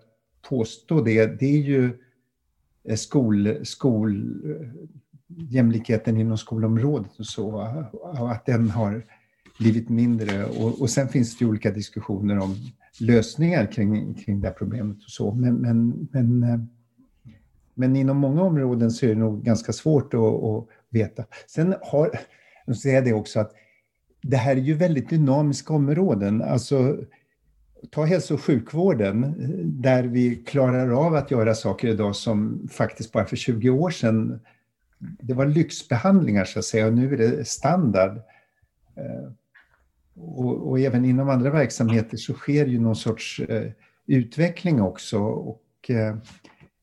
påstå 0.50 1.02
det, 1.02 1.40
det 1.40 1.46
är 1.46 1.62
ju 1.62 1.92
eh, 2.84 2.96
skol, 2.96 3.66
skol, 3.66 4.42
eh, 4.46 4.68
jämlikheten 5.28 6.18
inom 6.18 6.38
skolområdet 6.38 7.20
och 7.20 7.26
så, 7.26 7.52
och 7.92 8.32
att 8.32 8.46
den 8.46 8.70
har 8.70 9.04
blivit 9.60 9.90
mindre. 9.90 10.46
Och, 10.46 10.82
och 10.82 10.90
sen 10.90 11.08
finns 11.08 11.38
det 11.38 11.46
ju 11.46 11.50
olika 11.50 11.72
diskussioner 11.72 12.40
om 12.40 12.56
lösningar 13.00 13.66
kring, 13.66 14.14
kring 14.14 14.42
det 14.42 14.48
här 14.48 14.56
problemet 14.56 14.98
och 14.98 15.10
så. 15.10 15.32
Men, 15.32 15.56
men, 15.56 16.08
men, 16.12 16.68
men 17.74 17.96
inom 17.96 18.18
många 18.18 18.42
områden 18.42 18.92
så 18.92 19.06
är 19.06 19.10
det 19.10 19.20
nog 19.20 19.44
ganska 19.44 19.74
svårt 19.74 20.14
att, 20.14 20.20
att 20.20 20.68
veta. 20.90 21.26
Sen 21.48 21.76
har, 21.82 22.20
jag 22.66 22.78
säger 22.78 23.02
det 23.02 23.14
också 23.14 23.40
att 23.40 23.52
det 24.22 24.38
här 24.38 24.56
är 24.56 24.62
ju 24.62 24.74
väldigt 24.74 25.10
dynamiska 25.10 25.74
områden. 25.74 26.42
Alltså, 26.42 26.98
ta 27.92 28.06
hälso 28.06 28.34
och 28.34 28.42
sjukvården 28.42 29.36
där 29.82 30.04
vi 30.04 30.36
klarar 30.36 30.90
av 30.90 31.16
att 31.16 31.32
göra 31.32 31.56
saker 31.56 31.88
idag 31.88 32.16
som 32.16 32.68
faktiskt 32.72 33.12
bara 33.12 33.26
för 33.26 33.36
20 33.36 33.70
år 33.70 33.90
sedan 33.90 34.40
det 35.00 35.34
var 35.34 35.46
lyxbehandlingar 35.46 36.46
så 36.46 36.60
att 36.60 36.66
säga 36.66 36.88
och 36.88 36.94
nu 36.94 37.14
är 37.14 37.18
det 37.18 37.48
standard. 37.48 38.18
Eh, 38.96 39.32
och, 40.16 40.70
och, 40.70 40.80
även 40.80 41.06
inom 41.06 41.30
andra 41.30 41.50
verksamheter 41.50 42.18
så 42.18 42.34
sker 42.34 42.66
ju 42.66 42.80
någon 42.80 42.96
sorts 42.96 43.40
eh, 43.40 43.72
utveckling 44.08 44.82
också. 44.82 45.20
Och, 45.20 45.90
eh, 45.90 46.18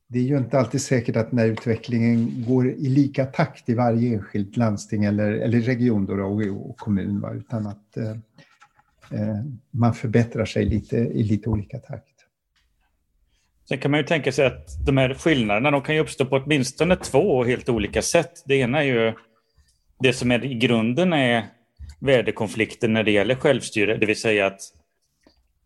det 0.08 0.18
är 0.18 0.22
ju 0.22 0.38
inte 0.38 0.58
alltid 0.58 0.80
säkert 0.80 1.16
att 1.16 1.30
den 1.30 1.38
här 1.38 1.46
utvecklingen 1.46 2.44
går 2.48 2.68
i 2.68 2.88
lika 2.88 3.26
takt 3.26 3.68
i 3.68 3.74
varje 3.74 4.14
enskilt 4.14 4.56
landsting 4.56 5.04
eller, 5.04 5.32
eller 5.32 5.60
region 5.60 6.06
då 6.06 6.14
och, 6.14 6.70
och 6.70 6.76
kommun, 6.76 7.20
va? 7.20 7.32
utan 7.34 7.66
att 7.66 7.96
eh, 7.96 8.10
eh, 9.20 9.36
man 9.70 9.94
förbättrar 9.94 10.44
sig 10.44 10.64
lite 10.64 10.96
i 10.96 11.22
lite 11.22 11.50
olika 11.50 11.78
takt. 11.78 12.12
Sen 13.68 13.78
kan 13.78 13.90
man 13.90 14.00
ju 14.00 14.06
tänka 14.06 14.32
sig 14.32 14.46
att 14.46 14.86
de 14.86 14.96
här 14.96 15.14
skillnaderna 15.14 15.70
de 15.70 15.82
kan 15.82 15.94
ju 15.94 16.00
uppstå 16.00 16.24
på 16.24 16.36
åtminstone 16.36 16.96
två 16.96 17.44
helt 17.44 17.68
olika 17.68 18.02
sätt. 18.02 18.42
Det 18.46 18.54
ena 18.54 18.78
är 18.78 18.86
ju 18.86 19.12
det 19.98 20.12
som 20.12 20.30
är 20.30 20.44
i 20.44 20.54
grunden 20.54 21.12
är 21.12 21.46
värdekonflikten 22.00 22.92
när 22.92 23.04
det 23.04 23.10
gäller 23.10 23.34
självstyre, 23.34 23.96
det 23.96 24.06
vill 24.06 24.20
säga 24.20 24.46
att 24.46 24.60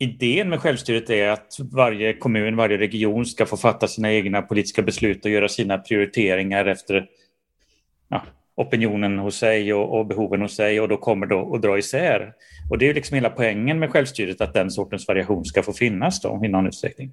idén 0.02 0.48
med 0.48 0.60
självstyret 0.60 1.10
är 1.10 1.28
att 1.28 1.56
varje 1.72 2.12
kommun, 2.12 2.56
varje 2.56 2.78
region 2.78 3.26
ska 3.26 3.46
få 3.46 3.56
fatta 3.56 3.88
sina 3.88 4.12
egna 4.12 4.42
politiska 4.42 4.82
beslut 4.82 5.24
och 5.24 5.30
göra 5.30 5.48
sina 5.48 5.78
prioriteringar 5.78 6.66
efter 6.66 7.06
ja, 8.08 8.22
opinionen 8.56 9.18
hos 9.18 9.36
sig 9.36 9.74
och, 9.74 9.98
och, 9.98 10.06
behoven 10.06 10.42
hos 10.42 10.56
sig 10.56 10.80
och 10.80 10.88
då 10.88 10.96
kommer 10.96 11.26
då 11.26 11.54
att 11.54 11.62
dra 11.62 11.78
isär. 11.78 12.32
Och 12.70 12.78
det 12.78 12.88
är 12.88 12.94
liksom 12.94 13.14
hela 13.14 13.30
poängen 13.30 13.78
med 13.78 13.90
självstyret 13.90 14.40
att 14.40 14.54
den 14.54 14.70
sortens 14.70 15.08
variation 15.08 15.44
ska 15.44 15.62
få 15.62 15.72
finnas 15.72 16.20
då 16.20 16.40
i 16.44 16.48
någon 16.48 16.66
utsträckning. 16.66 17.12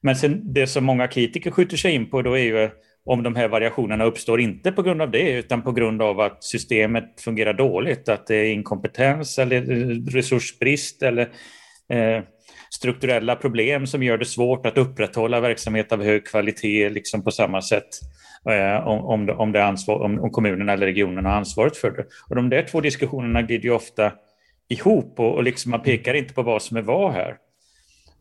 Men 0.00 0.16
sen 0.16 0.52
det 0.52 0.66
som 0.66 0.84
många 0.84 1.08
kritiker 1.08 1.50
skjuter 1.50 1.76
sig 1.76 1.94
in 1.94 2.10
på 2.10 2.22
då 2.22 2.38
är 2.38 2.42
ju 2.42 2.70
om 3.04 3.22
de 3.22 3.36
här 3.36 3.48
variationerna 3.48 4.04
uppstår 4.04 4.40
inte 4.40 4.72
på 4.72 4.82
grund 4.82 5.02
av 5.02 5.10
det 5.10 5.32
utan 5.32 5.62
på 5.62 5.72
grund 5.72 6.02
av 6.02 6.20
att 6.20 6.44
systemet 6.44 7.20
fungerar 7.20 7.54
dåligt, 7.54 8.08
att 8.08 8.26
det 8.26 8.36
är 8.36 8.52
inkompetens 8.52 9.38
eller 9.38 9.60
resursbrist 10.10 11.02
eller 11.02 11.28
Eh, 11.88 12.22
strukturella 12.70 13.36
problem 13.36 13.86
som 13.86 14.02
gör 14.02 14.18
det 14.18 14.24
svårt 14.24 14.66
att 14.66 14.78
upprätthålla 14.78 15.40
verksamhet 15.40 15.92
av 15.92 16.02
hög 16.02 16.26
kvalitet 16.26 16.88
liksom 16.88 17.24
på 17.24 17.30
samma 17.30 17.62
sätt 17.62 17.88
eh, 18.50 18.86
om, 18.88 19.26
det, 19.26 19.32
om, 19.32 19.52
det 19.52 19.64
ansvar, 19.64 20.02
om, 20.02 20.20
om 20.20 20.30
kommunerna 20.30 20.72
eller 20.72 20.86
regionerna 20.86 21.28
har 21.28 21.36
ansvaret 21.36 21.76
för 21.76 21.90
det. 21.90 22.04
Och 22.28 22.36
de 22.36 22.50
där 22.50 22.62
två 22.62 22.80
diskussionerna 22.80 23.42
glider 23.42 23.64
ju 23.64 23.70
ofta 23.70 24.12
ihop 24.68 25.20
och, 25.20 25.34
och 25.34 25.42
liksom 25.42 25.70
man 25.70 25.82
pekar 25.82 26.14
inte 26.14 26.34
på 26.34 26.42
vad 26.42 26.62
som 26.62 26.76
är 26.76 26.82
vad 26.82 27.12
här. 27.12 27.36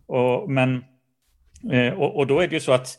Och, 0.07 0.51
men, 0.51 0.83
eh, 1.71 1.93
och, 1.93 2.15
och 2.15 2.27
då 2.27 2.39
är 2.39 2.47
det 2.47 2.53
ju 2.53 2.59
så 2.59 2.71
att 2.71 2.97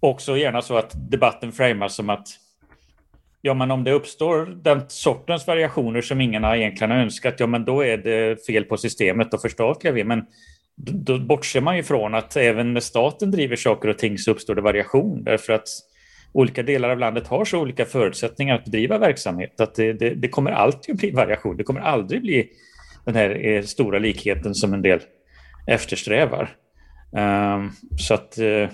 också 0.00 0.36
gärna 0.36 0.62
så 0.62 0.76
att 0.76 1.10
debatten 1.10 1.52
framas 1.52 1.94
som 1.94 2.10
att 2.10 2.28
ja, 3.42 3.54
men 3.54 3.70
om 3.70 3.84
det 3.84 3.92
uppstår 3.92 4.46
den 4.46 4.80
sortens 4.88 5.46
variationer 5.46 6.00
som 6.00 6.20
ingen 6.20 6.44
har 6.44 6.56
egentligen 6.56 6.92
önskat, 6.92 7.34
ja, 7.38 7.46
men 7.46 7.64
då 7.64 7.84
är 7.84 7.96
det 7.98 8.46
fel 8.46 8.64
på 8.64 8.76
systemet 8.76 9.34
och 9.34 9.42
förstatligar 9.42 9.94
vi. 9.94 10.04
Men 10.04 10.26
då 10.76 11.18
bortser 11.18 11.60
man 11.60 11.76
ju 11.76 11.82
från 11.82 12.14
att 12.14 12.36
även 12.36 12.72
när 12.72 12.80
staten 12.80 13.30
driver 13.30 13.56
saker 13.56 13.88
och 13.88 13.98
ting 13.98 14.18
så 14.18 14.30
uppstår 14.30 14.54
det 14.54 14.62
variation 14.62 15.24
därför 15.24 15.52
att 15.52 15.68
olika 16.32 16.62
delar 16.62 16.90
av 16.90 16.98
landet 16.98 17.26
har 17.26 17.44
så 17.44 17.58
olika 17.58 17.84
förutsättningar 17.84 18.54
att 18.54 18.64
bedriva 18.64 18.98
verksamhet 18.98 19.60
att 19.60 19.74
det, 19.74 19.92
det, 19.92 20.14
det 20.14 20.28
kommer 20.28 20.50
alltid 20.50 20.94
att 20.94 21.00
bli 21.00 21.10
variation. 21.10 21.56
Det 21.56 21.64
kommer 21.64 21.80
aldrig 21.80 22.22
bli 22.22 22.48
den 23.04 23.14
här 23.14 23.46
eh, 23.46 23.62
stora 23.62 23.98
likheten 23.98 24.54
som 24.54 24.74
en 24.74 24.82
del 24.82 25.00
eftersträvar. 25.66 26.50
Um, 27.12 27.72
så 27.98 28.14
att 28.14 28.38
uh, 28.38 28.68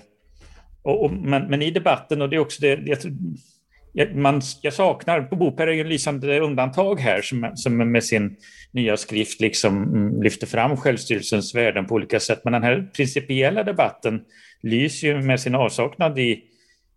och, 0.83 1.05
och, 1.05 1.13
men, 1.13 1.47
men, 1.47 1.63
i 1.63 1.71
debatten, 1.71 2.23
och 2.23 2.31
det 2.31 2.37
är 2.37 2.41
också 2.41 2.63
det, 2.63 2.81
jag, 2.85 2.99
jag, 3.99 4.17
man, 4.17 4.41
jag 4.63 4.73
saknar, 4.73 5.37
Boper 5.37 5.67
är 5.67 5.73
ju 5.73 5.81
en 5.81 5.89
lysande 5.89 6.41
undantag 6.41 7.01
här 7.01 7.23
som, 7.23 7.53
som 7.55 7.93
med 7.93 8.05
sin 8.05 8.37
nya 8.71 8.97
skrift 8.97 9.41
liksom 9.41 9.83
mm, 9.83 10.23
lyfter 10.23 10.47
fram 10.47 10.77
självstyrelsens 10.77 11.55
värden 11.55 11.87
på 11.87 11.95
olika 11.95 12.21
sätt. 12.21 12.41
Men 12.45 12.53
den 12.53 12.63
här 12.63 12.91
principiella 12.97 13.63
debatten 13.63 14.21
lyser 14.63 15.09
ju 15.09 15.23
med 15.23 15.41
sin 15.41 15.55
avsaknad 15.55 16.19
i, 16.19 16.43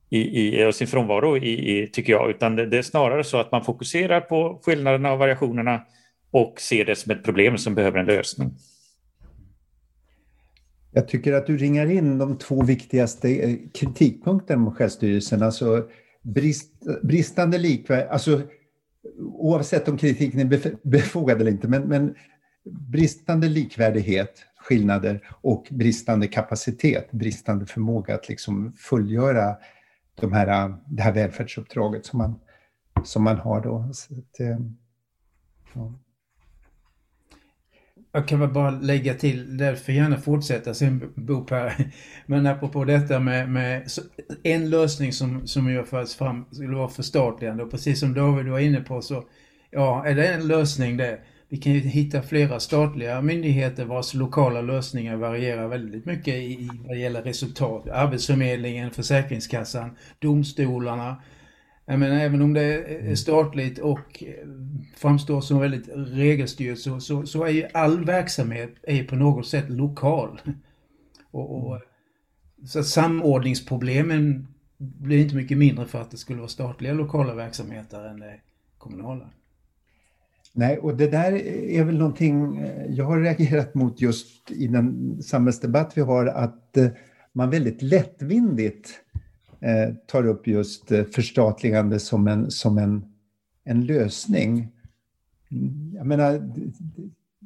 i, 0.09 0.19
i, 0.19 0.65
och 0.65 0.75
sin 0.75 0.87
frånvaro, 0.87 1.37
i, 1.37 1.79
i, 1.79 1.87
tycker 1.87 2.13
jag. 2.13 2.29
Utan 2.29 2.55
det, 2.55 2.65
det, 2.65 2.77
är 2.77 2.81
snarare 2.81 3.23
så 3.23 3.37
att 3.37 3.51
man 3.51 3.63
fokuserar 3.63 4.21
på 4.21 4.61
skillnaderna 4.63 5.13
och 5.13 5.19
variationerna 5.19 5.81
och 6.31 6.55
ser 6.59 6.85
det 6.85 6.95
som 6.95 7.11
ett 7.11 7.23
problem 7.23 7.57
som 7.57 7.75
behöver 7.75 7.99
en 7.99 8.05
lösning. 8.05 8.51
Jag 10.91 11.07
tycker 11.07 11.33
att 11.33 11.47
du 11.47 11.57
ringar 11.57 11.91
in 11.91 12.17
de 12.17 12.37
två 12.37 12.63
viktigaste 12.63 13.29
eh, 13.29 13.55
kritikpunkterna 13.73 14.61
mot 14.61 14.77
självstyrelsen. 14.77 15.43
Alltså 15.43 15.89
brist, 16.21 16.73
bristande 17.03 17.57
likvärdighet, 17.57 18.11
alltså 18.11 18.41
oavsett 19.19 19.87
om 19.87 19.97
kritiken 19.97 20.39
är 20.39 20.75
befogad 20.87 21.41
eller 21.41 21.51
inte, 21.51 21.67
men, 21.67 21.81
men 21.81 22.15
bristande 22.63 23.49
likvärdighet, 23.49 24.45
skillnader 24.57 25.29
och 25.41 25.67
bristande 25.71 26.27
kapacitet, 26.27 27.11
bristande 27.11 27.65
förmåga 27.65 28.15
att 28.15 28.29
liksom 28.29 28.73
fullgöra 28.73 29.55
de 30.15 30.33
här, 30.33 30.75
det 30.87 31.01
här 31.01 31.13
välfärdsuppdraget 31.13 32.05
som 32.05 32.17
man, 32.17 32.39
som 33.03 33.23
man 33.23 33.37
har 33.37 33.61
då. 33.61 33.77
Att, 33.79 34.39
eh, 34.39 34.59
ja. 35.73 35.99
Jag 38.11 38.27
kan 38.27 38.39
väl 38.39 38.49
bara 38.49 38.69
lägga 38.69 39.13
till, 39.13 39.57
där 39.57 39.75
får 39.75 39.93
gärna 39.93 40.17
fortsätta 40.17 40.73
sen 40.73 41.13
Bo 41.15 41.43
Per. 41.43 41.73
Men 42.25 42.47
apropå 42.47 42.83
detta 42.83 43.19
med, 43.19 43.49
med 43.49 43.89
en 44.43 44.69
lösning 44.69 45.13
som, 45.13 45.47
som 45.47 45.69
jag 45.69 45.87
fördes 45.87 46.15
fram 46.15 46.45
skulle 46.51 46.75
vara 46.75 46.89
förstatligande 46.89 47.63
och 47.63 47.71
precis 47.71 47.99
som 47.99 48.13
David 48.13 48.47
var 48.47 48.59
inne 48.59 48.81
på 48.81 49.01
så 49.01 49.23
ja, 49.71 50.05
är 50.05 50.15
det 50.15 50.27
en 50.27 50.47
lösning 50.47 50.97
det. 50.97 51.19
Vi 51.51 51.57
kan 51.57 51.73
ju 51.73 51.79
hitta 51.79 52.21
flera 52.21 52.59
statliga 52.59 53.21
myndigheter 53.21 53.85
vars 53.85 54.13
lokala 54.13 54.61
lösningar 54.61 55.15
varierar 55.15 55.67
väldigt 55.67 56.05
mycket 56.05 56.35
i, 56.35 56.69
vad 56.87 56.97
gäller 56.97 57.21
resultat. 57.21 57.89
Arbetsförmedlingen, 57.89 58.91
Försäkringskassan, 58.91 59.97
domstolarna, 60.19 61.21
jag 61.89 61.99
menar, 61.99 62.15
även 62.15 62.41
om 62.41 62.53
det 62.53 62.61
är 62.63 62.99
mm. 62.99 63.15
statligt 63.15 63.79
och 63.79 64.23
eh, 64.23 64.47
framstår 64.95 65.41
som 65.41 65.59
väldigt 65.59 65.89
regelstyrt 65.93 66.79
så, 66.79 66.99
så, 66.99 67.25
så 67.25 67.43
är 67.43 67.49
ju 67.49 67.67
all 67.73 68.05
verksamhet 68.05 68.75
är 68.83 69.03
på 69.03 69.15
något 69.15 69.47
sätt 69.47 69.69
lokal. 69.69 70.41
Och, 71.31 71.57
och, 71.57 71.75
mm. 71.75 71.87
så 72.65 72.83
samordningsproblemen 72.83 74.47
blir 74.77 75.17
inte 75.17 75.35
mycket 75.35 75.57
mindre 75.57 75.85
för 75.85 76.01
att 76.01 76.11
det 76.11 76.17
skulle 76.17 76.39
vara 76.39 76.49
statliga 76.49 76.93
lokala 76.93 77.35
verksamheter 77.35 78.05
än 78.05 78.19
det 78.19 78.39
kommunala. 78.77 79.29
Nej, 80.53 80.77
och 80.77 80.97
det 80.97 81.07
där 81.07 81.31
är 81.69 81.83
väl 81.83 81.97
någonting 81.97 82.57
eh, 82.57 82.85
jag 82.89 83.05
har 83.05 83.21
reagerat 83.21 83.75
mot 83.75 84.01
just 84.01 84.51
i 84.51 84.67
den 84.67 85.17
samhällsdebatt 85.23 85.97
vi 85.97 86.01
har, 86.01 86.25
att 86.25 86.77
eh, 86.77 86.87
man 87.33 87.49
väldigt 87.49 87.81
lättvindigt 87.81 88.89
Eh, 89.61 89.93
tar 90.07 90.25
upp 90.25 90.47
just 90.47 90.91
eh, 90.91 91.03
förstatligande 91.03 91.99
som 91.99 92.27
en, 92.27 92.51
som 92.51 92.77
en, 92.77 93.05
en 93.63 93.85
lösning. 93.85 94.67
jag 95.93 96.07
menar, 96.07 96.53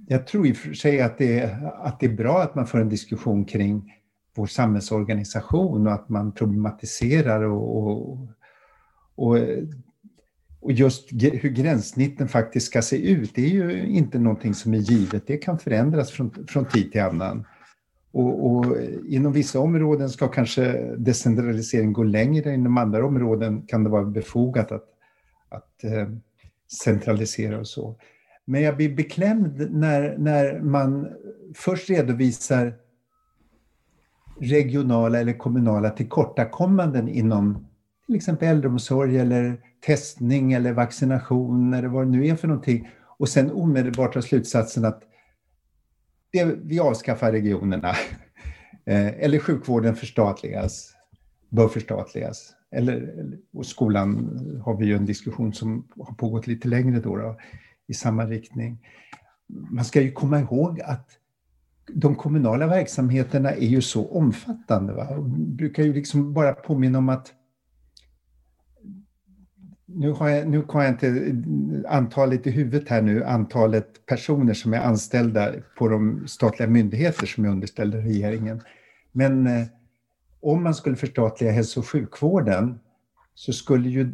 jag 0.08 0.28
tror 0.28 0.48
i 0.48 0.54
och 0.54 0.58
för 0.58 0.74
sig 0.74 1.02
att 1.02 1.18
det, 1.18 1.58
att 1.78 2.00
det 2.00 2.06
är 2.06 2.14
bra 2.14 2.42
att 2.42 2.56
man 2.56 2.68
får 2.68 2.82
en 2.82 2.90
diskussion 2.90 3.46
kring 3.46 3.94
vår 4.36 4.48
samhällsorganisation 4.48 5.88
och 5.88 5.94
att 5.94 6.10
man 6.10 6.32
problematiserar 6.32 7.44
och, 7.44 7.78
och, 7.78 8.28
och, 9.16 9.38
och 10.60 10.72
just 10.72 11.12
hur 11.12 11.50
gränssnitten 11.50 12.28
faktiskt 12.28 12.68
ska 12.68 12.82
se 12.82 13.12
ut, 13.12 13.32
det 13.36 13.46
är 13.46 13.50
ju 13.50 13.88
inte 13.88 14.20
någonting 14.20 14.54
som 14.54 14.74
är 14.74 14.78
givet. 14.78 15.28
Det 15.28 15.38
kan 15.38 15.60
förändras 15.60 16.12
från, 16.12 16.48
från 16.48 16.66
tid 16.66 16.92
till 16.92 17.02
annan. 17.02 17.46
Och, 18.14 18.46
och, 18.46 18.66
inom 19.08 19.34
vissa 19.34 19.60
områden 19.60 20.10
ska 20.10 20.28
kanske 20.28 20.96
decentralisering 20.98 21.94
gå 21.94 22.04
längre, 22.04 22.54
inom 22.54 22.78
andra 22.78 23.06
områden 23.06 23.62
kan 23.68 23.84
det 23.84 23.90
vara 23.90 24.06
befogat 24.06 24.72
att, 24.72 24.86
att 25.50 25.84
eh, 25.84 26.08
centralisera 26.84 27.60
och 27.60 27.68
så. 27.68 27.96
Men 28.46 28.62
jag 28.62 28.78
blir 28.78 28.96
beklämd 28.96 29.68
när, 29.72 30.18
när 30.18 30.60
man 30.60 31.08
först 31.56 31.90
redovisar 31.90 32.74
regionala 34.40 35.20
eller 35.20 35.34
kommunala 35.34 35.90
tillkortakommanden 35.90 37.08
inom 37.08 37.68
till 38.06 38.16
exempel 38.16 38.48
äldreomsorg 38.48 39.20
eller 39.20 39.58
testning 39.86 40.54
eller 40.54 40.74
vaccination 40.74 41.74
eller 41.74 41.88
vad 41.88 42.06
det 42.06 42.12
nu 42.12 42.28
är 42.28 42.36
för 42.36 42.48
någonting. 42.48 42.90
Och 43.18 43.30
sen 43.30 43.52
omedelbart 43.52 44.14
drar 44.14 44.22
slutsatsen 44.22 44.86
att 44.86 45.04
det, 46.34 46.56
vi 46.64 46.80
avskaffar 46.80 47.32
regionerna. 47.32 47.90
Eh, 48.86 49.08
eller 49.08 49.40
sjukvården 49.40 49.96
förstatligas, 49.96 50.94
bör 51.50 51.68
förstatligas. 51.68 52.54
Eller, 52.72 53.26
och 53.54 53.66
skolan 53.66 54.40
har 54.66 54.78
vi 54.78 54.86
ju 54.86 54.96
en 54.96 55.06
diskussion 55.06 55.54
som 55.54 55.88
har 56.00 56.16
pågått 56.16 56.48
lite 56.48 56.68
längre 56.68 57.00
då, 57.00 57.18
då 57.18 57.40
i 57.88 57.94
samma 57.94 58.26
riktning. 58.26 58.80
Man 59.48 59.86
ska 59.86 60.02
ju 60.02 60.12
komma 60.12 60.40
ihåg 60.40 60.82
att 60.82 61.10
de 61.94 62.16
kommunala 62.16 62.68
verksamheterna 62.68 63.52
är 63.52 63.68
ju 63.68 63.82
så 63.82 64.12
omfattande. 64.12 64.94
Va? 64.94 65.08
Och 65.08 65.24
brukar 65.30 65.84
ju 65.84 65.94
liksom 65.94 66.34
bara 66.34 66.54
påminna 66.54 66.98
om 66.98 67.10
att 67.10 67.34
nu 69.94 70.12
har, 70.12 70.30
jag, 70.30 70.48
nu 70.48 70.64
har 70.68 70.84
jag 70.84 70.92
inte 70.92 71.36
antalet 71.88 72.48
i 72.48 72.52
huvudet 72.52 72.90
här 72.90 73.02
nu, 73.02 73.24
antalet 73.24 74.06
personer 74.06 74.54
som 74.54 74.74
är 74.74 74.80
anställda 74.80 75.54
på 75.78 75.88
de 75.88 76.28
statliga 76.28 76.70
myndigheter 76.70 77.26
som 77.26 77.46
är 77.46 77.50
underställda 77.50 77.98
regeringen. 77.98 78.62
Men 79.12 79.48
eh, 79.48 79.66
om 80.42 80.64
man 80.64 80.76
skulle 80.76 80.96
förstatliga 80.96 81.52
hälso 81.52 81.80
och 81.80 81.88
sjukvården 81.88 82.80
så 83.36 83.54
skulle 83.54 83.90
ju 83.90 84.14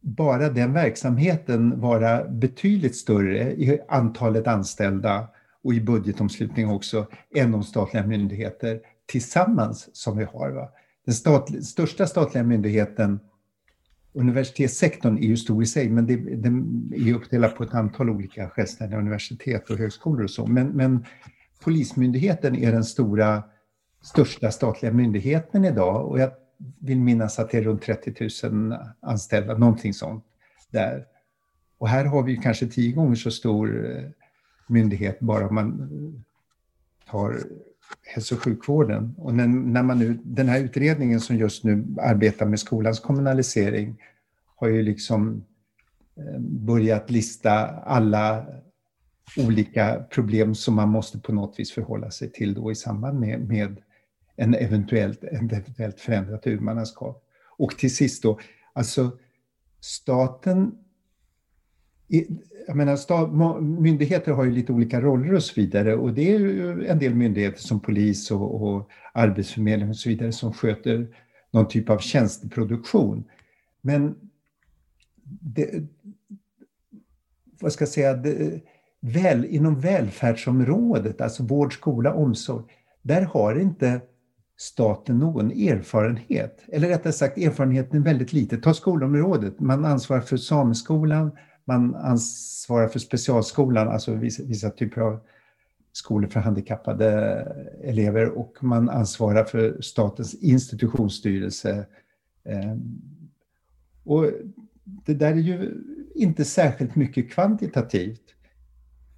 bara 0.00 0.48
den 0.48 0.72
verksamheten 0.72 1.80
vara 1.80 2.24
betydligt 2.24 2.96
större 2.96 3.52
i 3.52 3.80
antalet 3.88 4.46
anställda 4.46 5.28
och 5.64 5.74
i 5.74 5.80
budgetomslutning 5.80 6.70
också 6.70 7.06
än 7.34 7.52
de 7.52 7.62
statliga 7.62 8.06
myndigheter 8.06 8.80
tillsammans 9.06 9.88
som 9.92 10.16
vi 10.16 10.24
har. 10.24 10.50
Va? 10.50 10.68
Den 11.04 11.14
statliga, 11.14 11.62
största 11.62 12.06
statliga 12.06 12.44
myndigheten, 12.44 13.20
universitetssektorn, 14.18 15.18
är 15.18 15.22
ju 15.22 15.36
stor 15.36 15.62
i 15.62 15.66
sig, 15.66 15.88
men 15.88 16.06
det, 16.06 16.16
den 16.16 16.92
är 16.96 17.14
uppdelad 17.14 17.56
på 17.56 17.62
ett 17.62 17.74
antal 17.74 18.10
olika 18.10 18.48
självständiga 18.48 18.98
universitet 18.98 19.70
och 19.70 19.78
högskolor 19.78 20.24
och 20.24 20.30
så. 20.30 20.46
Men, 20.46 20.68
men 20.68 21.04
Polismyndigheten 21.60 22.56
är 22.56 22.72
den 22.72 22.84
stora, 22.84 23.42
största 24.02 24.50
statliga 24.50 24.92
myndigheten 24.92 25.64
idag 25.64 26.08
och 26.08 26.20
jag 26.20 26.30
vill 26.78 27.00
minnas 27.00 27.38
att 27.38 27.50
det 27.50 27.58
är 27.58 27.62
runt 27.62 27.82
30 27.82 28.48
000 28.48 28.76
anställda, 29.00 29.58
någonting 29.58 29.94
sånt 29.94 30.24
där. 30.70 31.06
Och 31.78 31.88
här 31.88 32.04
har 32.04 32.22
vi 32.22 32.36
kanske 32.36 32.66
tio 32.66 32.92
gånger 32.92 33.14
så 33.14 33.30
stor 33.30 33.96
eh, 33.96 34.04
myndighet 34.66 35.20
bara 35.20 35.48
om 35.48 35.54
man 35.54 35.80
eh, 35.80 37.10
tar 37.10 37.36
hälso 38.02 38.34
och 38.34 38.42
sjukvården. 38.42 39.14
Och 39.18 39.34
när, 39.34 39.46
när 39.46 39.82
man 39.82 39.98
nu, 39.98 40.18
den 40.24 40.48
här 40.48 40.60
utredningen 40.60 41.20
som 41.20 41.36
just 41.36 41.64
nu 41.64 41.86
arbetar 42.00 42.46
med 42.46 42.60
skolans 42.60 43.00
kommunalisering 43.00 44.02
har 44.56 44.68
ju 44.68 44.82
liksom 44.82 45.44
eh, 46.16 46.40
börjat 46.40 47.10
lista 47.10 47.66
alla 47.68 48.46
olika 49.36 50.04
problem 50.10 50.54
som 50.54 50.74
man 50.74 50.88
måste 50.88 51.18
på 51.18 51.32
något 51.32 51.58
vis 51.58 51.72
förhålla 51.72 52.10
sig 52.10 52.32
till 52.32 52.54
då 52.54 52.72
i 52.72 52.74
samband 52.74 53.20
med, 53.20 53.48
med 53.48 53.76
en 54.36 54.54
eventuellt, 54.54 55.24
en 55.24 55.50
eventuellt 55.50 56.00
förändrat 56.00 56.46
huvudmannaskap. 56.46 57.24
Och 57.58 57.78
till 57.78 57.96
sist 57.96 58.22
då, 58.22 58.38
alltså 58.72 59.18
staten 59.80 60.78
jag 62.66 62.76
menar, 62.76 62.96
stat, 62.96 63.30
myndigheter 63.62 64.32
har 64.32 64.44
ju 64.44 64.50
lite 64.50 64.72
olika 64.72 65.00
roller 65.00 65.34
och 65.34 65.42
så 65.42 65.60
vidare 65.60 65.94
och 65.94 66.12
det 66.12 66.34
är 66.34 66.38
ju 66.38 66.86
en 66.86 66.98
del 66.98 67.14
myndigheter 67.14 67.60
som 67.60 67.80
polis 67.80 68.30
och, 68.30 68.62
och 68.62 68.90
arbetsförmedling 69.12 69.88
och 69.88 69.96
så 69.96 70.08
vidare 70.08 70.32
som 70.32 70.52
sköter 70.52 71.06
någon 71.50 71.68
typ 71.68 71.90
av 71.90 71.98
tjänsteproduktion. 71.98 73.24
Men 73.80 74.14
det, 75.40 75.82
vad 77.60 77.72
ska 77.72 77.82
jag 77.82 77.88
säga, 77.88 78.14
det, 78.14 78.60
väl, 79.00 79.44
inom 79.44 79.80
välfärdsområdet, 79.80 81.20
alltså 81.20 81.42
vård, 81.42 81.74
skola, 81.74 82.14
omsorg, 82.14 82.64
där 83.02 83.22
har 83.22 83.60
inte 83.60 84.00
staten 84.56 85.18
någon 85.18 85.50
erfarenhet. 85.50 86.64
Eller 86.68 86.88
rättare 86.88 87.12
sagt, 87.12 87.38
erfarenheten 87.38 88.00
är 88.00 88.04
väldigt 88.04 88.32
liten. 88.32 88.60
Ta 88.60 88.74
skolområdet, 88.74 89.60
man 89.60 89.84
ansvarar 89.84 90.20
för 90.20 90.36
sameskolan, 90.36 91.30
man 91.68 91.94
ansvarar 91.94 92.88
för 92.88 92.98
specialskolan, 92.98 93.88
alltså 93.88 94.14
vissa, 94.14 94.42
vissa 94.42 94.70
typer 94.70 95.00
av 95.00 95.20
skolor 95.92 96.28
för 96.28 96.40
handikappade 96.40 97.08
elever 97.84 98.38
och 98.38 98.56
man 98.60 98.88
ansvarar 98.88 99.44
för 99.44 99.80
statens 99.80 100.34
institutionsstyrelse. 100.34 101.86
Ehm, 102.44 103.00
och 104.04 104.24
det 104.84 105.14
där 105.14 105.32
är 105.32 105.36
ju 105.36 105.74
inte 106.14 106.44
särskilt 106.44 106.96
mycket 106.96 107.30
kvantitativt. 107.30 108.22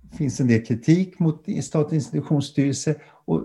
Det 0.03 0.17
finns 0.17 0.41
en 0.41 0.47
del 0.47 0.65
kritik 0.65 1.19
mot 1.19 1.45
statens 1.63 1.93
institutionsstyrelse 1.93 2.95
och, 3.25 3.43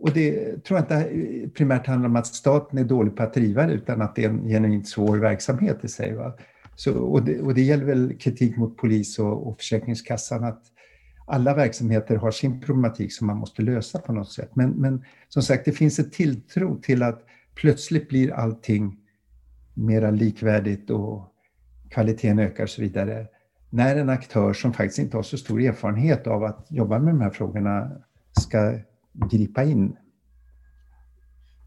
och 0.00 0.12
det 0.14 0.56
tror 0.64 0.78
jag 0.78 0.84
inte 0.84 1.48
primärt 1.54 1.86
handlar 1.86 2.08
om 2.08 2.16
att 2.16 2.26
staten 2.26 2.78
är 2.78 2.84
dålig 2.84 3.16
på 3.16 3.22
att 3.22 3.34
driva 3.34 3.66
det 3.66 3.72
utan 3.72 4.02
att 4.02 4.16
det 4.16 4.24
är 4.24 4.28
en 4.28 4.48
genuint 4.48 4.88
svår 4.88 5.16
verksamhet 5.16 5.84
i 5.84 5.88
sig. 5.88 6.14
Va? 6.14 6.32
Så, 6.76 6.98
och, 6.98 7.24
det, 7.24 7.40
och 7.40 7.54
det 7.54 7.62
gäller 7.62 7.84
väl 7.84 8.18
kritik 8.18 8.56
mot 8.56 8.76
polis 8.76 9.18
och, 9.18 9.48
och 9.48 9.56
Försäkringskassan 9.56 10.44
att 10.44 10.62
alla 11.26 11.54
verksamheter 11.54 12.16
har 12.16 12.30
sin 12.30 12.60
problematik 12.60 13.12
som 13.12 13.26
man 13.26 13.36
måste 13.36 13.62
lösa 13.62 13.98
på 13.98 14.12
något 14.12 14.32
sätt. 14.32 14.56
Men, 14.56 14.70
men 14.70 15.04
som 15.28 15.42
sagt, 15.42 15.64
det 15.64 15.72
finns 15.72 15.98
en 15.98 16.10
tilltro 16.10 16.80
till 16.80 17.02
att 17.02 17.26
plötsligt 17.54 18.08
blir 18.08 18.32
allting 18.32 18.98
mera 19.74 20.10
likvärdigt 20.10 20.90
och 20.90 21.32
kvaliteten 21.90 22.38
ökar 22.38 22.64
och 22.64 22.70
så 22.70 22.82
vidare. 22.82 23.26
När 23.70 23.96
en 23.96 24.08
aktör 24.08 24.52
som 24.52 24.72
faktiskt 24.72 24.98
inte 24.98 25.16
har 25.16 25.22
så 25.22 25.38
stor 25.38 25.60
erfarenhet 25.60 26.26
av 26.26 26.44
att 26.44 26.66
jobba 26.70 26.98
med 26.98 27.14
de 27.14 27.20
här 27.20 27.30
frågorna 27.30 27.90
ska 28.40 28.78
gripa 29.30 29.64
in. 29.64 29.96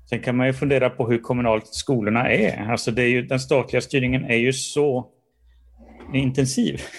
Sen 0.09 0.19
kan 0.19 0.37
man 0.37 0.47
ju 0.47 0.53
fundera 0.53 0.89
på 0.89 1.09
hur 1.09 1.17
kommunalt 1.17 1.67
skolorna 1.67 2.31
är. 2.31 2.71
Alltså 2.71 2.91
det 2.91 3.01
är 3.01 3.07
ju, 3.07 3.21
den 3.21 3.39
statliga 3.39 3.81
styrningen 3.81 4.25
är 4.25 4.37
ju 4.37 4.53
så 4.53 5.07
intensiv. 6.13 6.81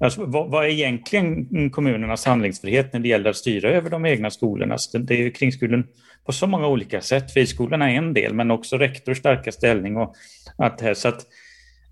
Alltså, 0.00 0.24
vad, 0.24 0.50
vad, 0.50 0.64
är 0.64 0.68
egentligen 0.68 1.70
kommunernas 1.70 2.24
handlingsfrihet 2.24 2.92
när 2.92 3.00
det 3.00 3.08
gäller 3.08 3.30
att 3.30 3.36
styra 3.36 3.70
över 3.70 3.90
de 3.90 4.06
egna 4.06 4.30
skolorna? 4.30 4.74
Alltså, 4.74 4.98
det 4.98 5.14
är 5.14 5.18
ju 5.18 5.30
kringskolan 5.30 5.86
på 6.26 6.32
så 6.32 6.46
många 6.46 6.66
olika 6.66 7.00
sätt. 7.00 7.32
Friskolorna 7.32 7.90
är 7.90 7.96
en 7.96 8.14
del, 8.14 8.34
men 8.34 8.50
också 8.50 8.78
rektors 8.78 9.18
starka 9.18 9.52
ställning 9.52 9.96
och 9.96 10.14
allt 10.58 10.78
det 10.78 10.84
här. 10.84 10.94
Så 10.94 11.08
att, 11.08 11.26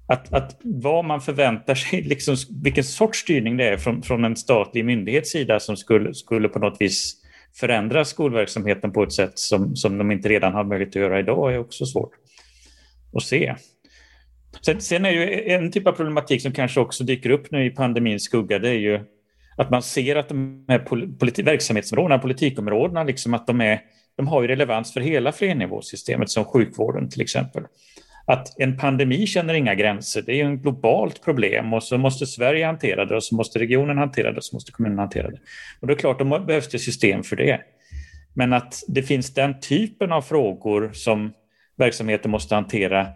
att, 0.06 0.32
att 0.32 0.60
vad 0.62 1.04
man 1.04 1.20
förväntar 1.20 1.74
sig, 1.74 2.02
liksom, 2.08 2.36
vilken 2.62 2.84
sorts 2.84 3.18
styrning 3.18 3.56
det 3.56 3.68
är 3.68 3.76
från, 3.76 4.02
från 4.02 4.24
en 4.24 4.36
statlig 4.36 4.84
myndighets 4.84 5.30
sida 5.30 5.60
som 5.60 5.76
skulle, 5.76 6.14
skulle 6.14 6.48
på 6.48 6.58
något 6.58 6.76
vis 6.80 7.21
förändra 7.54 8.04
skolverksamheten 8.04 8.92
på 8.92 9.02
ett 9.02 9.12
sätt 9.12 9.38
som, 9.38 9.76
som 9.76 9.98
de 9.98 10.12
inte 10.12 10.28
redan 10.28 10.54
har 10.54 10.64
möjlighet 10.64 10.96
att 10.96 11.02
göra 11.02 11.20
idag 11.20 11.54
är 11.54 11.58
också 11.58 11.86
svårt 11.86 12.12
att 13.16 13.22
se. 13.22 13.54
Sen, 14.60 14.80
sen 14.80 15.04
är 15.04 15.10
ju 15.10 15.42
en 15.52 15.72
typ 15.72 15.86
av 15.86 15.92
problematik 15.92 16.42
som 16.42 16.52
kanske 16.52 16.80
också 16.80 17.04
dyker 17.04 17.30
upp 17.30 17.50
nu 17.50 17.66
i 17.66 17.70
pandemins 17.70 18.22
skugga, 18.22 18.58
det 18.58 18.68
är 18.68 18.78
ju 18.78 19.00
att 19.56 19.70
man 19.70 19.82
ser 19.82 20.16
att 20.16 20.28
de 20.28 20.64
här 20.68 20.78
politi 21.18 21.42
verksamhetsområdena, 21.42 22.18
politikområdena, 22.18 23.04
liksom 23.04 23.34
att 23.34 23.46
de, 23.46 23.60
är, 23.60 23.80
de 24.16 24.26
har 24.28 24.42
ju 24.42 24.48
relevans 24.48 24.92
för 24.92 25.00
hela 25.00 25.32
flernivåsystemet 25.32 26.30
som 26.30 26.44
sjukvården 26.44 27.10
till 27.10 27.20
exempel 27.20 27.62
att 28.24 28.60
en 28.60 28.76
pandemi 28.76 29.26
känner 29.26 29.54
inga 29.54 29.74
gränser. 29.74 30.22
Det 30.22 30.40
är 30.40 30.52
ett 30.52 30.62
globalt 30.62 31.24
problem 31.24 31.72
och 31.72 31.82
så 31.82 31.98
måste 31.98 32.26
Sverige 32.26 32.66
hantera 32.66 33.04
det 33.04 33.16
och 33.16 33.24
så 33.24 33.34
måste 33.34 33.58
regionen 33.58 33.98
hantera 33.98 34.32
det 34.32 34.36
och 34.36 34.44
så 34.44 34.56
måste 34.56 34.72
kommunen 34.72 34.98
hantera 34.98 35.30
det. 35.30 35.38
Och 35.80 35.86
det 35.86 35.92
är 35.92 35.96
klart, 35.98 36.18
då 36.18 36.38
behövs 36.38 36.68
det 36.68 36.78
system 36.78 37.22
för 37.22 37.36
det. 37.36 37.60
Men 38.34 38.52
att 38.52 38.82
det 38.88 39.02
finns 39.02 39.34
den 39.34 39.60
typen 39.60 40.12
av 40.12 40.22
frågor 40.22 40.90
som 40.92 41.32
verksamheter 41.76 42.28
måste 42.28 42.54
hantera 42.54 43.06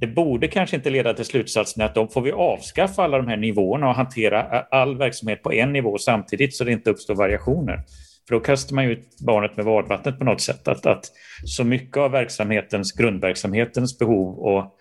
det 0.00 0.06
borde 0.06 0.48
kanske 0.48 0.76
inte 0.76 0.90
leda 0.90 1.14
till 1.14 1.24
slutsatsen 1.24 1.84
att 1.84 1.94
då 1.94 2.06
får 2.06 2.20
vi 2.20 2.32
avskaffa 2.32 3.04
alla 3.04 3.16
de 3.16 3.28
här 3.28 3.36
nivåerna 3.36 3.88
och 3.88 3.94
hantera 3.94 4.42
all 4.60 4.98
verksamhet 4.98 5.42
på 5.42 5.52
en 5.52 5.72
nivå 5.72 5.98
samtidigt 5.98 6.54
så 6.54 6.64
det 6.64 6.72
inte 6.72 6.90
uppstår 6.90 7.14
variationer. 7.14 7.80
För 8.28 8.34
då 8.34 8.40
kastar 8.40 8.74
man 8.74 8.84
ju 8.84 8.92
ut 8.92 9.18
barnet 9.26 9.56
med 9.56 9.64
badvattnet 9.66 10.18
på 10.18 10.24
något 10.24 10.40
sätt. 10.40 10.68
Att, 10.68 10.86
att 10.86 11.04
så 11.44 11.64
mycket 11.64 11.96
av 11.96 12.10
verksamhetens, 12.10 12.92
grundverksamhetens 12.92 13.98
behov 13.98 14.38
och 14.38 14.78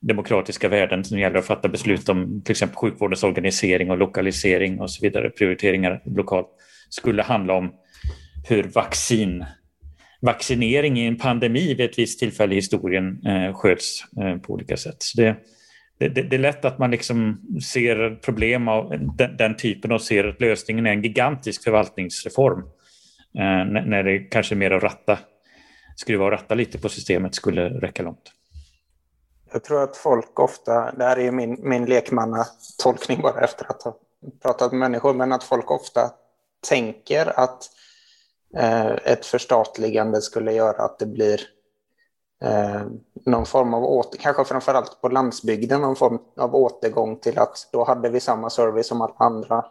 demokratiska 0.00 0.68
värden 0.68 1.04
som 1.04 1.18
gäller 1.18 1.38
att 1.38 1.46
fatta 1.46 1.68
beslut 1.68 2.08
om 2.08 2.42
till 2.44 2.52
exempel 2.52 2.76
sjukvårdens 2.76 3.22
organisering 3.22 3.90
och 3.90 3.98
lokalisering 3.98 4.80
och 4.80 4.90
så 4.90 5.02
vidare, 5.02 5.30
prioriteringar 5.30 6.02
lokalt, 6.04 6.48
skulle 6.88 7.22
handla 7.22 7.54
om 7.54 7.72
hur 8.48 8.62
vaccin, 8.62 9.44
vaccinering 10.20 10.98
i 10.98 11.06
en 11.06 11.16
pandemi 11.16 11.74
vid 11.74 11.80
ett 11.80 11.98
visst 11.98 12.18
tillfälle 12.18 12.52
i 12.52 12.56
historien 12.56 13.26
eh, 13.26 13.54
sköts 13.54 14.04
eh, 14.22 14.36
på 14.36 14.52
olika 14.52 14.76
sätt. 14.76 14.96
Så 14.98 15.20
det, 15.20 15.36
det, 15.98 16.08
det, 16.08 16.36
är 16.36 16.40
lätt 16.40 16.64
att 16.64 16.78
man 16.78 16.90
liksom 16.90 17.40
ser 17.62 18.14
problem 18.24 18.68
av 18.68 18.90
den, 19.16 19.36
den, 19.36 19.56
typen 19.56 19.92
och 19.92 20.02
ser 20.02 20.24
att 20.24 20.40
lösningen 20.40 20.86
är 20.86 20.90
en 20.90 21.02
gigantisk 21.02 21.64
förvaltningsreform. 21.64 22.62
Eh, 23.36 23.82
när 23.86 24.02
det 24.02 24.18
kanske 24.18 24.54
mer 24.54 24.70
att 24.70 24.82
ratta, 24.82 25.18
skruva 25.96 26.24
och 26.24 26.30
ratta 26.30 26.54
lite 26.54 26.78
på 26.78 26.88
systemet 26.88 27.34
skulle 27.34 27.68
räcka 27.68 28.02
långt. 28.02 28.32
Jag 29.52 29.64
tror 29.64 29.82
att 29.82 29.96
folk 29.96 30.40
ofta, 30.40 30.92
det 30.92 31.04
här 31.04 31.18
är 31.18 31.30
min, 31.30 31.68
min 31.68 31.84
lekmannatolkning 31.84 33.20
bara 33.22 33.40
efter 33.40 33.70
att 33.70 33.82
ha 33.82 33.96
pratat 34.42 34.72
med 34.72 34.78
människor, 34.78 35.14
men 35.14 35.32
att 35.32 35.44
folk 35.44 35.70
ofta 35.70 36.10
tänker 36.68 37.40
att 37.40 37.70
eh, 38.56 38.90
ett 38.90 39.26
förstatligande 39.26 40.20
skulle 40.20 40.52
göra 40.52 40.82
att 40.82 40.98
det 40.98 41.06
blir 41.06 41.40
eh, 42.42 42.82
någon 43.26 43.46
form 43.46 43.74
av, 43.74 43.84
åter, 43.84 44.18
kanske 44.18 44.44
framförallt 44.44 45.00
på 45.00 45.08
landsbygden, 45.08 45.80
någon 45.80 45.96
form 45.96 46.18
av 46.36 46.54
återgång 46.54 47.16
till 47.16 47.38
att 47.38 47.68
då 47.72 47.84
hade 47.84 48.08
vi 48.08 48.20
samma 48.20 48.50
service 48.50 48.86
som 48.86 49.00
alla 49.00 49.14
andra. 49.18 49.64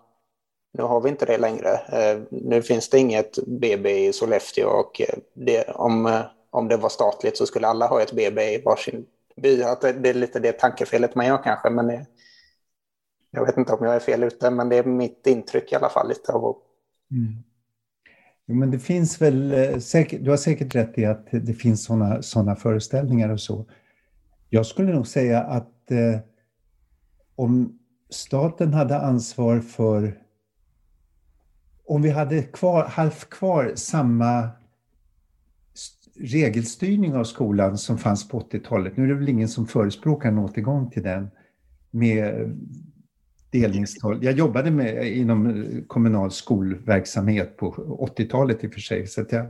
Nu 0.78 0.84
har 0.84 1.02
vi 1.02 1.10
inte 1.10 1.26
det 1.26 1.38
längre. 1.38 1.70
Eh, 1.74 2.22
nu 2.30 2.62
finns 2.62 2.90
det 2.90 3.00
inget 3.00 3.48
BB 3.48 4.08
i 4.08 4.14
Sollefteå 4.14 4.70
och 4.70 5.02
eh, 5.02 5.16
det, 5.34 5.64
om, 5.64 6.06
eh, 6.06 6.22
om 6.50 6.68
det 6.68 6.78
var 6.78 6.90
statligt 6.90 7.38
så 7.38 7.46
skulle 7.46 7.68
alla 7.68 7.88
ha 7.88 8.02
ett 8.02 8.12
BB 8.12 8.54
i 8.54 8.62
varsin 8.62 9.06
by. 9.42 9.64
Att 9.64 9.82
det 9.82 10.10
är 10.10 10.14
lite 10.14 10.40
det 10.40 10.52
tankefelet 10.52 11.16
man 11.16 11.26
gör 11.26 11.44
kanske, 11.44 11.70
men 11.70 11.88
det, 11.88 12.06
jag 13.32 13.46
vet 13.46 13.58
inte 13.58 13.74
om 13.74 13.86
jag 13.86 13.96
är 13.96 14.00
fel 14.00 14.24
ute, 14.24 14.50
men 14.50 14.70
det 14.70 14.76
är 14.76 14.84
mitt 14.84 15.28
intryck 15.28 15.72
i 15.72 15.76
alla 15.76 15.90
fall 15.90 16.08
lite 16.08 16.32
av 16.32 16.58
mm. 17.12 17.44
Jo, 18.48 18.56
men 18.56 18.72
det 18.72 18.80
finns 18.80 19.22
väl, 19.22 19.82
säkert, 19.82 20.24
du 20.24 20.30
har 20.30 20.38
säkert 20.38 20.76
rätt 20.76 20.98
i 20.98 21.06
att 21.06 21.28
det 21.32 21.54
finns 21.54 21.86
sådana 21.86 22.22
såna 22.22 22.56
föreställningar 22.56 23.30
och 23.30 23.42
så. 23.42 23.66
Jag 24.50 24.66
skulle 24.66 24.94
nog 24.94 25.08
säga 25.08 25.42
att 25.42 25.92
eh, 25.92 26.20
om 27.36 27.80
staten 28.10 28.74
hade 28.74 28.98
ansvar 28.98 29.60
för... 29.60 30.25
Om 31.88 32.02
vi 32.02 32.10
hade 32.10 32.42
kvar, 32.42 32.84
haft 32.84 33.30
kvar 33.30 33.72
samma 33.76 34.50
regelstyrning 36.20 37.16
av 37.16 37.24
skolan 37.24 37.78
som 37.78 37.98
fanns 37.98 38.28
på 38.28 38.40
80-talet. 38.40 38.98
Nu 38.98 39.04
är 39.04 39.08
det 39.08 39.16
väl 39.16 39.30
ingen 39.30 39.50
som 39.50 39.68
förespråkar 39.68 40.30
en 40.30 40.38
återgång 40.38 40.90
till 40.90 41.04
den 41.04 41.28
med 41.92 42.58
delningstal. 43.50 44.24
Jag 44.24 44.34
jobbade 44.34 44.72
med, 44.72 45.08
inom 45.08 45.48
eh, 45.48 45.84
kommunal 45.88 46.32
skolverksamhet 46.32 47.58
på 47.58 47.72
80-talet 48.18 48.64
i 48.64 48.68
och 48.68 48.74
för 48.74 48.80
sig, 48.80 49.08
så 49.08 49.22
att 49.22 49.32
jag 49.32 49.46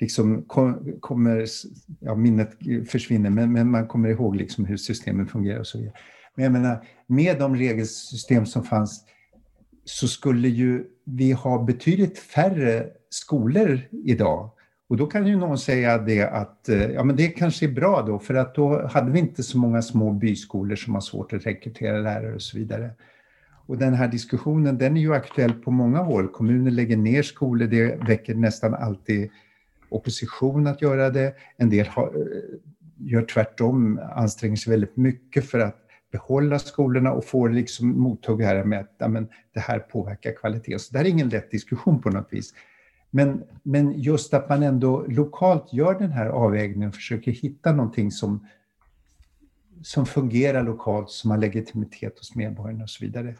liksom 0.00 0.42
kom, 0.42 0.96
kommer, 1.00 1.46
ja, 2.00 2.14
minnet 2.14 2.50
försvinner, 2.88 3.30
men, 3.30 3.52
men, 3.52 3.70
man 3.70 3.88
kommer 3.88 4.08
ihåg 4.08 4.36
liksom 4.36 4.64
hur 4.64 4.76
systemen 4.76 5.26
fungerar 5.26 5.60
och 5.60 5.66
så 5.66 5.78
vidare. 5.78 5.94
Men 6.34 6.44
jag 6.44 6.52
menar, 6.52 6.86
med 7.06 7.38
de 7.38 7.56
regelsystem 7.56 8.46
som 8.46 8.64
fanns 8.64 9.04
så 9.90 10.08
skulle 10.08 10.48
ju 10.48 10.84
vi 11.04 11.32
ha 11.32 11.62
betydligt 11.62 12.18
färre 12.18 12.86
skolor 13.10 13.80
idag 14.04 14.50
och 14.90 14.96
då 14.96 15.06
kan 15.06 15.26
ju 15.26 15.36
någon 15.36 15.58
säga 15.58 15.98
det 15.98 16.22
att 16.22 16.68
eh, 16.68 16.90
ja, 16.90 17.04
men 17.04 17.16
det 17.16 17.28
kanske 17.28 17.66
är 17.66 17.72
bra 17.72 18.02
då, 18.02 18.18
för 18.18 18.34
att 18.34 18.54
då 18.54 18.86
hade 18.86 19.10
vi 19.10 19.18
inte 19.18 19.42
så 19.42 19.58
många 19.58 19.82
små 19.82 20.12
byskolor 20.12 20.76
som 20.76 20.94
har 20.94 21.00
svårt 21.00 21.32
att 21.32 21.46
rekrytera 21.46 21.98
lärare 21.98 22.34
och 22.34 22.42
så 22.42 22.58
vidare. 22.58 22.90
Och 23.66 23.78
den 23.78 23.94
här 23.94 24.08
diskussionen 24.08 24.78
den 24.78 24.96
är 24.96 25.00
ju 25.00 25.14
aktuell 25.14 25.52
på 25.52 25.70
många 25.70 25.98
håll. 25.98 26.28
Kommuner 26.28 26.70
lägger 26.70 26.96
ner 26.96 27.22
skolor, 27.22 27.66
det 27.66 28.08
väcker 28.08 28.34
nästan 28.34 28.74
alltid 28.74 29.30
opposition 29.88 30.66
att 30.66 30.82
göra 30.82 31.10
det. 31.10 31.34
En 31.56 31.70
del 31.70 31.86
har, 31.86 32.06
eh, 32.06 32.58
gör 32.96 33.22
tvärtom, 33.22 34.00
anstränger 34.16 34.56
sig 34.56 34.70
väldigt 34.70 34.96
mycket 34.96 35.44
för 35.44 35.58
att 35.58 35.76
behålla 36.10 36.58
skolorna 36.58 37.12
och 37.12 37.24
får 37.24 37.50
liksom 37.50 37.88
mothugg 37.88 38.42
här 38.42 38.64
med 38.64 38.80
att 38.80 39.02
amen, 39.02 39.28
det 39.54 39.60
här 39.60 39.78
påverkar 39.78 40.32
kvaliteten. 40.32 40.78
Så 40.78 40.92
det 40.92 40.98
här 40.98 41.04
är 41.04 41.10
ingen 41.10 41.28
lätt 41.28 41.50
diskussion 41.50 42.02
på 42.02 42.10
något 42.10 42.28
vis. 42.30 42.54
Men, 43.10 43.42
men 43.62 44.00
just 44.00 44.34
att 44.34 44.48
man 44.48 44.62
ändå 44.62 45.04
lokalt 45.08 45.72
gör 45.72 45.98
den 45.98 46.12
här 46.12 46.26
avvägningen 46.26 46.88
och 46.88 46.94
försöker 46.94 47.32
hitta 47.32 47.72
någonting 47.72 48.10
som, 48.10 48.46
som 49.82 50.06
fungerar 50.06 50.62
lokalt, 50.62 51.10
som 51.10 51.30
har 51.30 51.38
legitimitet 51.38 52.18
hos 52.18 52.34
medborgarna 52.34 52.82
och 52.82 52.90
så 52.90 53.04
vidare. 53.04 53.34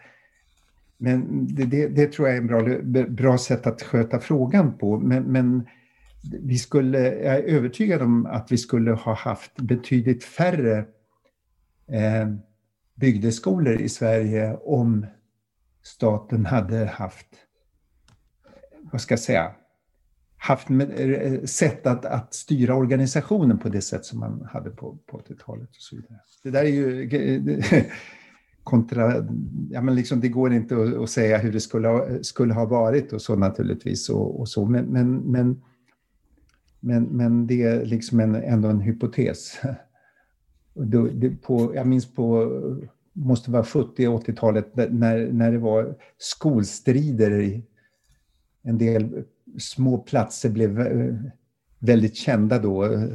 Men 0.98 1.46
det, 1.54 1.64
det, 1.64 1.88
det 1.88 2.12
tror 2.12 2.28
jag 2.28 2.36
är 2.36 2.42
ett 2.42 2.84
bra, 2.84 3.04
bra 3.04 3.38
sätt 3.38 3.66
att 3.66 3.82
sköta 3.82 4.20
frågan 4.20 4.78
på. 4.78 4.98
Men, 4.98 5.22
men 5.22 5.66
vi 6.22 6.58
skulle, 6.58 6.98
jag 6.98 7.36
är 7.36 7.42
övertygad 7.42 8.02
om 8.02 8.26
att 8.26 8.52
vi 8.52 8.58
skulle 8.58 8.90
ha 8.90 9.14
haft 9.14 9.56
betydligt 9.56 10.24
färre 10.24 10.78
eh, 11.88 12.28
bygdeskolor 13.00 13.80
i 13.80 13.88
Sverige 13.88 14.56
om 14.56 15.06
staten 15.82 16.46
hade 16.46 16.86
haft, 16.86 17.26
vad 18.92 19.00
ska 19.00 19.12
jag 19.12 19.20
säga, 19.20 19.54
haft 20.36 20.70
eh, 20.70 21.44
sätt 21.44 21.86
att, 21.86 22.04
att 22.04 22.34
styra 22.34 22.74
organisationen 22.74 23.58
på 23.58 23.68
det 23.68 23.80
sätt 23.80 24.04
som 24.04 24.18
man 24.18 24.48
hade 24.52 24.70
på, 24.70 24.98
på 25.06 25.18
80-talet. 25.18 25.68
och 25.68 25.82
så 25.82 25.96
vidare. 25.96 26.20
Det 26.42 26.50
där 26.50 26.64
är 26.64 26.68
ju 26.68 27.62
kontra... 28.64 29.26
Ja, 29.70 29.82
men 29.82 29.94
liksom, 29.94 30.20
det 30.20 30.28
går 30.28 30.52
inte 30.52 30.76
att, 30.76 30.94
att, 30.94 31.10
säga 31.10 31.38
hur 31.38 31.52
det 31.52 31.60
skulle 31.60 31.88
ha, 31.88 32.22
skulle 32.22 32.54
ha 32.54 32.64
varit 32.64 33.12
och 33.12 33.22
så 33.22 33.36
naturligtvis. 33.36 34.08
Och, 34.08 34.40
och 34.40 34.48
så. 34.48 34.66
Men, 34.66 34.84
men, 34.84 35.16
men, 35.16 35.62
men, 36.80 37.04
men, 37.04 37.46
det 37.46 37.62
är 37.62 37.84
liksom 37.84 38.20
en, 38.20 38.34
ändå 38.34 38.68
en 38.68 38.80
hypotes. 38.80 39.60
Då, 40.74 41.06
det, 41.06 41.30
på, 41.30 41.74
jag 41.74 41.86
minns 41.86 42.14
på 42.14 42.46
måste 43.12 43.50
vara 43.50 43.62
70-80-talet 43.62 44.76
när, 44.76 45.32
när 45.32 45.52
det 45.52 45.58
var 45.58 45.94
skolstrider 46.18 47.40
i 47.40 47.64
en 48.62 48.78
del 48.78 49.24
små 49.58 49.98
platser 49.98 50.50
blev 50.50 50.80
eh, 50.80 51.14
väldigt 51.78 52.16
kända 52.16 52.58
då. 52.58 52.84
Eh, 52.84 53.08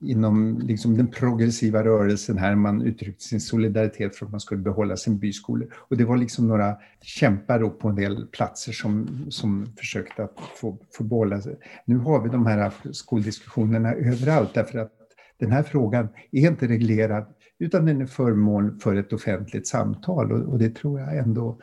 Inom 0.00 0.58
liksom 0.58 0.96
den 0.96 1.06
progressiva 1.06 1.84
rörelsen 1.84 2.38
här, 2.38 2.54
man 2.54 2.82
uttryckte 2.82 3.24
sin 3.24 3.40
solidaritet 3.40 4.16
för 4.16 4.26
att 4.26 4.32
man 4.32 4.40
skulle 4.40 4.60
behålla 4.60 4.96
sin 4.96 5.18
byskola. 5.18 5.66
Och 5.74 5.96
det 5.96 6.04
var 6.04 6.16
liksom 6.16 6.48
några 6.48 6.76
kämpar 7.02 7.68
på 7.68 7.88
en 7.88 7.96
del 7.96 8.26
platser 8.26 8.72
som, 8.72 9.26
som 9.30 9.66
försökte 9.76 10.24
att 10.24 10.40
få, 10.56 10.78
få 10.92 11.04
behålla 11.04 11.40
sig. 11.40 11.56
Nu 11.84 11.96
har 11.96 12.22
vi 12.22 12.28
de 12.28 12.46
här 12.46 12.72
skoldiskussionerna 12.92 13.92
överallt 13.92 14.54
därför 14.54 14.78
att 14.78 14.92
den 15.38 15.52
här 15.52 15.62
frågan 15.62 16.08
är 16.30 16.48
inte 16.48 16.68
reglerad 16.68 17.26
utan 17.58 17.86
den 17.86 18.00
är 18.00 18.06
föremål 18.06 18.78
för 18.80 18.94
ett 18.94 19.12
offentligt 19.12 19.66
samtal 19.66 20.32
och, 20.32 20.52
och 20.52 20.58
det 20.58 20.74
tror 20.74 21.00
jag 21.00 21.16
ändå 21.16 21.60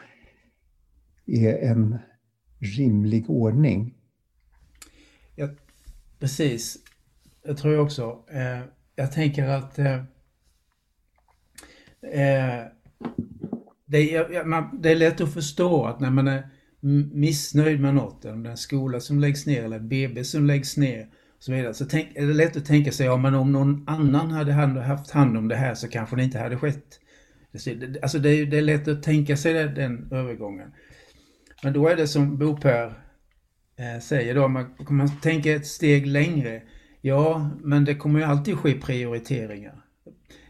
är 1.26 1.58
en 1.58 1.98
rimlig 2.60 3.30
ordning. 3.30 3.96
Ja, 5.36 5.50
precis. 6.20 6.83
Det 7.44 7.56
tror 7.56 7.74
jag 7.74 7.84
också. 7.84 8.26
Eh, 8.32 8.60
jag 8.96 9.12
tänker 9.12 9.48
att 9.48 9.80
eh, 9.80 9.96
eh 12.04 12.66
det, 13.86 14.16
är, 14.16 14.46
man, 14.46 14.82
det 14.82 14.91
är 14.91 14.96
lätt 14.96 15.22
att 15.22 15.34
förstå 15.34 15.86
att 15.86 16.00
när 16.00 16.10
man 16.10 16.28
är 16.28 16.50
missnöjd 17.14 17.80
med 17.80 17.96
något, 17.96 18.26
om 18.26 18.44
det 18.44 18.50
är 18.50 18.52
en 18.52 18.58
skola 18.58 19.00
som 19.00 19.20
läggs 19.20 19.46
ner 19.46 19.64
eller 19.64 19.80
BB 19.80 20.24
som 20.24 20.46
läggs 20.46 20.78
ner, 20.78 21.08
och 21.38 21.44
så, 21.44 21.52
vidare, 21.52 21.74
så 21.74 21.86
tänk, 21.86 22.16
är 22.16 22.28
det 22.28 22.34
lätt 22.34 22.58
att 22.58 22.66
tänka 22.66 22.91
sig, 22.91 23.06
ja 23.06 23.18
men 23.18 23.36
om 23.36 23.52
någon 23.52 23.84
annan 23.89 24.32
hade 24.32 24.54
haft 24.54 25.12
hand 25.12 25.38
om 25.38 25.48
det 25.48 25.56
här 25.56 25.76
så 25.76 25.88
kanske 25.88 26.16
det 26.16 26.24
inte 26.24 26.39
hade 26.39 26.58
skett. 26.58 27.00
Alltså 28.02 28.20
det 28.20 28.30
är, 28.30 28.46
det 28.46 28.58
är 28.58 28.62
lätt 28.62 28.88
att 28.88 29.04
tänka 29.04 29.38
sig 29.38 29.54
den 29.54 30.08
övergången. 30.12 30.72
Men 31.64 31.74
då 31.74 31.88
är 31.88 31.96
det 31.96 32.08
som 32.08 32.38
Bo 32.38 32.58
Per 32.58 32.86
eh, 33.78 34.02
säger 34.02 34.36
då, 34.36 34.48
man, 34.48 34.76
man 34.89 35.20
tänker 35.22 35.56
ett 35.56 35.68
steg 35.68 36.08
längre. 36.08 36.62
Ja, 37.06 37.49
men 37.64 37.86
det 37.86 37.95
kommer 37.95 38.20
ju 38.20 38.26
alltid 38.26 38.58
ske 38.58 38.74
prioriteringar. 38.74 39.82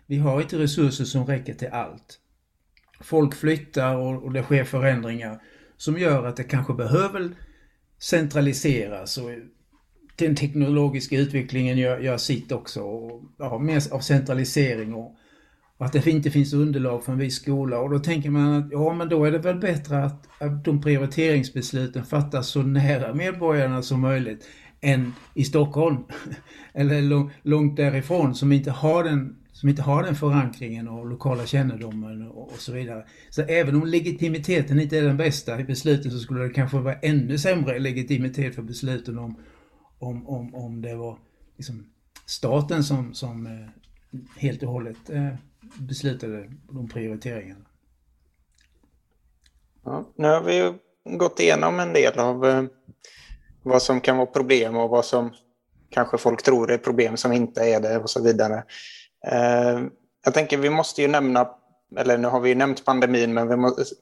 Vi 0.05 0.17
har 0.17 0.41
inte 0.41 0.59
resurser 0.59 1.05
som 1.05 1.25
räcker 1.25 1.53
till 1.53 1.67
allt. 1.71 2.19
Folk 3.01 3.35
flyttar 3.35 3.95
och, 3.95 4.33
det 4.33 4.43
sker 4.43 4.63
förändringar 4.63 5.41
som 5.77 5.97
gör 5.97 6.25
att 6.25 6.35
det 6.35 6.43
kanske 6.43 6.73
behöver 6.73 7.31
centraliseras 7.99 9.17
och 9.17 9.29
den 10.15 10.35
teknologiska 10.35 11.17
utvecklingen 11.17 11.77
gör, 11.77 11.99
gör 11.99 12.17
sitt 12.17 12.51
också. 12.51 12.81
Och, 12.81 13.23
ja, 13.37 13.57
mer 13.57 13.93
av 13.93 13.99
centralisering 13.99 14.93
och, 14.93 15.15
och, 15.77 15.85
att 15.85 15.93
det 15.93 16.07
inte 16.07 16.31
finns 16.31 16.53
underlag 16.53 17.03
för 17.03 17.11
en 17.11 17.17
viss 17.17 17.35
skola. 17.35 17.79
Och 17.79 17.89
då 17.89 17.99
tänker 17.99 18.29
man 18.29 18.53
att 18.53 18.71
ja, 18.71 18.93
men 18.93 19.09
då 19.09 19.25
är 19.25 19.31
det 19.31 19.39
väl 19.39 19.59
bättre 19.59 20.03
att, 20.03 20.27
att 20.39 20.65
de 20.65 20.81
prioriteringsbesluten 20.81 22.05
fattas 22.05 22.47
så 22.47 22.61
nära 22.61 23.13
medborgarna 23.13 23.81
som 23.81 24.01
möjligt 24.01 24.47
än 24.83 25.13
i 25.33 25.43
Stockholm. 25.43 25.97
Eller 26.73 27.29
långt 27.47 27.77
därifrån 27.77 28.35
som 28.35 28.51
inte 28.51 28.71
har 28.71 29.03
den 29.03 29.35
som 29.53 29.69
inte 29.69 29.81
har 29.81 30.03
den 30.03 30.15
förankringen 30.15 30.87
och 30.87 31.07
lokala 31.07 31.45
kännedomen 31.45 32.27
och, 32.27 32.51
och, 32.51 32.59
så 32.59 32.71
vidare. 32.71 33.05
Så 33.29 33.41
även 33.41 33.75
om 33.75 33.87
legitimiteten 33.87 34.79
inte 34.79 34.97
är 34.97 35.01
den 35.01 35.17
bästa 35.17 35.59
i 35.59 35.63
besluten 35.63 36.11
så 36.11 36.19
skulle 36.19 36.43
det 36.43 36.49
kanske 36.49 36.77
vara 36.77 36.95
ännu 36.95 37.37
sämre 37.37 37.79
legitimitet 37.79 38.55
för 38.55 38.61
besluten 38.61 39.17
om, 39.17 39.35
om, 39.99 40.27
om, 40.27 40.55
om 40.55 40.81
det 40.81 40.95
var 40.95 41.17
liksom 41.57 41.85
staten 42.25 42.83
som, 42.83 43.13
som 43.13 43.45
eh, 43.45 43.69
helt 44.37 44.63
och 44.63 44.69
hållet 44.69 45.09
eh, 45.09 45.33
beslutade 45.79 46.51
de 46.69 46.89
prioriteringarna. 46.89 47.65
Ja, 49.83 50.05
nu 50.15 50.27
har 50.27 50.43
vi 50.43 50.73
gått 51.17 51.39
igenom 51.39 51.79
en 51.79 51.93
del 51.93 52.19
av 52.19 52.45
eh, 52.45 52.63
vad 53.63 53.81
som 53.81 54.01
kan 54.01 54.17
vara 54.17 54.27
problem 54.27 54.77
och 54.77 54.89
vad 54.89 55.05
som 55.05 55.33
kanske 55.89 56.17
folk 56.17 56.43
tror 56.43 56.71
är 56.71 56.77
problem 56.77 57.17
som 57.17 57.31
inte 57.31 57.61
är 57.61 57.79
det 57.79 57.97
och 57.97 58.09
så 58.09 58.21
vidare. 58.21 58.63
Eh, 59.27 59.79
jag 60.25 60.33
tänker 60.33 60.57
vi 60.57 60.69
måste 60.69 61.01
ju 61.01 61.07
nämna, 61.07 61.49
eller 61.97 62.17
nu 62.17 62.27
har 62.27 62.39
vi 62.39 62.49
ju 62.49 62.55
nämnt 62.55 62.85
pandemin, 62.85 63.33
men 63.33 63.47
vi 63.47 63.55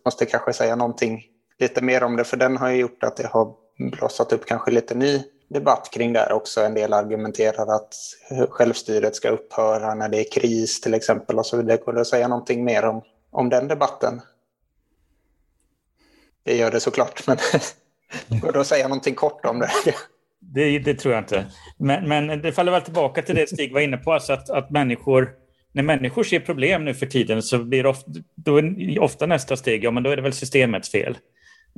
måste 0.06 0.26
kanske 0.26 0.54
säga 0.54 0.76
någonting 0.76 1.24
lite 1.60 1.82
mer 1.82 2.04
om 2.04 2.16
det, 2.16 2.24
för 2.24 2.38
den 2.38 2.58
har 2.58 2.70
ju 2.70 2.78
gjort 2.78 3.04
att 3.04 3.18
det 3.18 3.28
har 3.28 3.54
blossat 3.78 4.34
upp 4.34 4.46
kanske 4.46 4.72
lite 4.72 4.96
ny 4.96 5.24
debatt 5.50 5.90
kring 5.92 6.14
det 6.14 6.20
här 6.20 6.32
också. 6.32 6.62
En 6.62 6.74
del 6.74 6.94
argumenterar 6.94 7.76
att 7.76 7.96
självstyret 8.50 9.16
ska 9.16 9.30
upphöra 9.30 9.96
när 9.96 10.10
det 10.10 10.20
är 10.20 10.32
kris 10.32 10.82
till 10.82 10.94
exempel 10.94 11.40
och 11.40 11.46
så 11.46 11.58
vidare. 11.58 11.78
Går 11.78 11.94
det 11.94 12.02
att 12.02 12.08
säga 12.08 12.28
någonting 12.28 12.64
mer 12.66 12.86
om, 12.86 13.02
om 13.32 13.50
den 13.50 13.68
debatten? 13.68 14.22
Det 16.44 16.58
gör 16.58 16.72
det 16.72 16.80
såklart, 16.80 17.28
men 17.28 17.38
går 18.28 18.52
det 18.52 18.62
att 18.62 18.68
säga 18.68 18.88
någonting 18.88 19.16
kort 19.16 19.46
om 19.46 19.60
det? 19.60 19.70
Det, 20.54 20.80
det 20.80 20.94
tror 20.94 21.14
jag 21.14 21.22
inte. 21.22 21.46
Men, 21.78 22.08
men, 22.10 22.42
det 22.42 22.52
faller 22.52 22.72
väl 22.72 22.82
tillbaka 22.82 23.22
till 23.22 23.36
det 23.36 23.50
Stig 23.50 23.74
var 23.74 23.82
inne 23.82 23.98
på, 23.98 24.14
alltså 24.14 24.34
att, 24.34 24.50
att 24.50 24.70
människor 24.70 25.30
när 25.72 25.84
människor 25.84 26.24
ser 26.24 26.40
problem 26.40 26.86
nu 26.86 26.94
för 26.94 27.06
tiden 27.06 27.44
så 27.44 27.58
blir 27.58 27.86
ofta, 27.86 28.12
då 28.36 28.58
är 28.58 29.00
ofta 29.00 29.26
nästa 29.26 29.58
steg, 29.58 29.84
ja 29.84 29.92
men 29.92 30.04
då 30.04 30.10
är 30.10 30.16
det 30.16 30.22
väl 30.22 30.34
systemets 30.34 30.92
fel. 30.92 31.18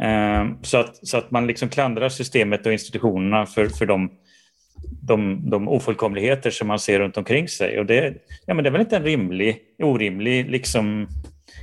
Uh, 0.03 0.53
så, 0.61 0.77
att, 0.77 1.07
så 1.07 1.17
att 1.17 1.31
man 1.31 1.47
liksom 1.47 1.69
klandrar 1.69 2.09
systemet 2.09 2.65
och 2.65 2.73
institutionerna 2.73 3.45
för, 3.45 3.67
för 3.67 3.85
de, 3.85 4.11
de, 5.01 5.49
de 5.49 5.67
ofullkomligheter 5.67 6.49
som 6.49 6.67
man 6.67 6.79
ser 6.79 6.99
runt 6.99 7.17
omkring 7.17 7.47
sig. 7.47 7.79
Och 7.79 7.85
det, 7.85 8.13
ja, 8.45 8.53
men 8.53 8.63
det 8.63 8.69
är 8.69 8.71
väl 8.71 8.81
inte 8.81 8.95
en 8.95 9.03
rimlig, 9.03 9.59
orimlig 9.83 10.49
liksom, 10.49 11.07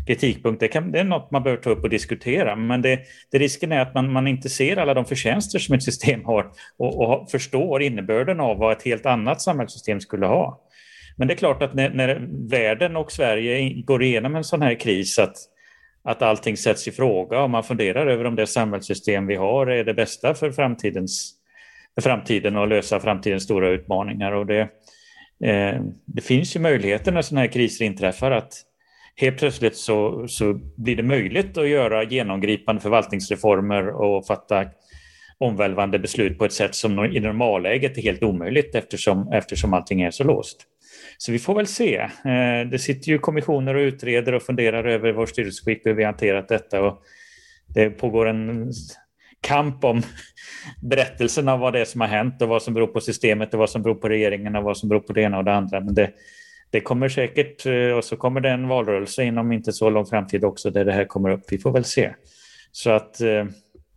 kritikpunkt. 0.06 0.60
Det, 0.60 0.68
kan, 0.68 0.92
det 0.92 1.00
är 1.00 1.04
något 1.04 1.30
man 1.30 1.42
bör 1.42 1.56
ta 1.56 1.70
upp 1.70 1.82
och 1.82 1.90
diskutera, 1.90 2.56
men 2.56 2.82
det, 2.82 3.00
det 3.30 3.38
risken 3.38 3.72
är 3.72 3.80
att 3.80 3.94
man, 3.94 4.12
man 4.12 4.26
inte 4.26 4.48
ser 4.48 4.76
alla 4.76 4.94
de 4.94 5.04
förtjänster 5.04 5.58
som 5.58 5.74
ett 5.74 5.82
system 5.82 6.24
har 6.24 6.50
och, 6.78 7.00
och 7.00 7.30
förstår 7.30 7.82
innebörden 7.82 8.40
av 8.40 8.58
vad 8.58 8.72
ett 8.72 8.82
helt 8.82 9.06
annat 9.06 9.40
samhällssystem 9.40 10.00
skulle 10.00 10.26
ha. 10.26 10.60
Men 11.16 11.28
det 11.28 11.34
är 11.34 11.36
klart 11.36 11.62
att 11.62 11.74
när, 11.74 11.90
när 11.90 12.28
världen 12.50 12.96
och 12.96 13.12
Sverige 13.12 13.82
går 13.82 14.02
igenom 14.02 14.36
en 14.36 14.44
sån 14.44 14.62
här 14.62 14.74
kris 14.74 15.18
att, 15.18 15.36
att 16.04 16.22
allting 16.22 16.56
sätts 16.56 16.88
i 16.88 16.90
fråga 16.90 17.42
och 17.42 17.50
man 17.50 17.64
funderar 17.64 18.06
över 18.06 18.24
om 18.24 18.36
det 18.36 18.46
samhällssystem 18.46 19.26
vi 19.26 19.36
har 19.36 19.66
är 19.66 19.84
det 19.84 19.94
bästa 19.94 20.34
för, 20.34 20.50
framtidens, 20.50 21.34
för 21.94 22.02
framtiden 22.02 22.56
och 22.56 22.68
lösa 22.68 23.00
framtidens 23.00 23.42
stora 23.42 23.68
utmaningar. 23.68 24.32
Och 24.32 24.46
det, 24.46 24.60
eh, 25.44 25.80
det 26.04 26.22
finns 26.22 26.56
ju 26.56 26.60
möjligheter 26.60 27.12
när 27.12 27.22
sådana 27.22 27.40
här 27.40 27.52
kriser 27.52 27.84
inträffar 27.84 28.30
att 28.30 28.52
helt 29.20 29.38
plötsligt 29.38 29.76
så, 29.76 30.28
så 30.28 30.54
blir 30.76 30.96
det 30.96 31.02
möjligt 31.02 31.58
att 31.58 31.68
göra 31.68 32.04
genomgripande 32.04 32.80
förvaltningsreformer 32.80 33.88
och 33.88 34.26
fatta 34.26 34.66
omvälvande 35.38 35.98
beslut 35.98 36.38
på 36.38 36.44
ett 36.44 36.52
sätt 36.52 36.74
som 36.74 37.04
i 37.04 37.20
normalläget 37.20 37.98
är 37.98 38.02
helt 38.02 38.22
omöjligt 38.22 38.74
eftersom, 38.74 39.32
eftersom 39.32 39.74
allting 39.74 40.02
är 40.02 40.10
så 40.10 40.24
låst. 40.24 40.66
Så 41.18 41.32
vi 41.32 41.38
får 41.38 41.54
väl 41.54 41.66
se. 41.66 41.96
Eh, 41.96 42.68
det 42.70 42.78
sitter 42.78 43.08
ju 43.08 43.18
kommissioner 43.18 43.74
och 43.74 43.80
utreder 43.80 44.32
och 44.32 44.42
funderar 44.42 44.84
över 44.84 45.12
vår 45.12 45.26
styrelseskick, 45.26 45.86
hur 45.86 45.94
vi 45.94 46.04
hanterat 46.04 46.48
detta. 46.48 46.82
Och 46.82 47.02
det 47.74 47.90
pågår 47.90 48.28
en 48.28 48.72
kamp 49.40 49.84
om 49.84 50.02
berättelsen 50.82 51.48
av 51.48 51.60
vad 51.60 51.72
det 51.72 51.80
är 51.80 51.84
som 51.84 52.00
har 52.00 52.08
hänt 52.08 52.42
och 52.42 52.48
vad 52.48 52.62
som 52.62 52.74
beror 52.74 52.86
på 52.86 53.00
systemet 53.00 53.54
och 53.54 53.60
vad 53.60 53.70
som 53.70 53.82
beror 53.82 53.94
på 53.94 54.08
regeringen 54.08 54.56
och 54.56 54.64
vad 54.64 54.76
som 54.76 54.88
beror 54.88 55.00
på 55.00 55.12
det 55.12 55.22
ena 55.22 55.38
och 55.38 55.44
det 55.44 55.54
andra. 55.54 55.80
Men 55.80 55.94
det, 55.94 56.10
det 56.70 56.80
kommer 56.80 57.08
säkert, 57.08 57.66
eh, 57.66 57.96
och 57.96 58.04
så 58.04 58.16
kommer 58.16 58.40
det 58.40 58.50
en 58.50 58.68
valrörelse 58.68 59.22
inom 59.22 59.52
inte 59.52 59.72
så 59.72 59.90
lång 59.90 60.06
framtid 60.06 60.44
också 60.44 60.70
där 60.70 60.84
det 60.84 60.92
här 60.92 61.04
kommer 61.04 61.30
upp. 61.30 61.44
Vi 61.48 61.58
får 61.58 61.72
väl 61.72 61.84
se. 61.84 62.14
Så 62.72 62.90
att, 62.90 63.20
eh, 63.20 63.44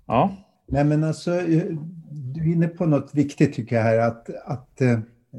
ja. 0.07 0.37
Nej 0.67 0.83
men 0.83 1.03
alltså, 1.03 1.35
eh, 1.35 1.63
du 2.11 2.41
är 2.41 2.53
inne 2.53 2.67
på 2.67 2.85
något 2.85 3.09
viktigt 3.13 3.53
tycker 3.53 3.75
jag 3.75 3.83
här 3.83 3.97
att, 3.97 4.29
att 4.45 4.81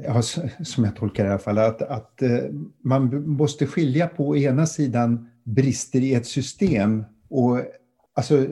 ja, 0.05 0.21
som 0.63 0.83
jag 0.83 0.95
tolkar 0.95 1.23
det 1.23 1.27
i 1.27 1.31
alla 1.31 1.39
fall, 1.39 1.57
att, 1.57 1.81
att 1.81 2.21
man 2.83 3.29
måste 3.29 3.67
skilja 3.67 4.07
på 4.07 4.27
å 4.27 4.35
ena 4.35 4.65
sidan 4.65 5.29
brister 5.43 5.99
i 5.99 6.13
ett 6.13 6.25
system 6.25 7.03
och 7.29 7.59
alltså 8.13 8.45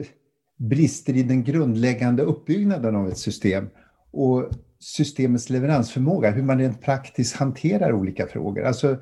brister 0.56 1.16
i 1.16 1.22
den 1.22 1.44
grundläggande 1.44 2.22
uppbyggnaden 2.22 2.96
av 2.96 3.08
ett 3.08 3.18
system 3.18 3.68
och 4.10 4.50
systemets 4.84 5.50
leveransförmåga, 5.50 6.30
hur 6.30 6.42
man 6.42 6.58
rent 6.58 6.80
praktiskt 6.80 7.36
hanterar 7.36 7.92
olika 7.92 8.26
frågor. 8.26 8.64
Alltså, 8.64 8.96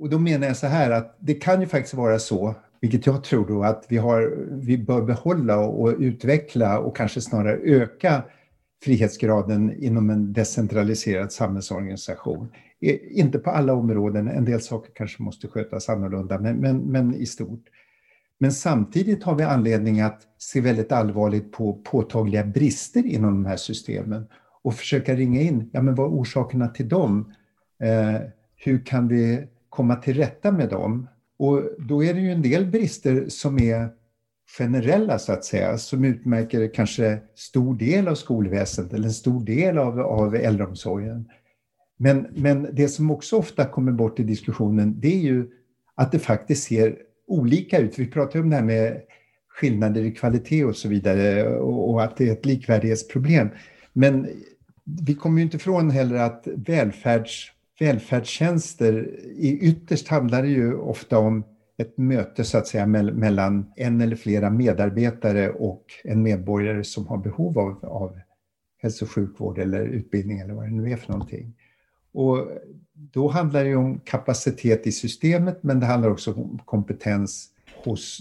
och 0.00 0.10
då 0.10 0.18
menar 0.18 0.46
jag 0.46 0.56
så 0.56 0.66
här 0.66 0.90
att 0.90 1.16
det 1.20 1.34
kan 1.34 1.60
ju 1.60 1.66
faktiskt 1.66 1.94
vara 1.94 2.18
så, 2.18 2.54
vilket 2.80 3.06
jag 3.06 3.24
tror 3.24 3.46
då, 3.46 3.62
att 3.62 3.86
vi, 3.88 3.96
har, 3.96 4.48
vi 4.50 4.78
bör 4.78 5.02
behålla 5.02 5.58
och 5.58 5.94
utveckla 5.98 6.78
och 6.78 6.96
kanske 6.96 7.20
snarare 7.20 7.56
öka 7.56 8.22
frihetsgraden 8.84 9.82
inom 9.82 10.10
en 10.10 10.32
decentraliserad 10.32 11.32
samhällsorganisation. 11.32 12.48
Inte 13.10 13.38
på 13.38 13.50
alla 13.50 13.72
områden, 13.72 14.28
en 14.28 14.44
del 14.44 14.60
saker 14.60 14.92
kanske 14.94 15.22
måste 15.22 15.48
skötas 15.48 15.88
annorlunda, 15.88 16.38
men, 16.38 16.56
men, 16.56 16.78
men 16.78 17.14
i 17.14 17.26
stort. 17.26 17.64
Men 18.38 18.52
samtidigt 18.52 19.22
har 19.22 19.34
vi 19.34 19.44
anledning 19.44 20.00
att 20.00 20.22
se 20.38 20.60
väldigt 20.60 20.92
allvarligt 20.92 21.52
på 21.52 21.72
påtagliga 21.72 22.44
brister 22.44 23.06
inom 23.06 23.42
de 23.42 23.46
här 23.46 23.56
systemen 23.56 24.26
och 24.66 24.74
försöka 24.74 25.14
ringa 25.14 25.40
in, 25.40 25.70
ja 25.72 25.82
men 25.82 25.94
vad 25.94 26.06
är 26.06 26.10
orsakerna 26.10 26.68
till 26.68 26.88
dem? 26.88 27.32
Eh, 27.82 28.20
hur 28.56 28.84
kan 28.84 29.08
vi 29.08 29.46
komma 29.68 29.96
till 29.96 30.16
rätta 30.16 30.52
med 30.52 30.68
dem? 30.68 31.08
Och 31.38 31.62
då 31.78 32.04
är 32.04 32.14
det 32.14 32.20
ju 32.20 32.30
en 32.30 32.42
del 32.42 32.66
brister 32.66 33.24
som 33.28 33.58
är 33.58 33.88
generella 34.58 35.18
så 35.18 35.32
att 35.32 35.44
säga, 35.44 35.78
som 35.78 36.04
utmärker 36.04 36.74
kanske 36.74 37.18
stor 37.34 37.74
del 37.74 38.08
av 38.08 38.14
skolväsendet 38.14 38.92
eller 38.92 39.04
en 39.04 39.12
stor 39.12 39.44
del 39.44 39.78
av, 39.78 40.00
av 40.00 40.34
äldreomsorgen. 40.34 41.28
Men, 41.96 42.26
men 42.36 42.68
det 42.72 42.88
som 42.88 43.10
också 43.10 43.36
ofta 43.36 43.64
kommer 43.64 43.92
bort 43.92 44.20
i 44.20 44.22
diskussionen, 44.22 45.00
det 45.00 45.14
är 45.14 45.20
ju 45.20 45.50
att 45.94 46.12
det 46.12 46.18
faktiskt 46.18 46.68
ser 46.68 46.96
olika 47.26 47.78
ut. 47.78 47.98
Vi 47.98 48.06
pratar 48.06 48.40
om 48.40 48.50
det 48.50 48.56
här 48.56 48.62
med 48.62 49.00
skillnader 49.48 50.02
i 50.02 50.12
kvalitet 50.12 50.64
och 50.64 50.76
så 50.76 50.88
vidare 50.88 51.48
och, 51.58 51.90
och 51.90 52.02
att 52.02 52.16
det 52.16 52.28
är 52.28 52.32
ett 52.32 52.46
likvärdighetsproblem. 52.46 53.48
Men 53.92 54.28
vi 54.86 55.14
kommer 55.14 55.38
ju 55.38 55.42
inte 55.42 55.56
ifrån 55.56 55.90
heller 55.90 56.16
att 56.16 56.48
välfärds, 56.56 57.52
välfärdstjänster 57.80 59.20
i 59.36 59.58
ytterst 59.58 60.08
handlar 60.08 60.42
det 60.42 60.48
ju 60.48 60.74
ofta 60.74 61.18
om 61.18 61.44
ett 61.78 61.98
möte 61.98 62.44
så 62.44 62.58
att 62.58 62.66
säga 62.66 62.86
mellan 62.86 63.72
en 63.76 64.00
eller 64.00 64.16
flera 64.16 64.50
medarbetare 64.50 65.50
och 65.50 65.84
en 66.04 66.22
medborgare 66.22 66.84
som 66.84 67.06
har 67.06 67.18
behov 67.18 67.58
av, 67.58 67.84
av 67.84 68.18
hälso 68.78 69.04
och 69.04 69.10
sjukvård 69.10 69.58
eller 69.58 69.84
utbildning 69.84 70.38
eller 70.38 70.54
vad 70.54 70.64
det 70.64 70.70
nu 70.70 70.90
är 70.90 70.96
för 70.96 71.12
någonting. 71.12 71.54
Och 72.12 72.48
då 72.94 73.28
handlar 73.28 73.64
det 73.64 73.76
om 73.76 74.00
kapacitet 74.00 74.86
i 74.86 74.92
systemet 74.92 75.62
men 75.62 75.80
det 75.80 75.86
handlar 75.86 76.10
också 76.10 76.32
om 76.32 76.58
kompetens 76.64 77.48
hos 77.84 78.20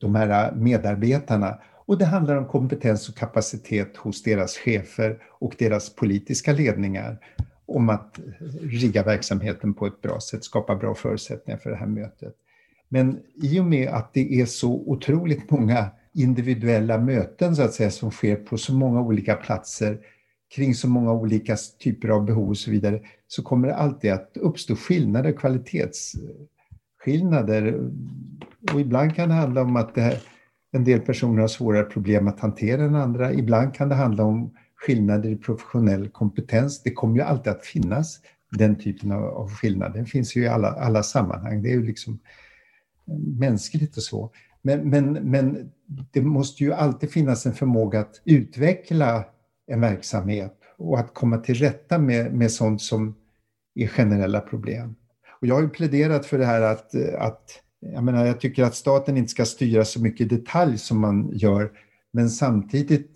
de 0.00 0.14
här 0.14 0.54
medarbetarna. 0.54 1.58
Och 1.86 1.98
det 1.98 2.04
handlar 2.04 2.36
om 2.36 2.46
kompetens 2.46 3.08
och 3.08 3.16
kapacitet 3.16 3.96
hos 3.96 4.22
deras 4.22 4.56
chefer 4.56 5.18
och 5.40 5.54
deras 5.58 5.94
politiska 5.94 6.52
ledningar 6.52 7.18
om 7.66 7.88
att 7.88 8.20
rigga 8.60 9.02
verksamheten 9.02 9.74
på 9.74 9.86
ett 9.86 10.02
bra 10.02 10.20
sätt, 10.20 10.44
skapa 10.44 10.76
bra 10.76 10.94
förutsättningar 10.94 11.58
för 11.58 11.70
det 11.70 11.76
här 11.76 11.86
mötet. 11.86 12.34
Men 12.88 13.18
i 13.42 13.60
och 13.60 13.64
med 13.64 13.88
att 13.88 14.14
det 14.14 14.40
är 14.40 14.46
så 14.46 14.72
otroligt 14.72 15.50
många 15.50 15.90
individuella 16.14 16.98
möten 16.98 17.56
så 17.56 17.62
att 17.62 17.74
säga 17.74 17.90
som 17.90 18.10
sker 18.10 18.36
på 18.36 18.58
så 18.58 18.74
många 18.74 19.00
olika 19.00 19.34
platser 19.34 19.98
kring 20.54 20.74
så 20.74 20.88
många 20.88 21.12
olika 21.12 21.56
typer 21.78 22.08
av 22.08 22.24
behov 22.24 22.48
och 22.48 22.58
så 22.58 22.70
vidare 22.70 23.00
så 23.26 23.42
kommer 23.42 23.68
det 23.68 23.74
alltid 23.74 24.12
att 24.12 24.36
uppstå 24.36 24.76
skillnader, 24.76 25.32
kvalitetsskillnader. 25.32 27.90
Och 28.72 28.80
ibland 28.80 29.16
kan 29.16 29.28
det 29.28 29.34
handla 29.34 29.62
om 29.62 29.76
att 29.76 29.94
det 29.94 30.00
här, 30.00 30.18
en 30.76 30.84
del 30.84 31.00
personer 31.00 31.40
har 31.40 31.48
svårare 31.48 31.84
problem 31.84 32.28
att 32.28 32.40
hantera 32.40 32.84
än 32.84 32.94
andra. 32.94 33.32
Ibland 33.32 33.74
kan 33.74 33.88
det 33.88 33.94
handla 33.94 34.24
om 34.24 34.54
skillnader 34.76 35.30
i 35.30 35.36
professionell 35.36 36.08
kompetens. 36.08 36.82
Det 36.82 36.92
kommer 36.92 37.16
ju 37.16 37.22
alltid 37.22 37.52
att 37.52 37.66
finnas 37.66 38.20
den 38.50 38.78
typen 38.78 39.12
av, 39.12 39.24
av 39.24 39.50
skillnader. 39.50 39.94
Den 39.94 40.06
finns 40.06 40.36
ju 40.36 40.42
i 40.42 40.48
alla, 40.48 40.68
alla 40.68 41.02
sammanhang. 41.02 41.62
Det 41.62 41.68
är 41.68 41.74
ju 41.74 41.86
liksom 41.86 42.18
mänskligt 43.38 43.96
och 43.96 44.02
så. 44.02 44.30
Men, 44.62 44.90
men, 44.90 45.12
men 45.12 45.70
det 46.10 46.22
måste 46.22 46.64
ju 46.64 46.72
alltid 46.72 47.10
finnas 47.10 47.46
en 47.46 47.54
förmåga 47.54 48.00
att 48.00 48.20
utveckla 48.24 49.24
en 49.66 49.80
verksamhet 49.80 50.58
och 50.78 50.98
att 50.98 51.14
komma 51.14 51.38
till 51.38 51.54
rätta 51.54 51.98
med, 51.98 52.34
med 52.34 52.52
sånt 52.52 52.82
som 52.82 53.14
är 53.74 53.86
generella 53.86 54.40
problem. 54.40 54.94
Och 55.40 55.46
jag 55.46 55.54
har 55.54 55.62
ju 55.62 55.68
pläderat 55.68 56.26
för 56.26 56.38
det 56.38 56.46
här 56.46 56.62
att, 56.62 56.94
att 57.18 57.62
jag, 57.92 58.04
menar, 58.04 58.26
jag 58.26 58.40
tycker 58.40 58.64
att 58.64 58.74
staten 58.74 59.16
inte 59.16 59.30
ska 59.30 59.44
styra 59.44 59.84
så 59.84 60.02
mycket 60.02 60.20
i 60.20 60.36
detalj 60.36 60.78
som 60.78 61.00
man 61.00 61.30
gör, 61.32 61.70
men 62.12 62.30
samtidigt 62.30 63.10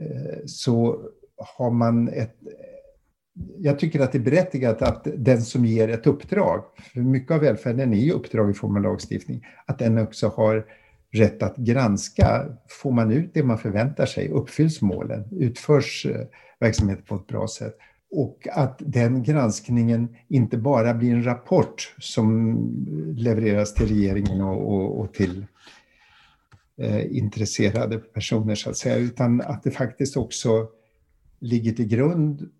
eh, 0.00 0.38
så 0.46 1.00
har 1.36 1.70
man 1.70 2.08
ett... 2.08 2.36
Jag 3.58 3.78
tycker 3.78 4.00
att 4.00 4.12
det 4.12 4.18
är 4.18 4.22
berättigat 4.22 4.82
att 4.82 5.06
den 5.16 5.42
som 5.42 5.66
ger 5.66 5.88
ett 5.88 6.06
uppdrag, 6.06 6.64
för 6.92 7.00
mycket 7.00 7.30
av 7.30 7.40
välfärden 7.40 7.92
är 7.92 8.00
ju 8.00 8.12
uppdrag 8.12 8.50
i 8.50 8.54
form 8.54 8.76
av 8.76 8.82
lagstiftning, 8.82 9.46
att 9.66 9.78
den 9.78 9.98
också 9.98 10.28
har 10.28 10.66
rätt 11.12 11.42
att 11.42 11.56
granska, 11.56 12.46
får 12.68 12.92
man 12.92 13.10
ut 13.10 13.30
det 13.34 13.42
man 13.42 13.58
förväntar 13.58 14.06
sig, 14.06 14.28
uppfylls 14.28 14.82
målen, 14.82 15.24
utförs 15.30 16.06
eh, 16.06 16.26
verksamheten 16.60 17.04
på 17.04 17.14
ett 17.14 17.26
bra 17.26 17.48
sätt. 17.48 17.78
Och 18.18 18.48
att 18.52 18.82
den 18.86 19.22
granskningen 19.22 20.16
inte 20.28 20.56
bara 20.56 20.94
blir 20.94 21.10
en 21.10 21.24
rapport 21.24 21.94
som 21.98 22.56
levereras 23.16 23.74
till 23.74 23.86
regeringen 23.86 24.40
och, 24.40 24.74
och, 24.74 25.00
och 25.00 25.14
till 25.14 25.46
eh, 26.78 27.16
intresserade 27.16 27.98
personer 27.98 28.54
så 28.54 28.70
att 28.70 28.76
säga, 28.76 28.96
utan 28.96 29.40
att 29.40 29.62
det 29.62 29.70
faktiskt 29.70 30.16
också 30.16 30.68
ligger 31.40 31.72
till 31.72 31.88
grund 31.88 32.50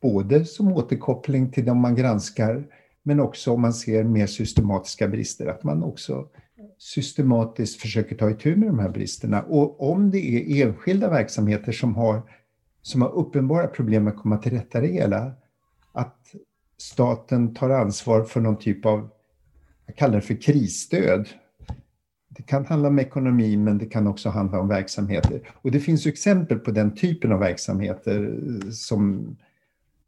både 0.00 0.44
som 0.44 0.72
återkoppling 0.72 1.50
till 1.50 1.64
de 1.64 1.78
man 1.78 1.94
granskar, 1.94 2.64
men 3.02 3.20
också 3.20 3.52
om 3.52 3.60
man 3.60 3.74
ser 3.74 4.04
mer 4.04 4.26
systematiska 4.26 5.08
brister, 5.08 5.46
att 5.46 5.64
man 5.64 5.82
också 5.82 6.28
systematiskt 6.78 7.80
försöker 7.80 8.16
ta 8.16 8.30
itu 8.30 8.56
med 8.56 8.68
de 8.68 8.78
här 8.78 8.88
bristerna. 8.88 9.42
Och 9.42 9.90
om 9.90 10.10
det 10.10 10.18
är 10.18 10.66
enskilda 10.66 11.10
verksamheter 11.10 11.72
som 11.72 11.94
har, 11.94 12.22
som 12.82 13.02
har 13.02 13.08
uppenbara 13.08 13.66
problem 13.66 14.04
med 14.04 14.12
att 14.12 14.18
komma 14.18 14.38
till 14.38 14.52
rätta 14.52 14.80
med 14.80 14.90
det 14.90 14.94
hela, 14.94 15.32
att 15.92 16.34
staten 16.76 17.54
tar 17.54 17.70
ansvar 17.70 18.24
för 18.24 18.40
någon 18.40 18.58
typ 18.58 18.86
av, 18.86 19.08
jag 19.86 19.96
kallar 19.96 20.14
det 20.14 20.20
för 20.20 20.42
krisstöd. 20.42 21.28
Det 22.28 22.42
kan 22.42 22.66
handla 22.66 22.88
om 22.88 22.98
ekonomi, 22.98 23.56
men 23.56 23.78
det 23.78 23.86
kan 23.86 24.06
också 24.06 24.28
handla 24.28 24.60
om 24.60 24.68
verksamheter. 24.68 25.50
Och 25.52 25.70
det 25.70 25.80
finns 25.80 26.06
exempel 26.06 26.58
på 26.58 26.70
den 26.70 26.94
typen 26.94 27.32
av 27.32 27.38
verksamheter 27.38 28.38
eh, 28.64 28.70
som 28.70 29.36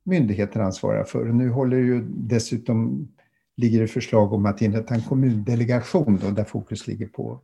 myndigheter 0.05 0.61
ansvarar 0.61 1.05
för. 1.05 1.25
Nu 1.25 1.51
håller 1.51 1.77
ju 1.77 2.05
dessutom 2.09 3.09
ligger 3.57 3.81
det 3.81 3.89
förslag 3.89 4.33
om 4.33 4.47
att 4.47 4.63
inrätta 4.63 4.95
en 4.95 5.03
kommundelegation 5.03 6.19
då, 6.23 6.31
där 6.31 6.45
fokus 6.45 6.87
ligger 6.87 7.07
på, 7.07 7.41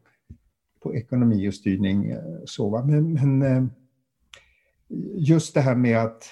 på 0.83 0.95
ekonomi 0.95 1.49
och 1.49 1.55
styrning. 1.55 2.11
Eh, 2.11 2.19
så, 2.45 2.85
men, 2.85 3.13
men, 3.13 3.43
eh, 3.43 3.65
just 5.15 5.55
det 5.55 5.61
här 5.61 5.75
med 5.75 5.99
att 5.99 6.25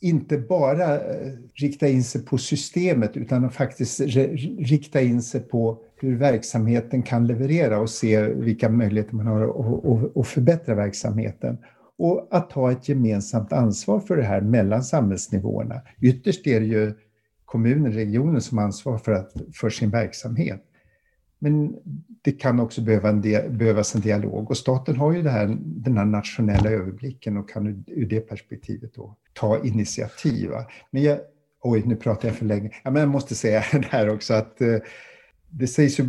inte 0.00 0.38
bara 0.38 0.94
eh, 0.94 1.32
rikta 1.54 1.88
in 1.88 2.04
sig 2.04 2.24
på 2.24 2.38
systemet 2.38 3.16
utan 3.16 3.44
att 3.44 3.54
faktiskt 3.54 4.00
rikta 4.58 5.00
in 5.00 5.22
sig 5.22 5.40
på 5.40 5.78
hur 5.96 6.16
verksamheten 6.16 7.02
kan 7.02 7.26
leverera 7.26 7.78
och 7.78 7.90
se 7.90 8.22
vilka 8.22 8.68
möjligheter 8.68 9.14
man 9.14 9.26
har 9.26 10.20
att 10.20 10.26
förbättra 10.26 10.74
verksamheten. 10.74 11.58
Och 11.98 12.28
att 12.30 12.50
ta 12.50 12.72
ett 12.72 12.88
gemensamt 12.88 13.52
ansvar 13.52 14.00
för 14.00 14.16
det 14.16 14.22
här 14.22 14.40
mellan 14.40 14.82
samhällsnivåerna. 14.82 15.80
Ytterst 16.00 16.46
är 16.46 16.60
det 16.60 16.66
ju 16.66 16.94
kommunen, 17.44 17.92
regionen 17.92 18.40
som 18.40 18.58
ansvarar 18.58 18.98
för, 18.98 19.12
att, 19.12 19.32
för 19.54 19.70
sin 19.70 19.90
verksamhet. 19.90 20.62
Men 21.38 21.76
det 22.22 22.32
kan 22.32 22.60
också 22.60 22.80
behöva 22.80 23.08
en 23.08 23.20
behövas 23.58 23.94
en 23.94 24.00
dialog 24.00 24.50
och 24.50 24.56
staten 24.56 24.96
har 24.96 25.12
ju 25.12 25.22
det 25.22 25.30
här, 25.30 25.56
den 25.60 25.96
här 25.96 26.04
nationella 26.04 26.70
överblicken 26.70 27.36
och 27.36 27.50
kan 27.50 27.84
ur 27.86 28.06
det 28.06 28.20
perspektivet 28.20 28.94
då 28.94 29.16
ta 29.32 29.64
initiativ. 29.64 30.50
Men 30.90 31.02
jag, 31.02 31.18
oj, 31.62 31.82
nu 31.86 31.96
pratar 31.96 32.28
jag 32.28 32.36
för 32.36 32.44
länge. 32.44 32.70
Ja, 32.84 32.90
men 32.90 33.00
jag 33.00 33.08
måste 33.08 33.34
säga 33.34 33.64
det 33.72 33.86
här 33.86 34.08
också 34.08 34.34
att 34.34 34.60
eh, 34.60 34.76
det 35.50 35.66
sägs 35.66 36.00
ju, 36.00 36.08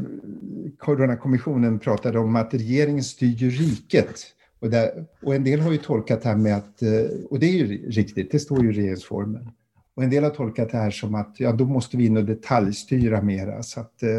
Coronakommissionen 0.78 1.80
pratade 1.80 2.20
om 2.20 2.36
att 2.36 2.54
regeringen 2.54 3.04
styr 3.04 3.36
ju 3.36 3.50
riket. 3.50 4.16
Och, 4.60 4.70
där, 4.70 5.06
och 5.22 5.36
en 5.36 5.44
del 5.44 5.60
har 5.60 5.72
ju 5.72 5.78
tolkat 5.78 6.22
det 6.22 6.30
här 6.30 6.36
med 6.36 6.58
att, 6.58 6.82
eh, 6.82 6.90
och 7.30 7.40
det 7.40 7.46
är 7.46 7.54
ju 7.54 7.92
riktigt, 7.92 8.32
det 8.32 8.40
står 8.40 8.64
ju 8.64 8.70
i 8.70 8.74
regeringsformen. 8.74 9.50
Och 9.96 10.04
en 10.04 10.10
del 10.10 10.24
har 10.24 10.32
tolkat 10.32 10.72
det 10.72 10.78
här 10.78 10.92
som 10.92 11.16
att 11.16 11.36
ja, 11.40 11.52
då 11.52 11.66
måste 11.66 11.98
vi 11.98 12.06
in 12.06 12.18
och 12.18 12.26
detaljstyra 12.26 13.22
mera 13.22 13.64
så 13.64 13.80
att 13.80 14.04
eh, 14.04 14.10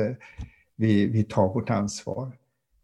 vi, 0.79 1.07
vi 1.07 1.24
tar 1.24 1.55
vårt 1.55 1.70
ansvar. 1.70 2.33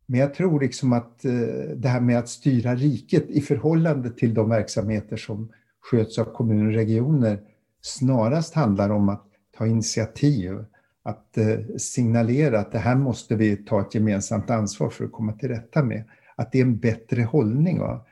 Men 0.07 0.21
jag 0.21 0.35
tror 0.35 0.61
liksom 0.61 0.93
att 0.93 1.25
eh, 1.25 1.33
det 1.77 1.89
här 1.89 2.01
med 2.01 2.19
att 2.19 2.29
styra 2.29 2.75
riket 2.75 3.31
i 3.31 3.41
förhållande 3.41 4.11
till 4.11 4.35
de 4.35 4.49
verksamheter 4.49 5.17
som 5.17 5.53
sköts 5.81 6.19
av 6.19 6.25
kommuner 6.25 6.67
och 6.67 6.73
regioner 6.73 7.41
snarast 7.81 8.55
handlar 8.55 8.91
om 8.91 9.09
att 9.09 9.27
ta 9.57 9.67
initiativ, 9.67 10.65
att 11.03 11.39
eh, 11.39 11.59
signalera 11.79 12.61
att 12.61 12.73
det 12.73 12.79
här 12.79 12.97
måste 12.97 13.37
vi 13.37 13.57
ta 13.57 13.81
ett 13.81 13.95
gemensamt 13.95 14.51
ansvar 14.51 14.91
för 14.91 15.05
att 15.05 15.13
komma 15.13 15.33
till 15.33 15.49
rätta 15.49 15.83
med. 15.83 16.05
Att 16.37 16.53
det 16.53 16.59
är 16.59 16.65
en 16.65 16.79
bättre 16.79 17.23
hållning. 17.23 17.79
Va? 17.79 18.07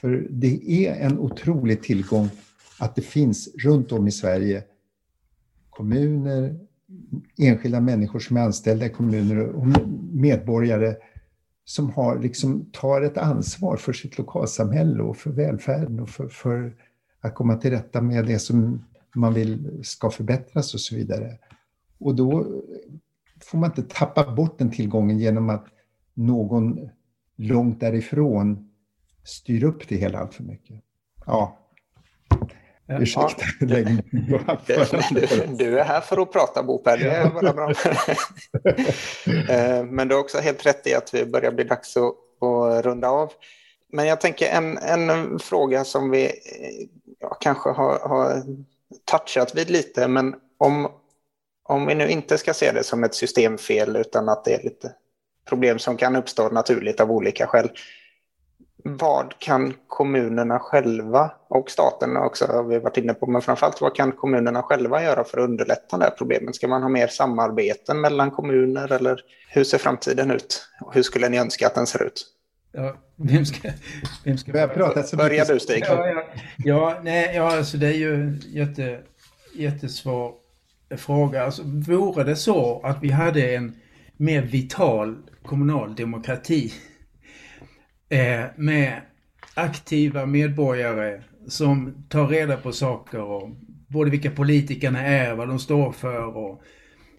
För 0.00 0.26
det 0.30 0.86
är 0.86 0.94
en 0.94 1.18
otrolig 1.18 1.82
tillgång 1.82 2.28
att 2.78 2.96
det 2.96 3.02
finns 3.02 3.48
runt 3.64 3.92
om 3.92 4.08
i 4.08 4.10
Sverige 4.10 4.64
kommuner, 5.70 6.58
enskilda 7.38 7.80
människor 7.80 8.18
som 8.18 8.36
är 8.36 8.40
anställda 8.40 8.86
i 8.86 8.90
kommuner 8.90 9.48
och 9.48 9.66
medborgare 10.12 10.96
som 11.64 11.90
har, 11.90 12.18
liksom, 12.18 12.70
tar 12.72 13.02
ett 13.02 13.18
ansvar 13.18 13.76
för 13.76 13.92
sitt 13.92 14.18
lokalsamhälle 14.18 15.02
och 15.02 15.16
för 15.16 15.30
välfärden 15.30 16.00
och 16.00 16.08
för, 16.08 16.28
för 16.28 16.76
att 17.20 17.34
komma 17.34 17.56
till 17.56 17.70
rätta 17.70 18.00
med 18.00 18.26
det 18.26 18.38
som 18.38 18.84
man 19.14 19.34
vill 19.34 19.80
ska 19.82 20.10
förbättras 20.10 20.74
och 20.74 20.80
så 20.80 20.94
vidare. 20.96 21.38
Och 21.98 22.14
då 22.14 22.46
får 23.40 23.58
man 23.58 23.70
inte 23.70 23.82
tappa 23.82 24.34
bort 24.34 24.58
den 24.58 24.70
tillgången 24.70 25.18
genom 25.18 25.50
att 25.50 25.66
någon 26.14 26.88
långt 27.36 27.80
därifrån 27.80 28.70
styr 29.24 29.64
upp 29.64 29.88
det 29.88 29.96
hela 29.96 30.18
allt 30.18 30.34
för 30.34 30.44
mycket. 30.44 30.82
Ja, 31.26 31.58
Ursäkta 32.88 33.44
ja. 33.60 33.66
du, 33.66 33.84
du 35.58 35.78
är 35.78 35.84
här 35.84 36.00
för 36.00 36.22
att 36.22 36.32
prata 36.32 36.62
Bo 36.62 36.78
Per, 36.78 36.96
det 36.96 37.10
är 37.10 37.30
bara 37.30 37.52
bra. 37.52 37.72
Eh, 39.48 39.84
men 39.84 40.08
du 40.08 40.14
har 40.14 40.22
också 40.22 40.38
helt 40.38 40.66
rätt 40.66 40.86
i 40.86 40.94
att 40.94 41.14
vi 41.14 41.26
börjar 41.26 41.52
bli 41.52 41.64
dags 41.64 41.96
att, 41.96 42.04
att 42.42 42.84
runda 42.84 43.08
av. 43.08 43.32
Men 43.92 44.06
jag 44.06 44.20
tänker 44.20 44.46
en, 44.46 44.78
en 44.78 45.38
fråga 45.38 45.84
som 45.84 46.10
vi 46.10 46.32
ja, 47.20 47.34
kanske 47.40 47.70
har, 47.70 47.98
har 47.98 48.42
touchat 49.04 49.54
vid 49.54 49.70
lite, 49.70 50.08
men 50.08 50.34
om, 50.58 50.88
om 51.62 51.86
vi 51.86 51.94
nu 51.94 52.08
inte 52.08 52.38
ska 52.38 52.54
se 52.54 52.72
det 52.72 52.84
som 52.84 53.04
ett 53.04 53.14
systemfel 53.14 53.96
utan 53.96 54.28
att 54.28 54.44
det 54.44 54.54
är 54.54 54.62
lite 54.62 54.92
problem 55.48 55.78
som 55.78 55.96
kan 55.96 56.16
uppstå 56.16 56.48
naturligt 56.48 57.00
av 57.00 57.12
olika 57.12 57.46
skäl 57.46 57.70
vad 58.86 59.38
kan 59.38 59.74
kommunerna 59.86 60.58
själva 60.58 61.30
och 61.48 61.70
staten 61.70 62.16
också 62.16 62.46
har 62.46 62.64
vi 62.64 62.78
varit 62.78 62.96
inne 62.96 63.14
på, 63.14 63.26
men 63.26 63.42
framförallt 63.42 63.80
vad 63.80 63.94
kan 63.94 64.12
kommunerna 64.12 64.62
själva 64.62 65.02
göra 65.02 65.24
för 65.24 65.38
att 65.38 65.44
underlätta 65.44 65.98
det 65.98 66.04
här 66.04 66.10
problemet? 66.18 66.56
Ska 66.56 66.68
man 66.68 66.82
ha 66.82 66.88
mer 66.88 67.06
samarbeten 67.06 68.00
mellan 68.00 68.30
kommuner 68.30 68.92
eller 68.92 69.20
hur 69.48 69.64
ser 69.64 69.78
framtiden 69.78 70.30
ut? 70.30 70.68
Hur 70.92 71.02
skulle 71.02 71.28
ni 71.28 71.38
önska 71.38 71.66
att 71.66 71.74
den 71.74 71.86
ser 71.86 72.02
ut? 72.02 72.26
Ja, 72.72 72.96
vem 73.16 73.46
ska, 73.46 73.70
vem 74.24 74.38
ska 74.38 74.52
börja 74.52 74.68
prata? 74.68 75.02
Så 75.02 75.16
Börja 75.16 75.44
du 75.44 75.60
Stig. 75.60 75.84
Ja, 75.88 76.08
ja, 76.08 76.24
ja, 76.56 77.00
nej, 77.02 77.36
ja, 77.36 77.56
alltså 77.56 77.76
det 77.76 77.86
är 77.86 77.98
ju 77.98 78.38
jätte, 78.46 79.00
jättesvår 79.54 80.32
fråga. 80.96 81.44
Alltså, 81.44 81.62
vore 81.64 82.24
det 82.24 82.36
så 82.36 82.80
att 82.84 82.98
vi 83.02 83.10
hade 83.10 83.54
en 83.54 83.74
mer 84.16 84.42
vital 84.42 85.16
kommunal 85.42 85.94
demokrati 85.94 86.72
Eh, 88.08 88.44
med 88.56 89.00
aktiva 89.54 90.26
medborgare 90.26 91.22
som 91.48 92.04
tar 92.08 92.28
reda 92.28 92.56
på 92.56 92.72
saker 92.72 93.20
och 93.20 93.50
både 93.88 94.10
vilka 94.10 94.30
politikerna 94.30 95.00
är, 95.00 95.34
vad 95.34 95.48
de 95.48 95.58
står 95.58 95.92
för 95.92 96.36
och 96.36 96.62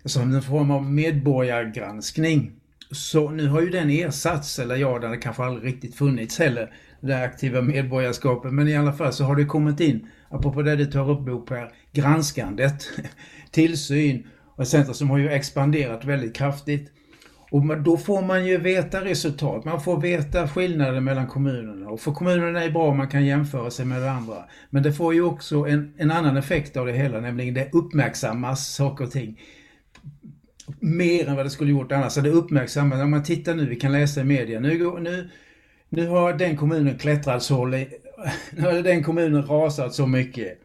alltså 0.04 0.20
som 0.20 0.34
en 0.34 0.42
form 0.42 0.72
av 0.72 0.92
medborgargranskning. 0.92 2.52
Så 2.92 3.30
nu 3.30 3.48
har 3.48 3.62
ju 3.62 3.70
den 3.70 3.90
ersatts, 3.90 4.60
eller 4.60 4.76
ja, 4.76 5.00
den 5.00 5.10
har 5.10 5.22
kanske 5.22 5.44
aldrig 5.44 5.74
riktigt 5.74 5.96
funnits 5.96 6.40
heller, 6.40 6.74
det 7.02 7.24
aktiva 7.24 7.62
medborgarskapet. 7.62 8.54
Men 8.54 8.68
i 8.68 8.76
alla 8.76 8.94
fall 8.94 9.14
så 9.14 9.24
har 9.24 9.36
det 9.36 9.46
kommit 9.46 9.80
in, 9.80 10.08
apropå 10.30 10.62
det 10.62 10.76
du 10.76 10.86
tar 10.86 11.12
upp 11.12 11.20
Bo 11.20 11.42
Per, 11.42 11.72
granskandet, 11.92 12.90
tillsyn 13.52 14.28
och 14.56 14.68
centrum 14.68 14.94
som 14.94 15.10
har 15.10 15.18
ju 15.18 15.30
expanderat 15.30 16.06
väldigt 16.06 16.36
kraftigt. 16.36 16.92
Och 17.56 17.82
då 17.82 17.98
får 17.98 18.22
man 18.22 18.46
ju 18.46 18.58
veta 18.58 19.06
resultat. 19.06 19.66
Man 19.66 19.82
får 19.82 20.02
veta 20.02 20.48
skillnaden 20.48 21.04
mellan 21.04 21.28
kommunerna. 21.28 21.90
Och 21.90 22.00
för 22.00 22.12
kommunerna 22.12 22.60
är 22.60 22.66
det 22.66 22.72
bra 22.72 22.88
om 22.88 22.98
man 22.98 23.08
kan 23.08 23.26
jämföra 23.26 23.72
sig 23.72 23.86
med 23.86 24.02
varandra. 24.02 24.36
Men 24.70 24.84
det 24.84 24.94
får 24.94 25.14
ju 25.14 25.24
också 25.24 25.68
en, 25.68 25.94
en 25.98 26.12
annan 26.12 26.38
effekt 26.38 26.78
av 26.78 26.86
det 26.86 26.94
hela, 26.94 27.20
nämligen 27.20 27.54
det 27.54 27.70
uppmärksammas 27.74 28.76
saker 28.76 29.04
och 29.04 29.12
ting 29.12 29.40
mer 30.80 31.28
än 31.28 31.36
vad 31.36 31.46
det 31.46 31.50
skulle 31.50 31.72
gjort 31.72 31.92
annars. 31.92 32.14
Så 32.14 32.22
det 32.22 32.30
uppmärksammas. 32.30 33.02
Om 33.02 33.12
man 33.12 33.24
tittar 33.24 33.56
nu, 33.56 33.66
vi 33.66 33.76
kan 33.76 33.92
läsa 33.92 34.22
i 34.22 34.24
media, 34.24 34.60
nu, 34.60 35.00
nu, 35.00 35.30
nu 35.90 36.08
har 36.08 36.34
den 36.34 36.58
kommunen 36.58 36.98
klättrat 36.98 37.44
så, 37.44 37.66
nu 37.66 37.88
har 38.58 38.84
den 38.84 39.04
kommunen 39.04 39.46
rasat 39.48 39.94
så 39.94 40.08
mycket 40.08 40.60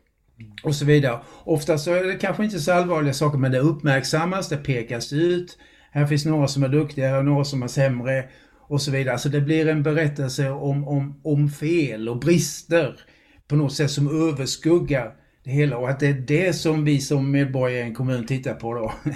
och 0.62 0.74
så 0.74 0.84
vidare. 0.84 1.20
Ofta 1.44 1.78
så 1.78 1.94
är 1.94 2.04
det 2.04 2.14
kanske 2.14 2.44
inte 2.44 2.58
så 2.58 2.72
allvarliga 2.72 3.14
saker 3.14 3.38
men 3.38 3.52
det 3.52 3.58
uppmärksammas, 3.58 4.48
det 4.48 4.56
pekas 4.56 5.12
ut. 5.12 5.58
Här 5.90 6.06
finns 6.06 6.24
några 6.24 6.48
som 6.48 6.62
är 6.62 6.68
duktiga 6.68 7.18
och 7.18 7.24
några 7.24 7.44
som 7.44 7.62
är 7.62 7.68
sämre 7.68 8.24
och 8.68 8.82
så 8.82 8.90
vidare. 8.90 9.18
Så 9.18 9.28
det 9.28 9.40
blir 9.40 9.68
en 9.68 9.82
berättelse 9.82 10.50
om, 10.50 10.88
om, 10.88 11.20
om 11.24 11.48
fel 11.48 12.08
och 12.08 12.18
brister 12.18 13.00
på 13.48 13.56
något 13.56 13.72
sätt 13.72 13.90
som 13.90 14.28
överskuggar 14.28 15.14
det 15.44 15.50
hela 15.50 15.76
och 15.76 15.90
att 15.90 16.00
det 16.00 16.06
är 16.06 16.14
det 16.14 16.52
som 16.52 16.84
vi 16.84 17.00
som 17.00 17.30
medborgare 17.30 17.80
i 17.80 17.82
en 17.82 17.94
kommun 17.94 18.26
tittar 18.26 18.54
på 18.54 18.74
då. 18.74 18.92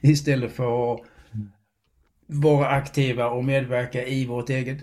Istället 0.00 0.52
för 0.52 0.94
att 0.94 1.00
vara 2.26 2.68
aktiva 2.68 3.28
och 3.28 3.44
medverka 3.44 4.04
i 4.04 4.26
vårt 4.26 4.50
eget 4.50 4.78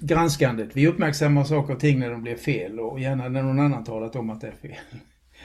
granskande. 0.00 0.66
Vi 0.72 0.86
uppmärksammar 0.86 1.44
saker 1.44 1.74
och 1.74 1.80
ting 1.80 1.98
när 1.98 2.10
de 2.10 2.22
blir 2.22 2.36
fel 2.36 2.80
och 2.80 3.00
gärna 3.00 3.28
när 3.28 3.42
någon 3.42 3.60
annan 3.60 3.84
talat 3.84 4.16
om 4.16 4.30
att 4.30 4.40
det 4.40 4.46
är 4.46 4.52
fel. 4.52 5.00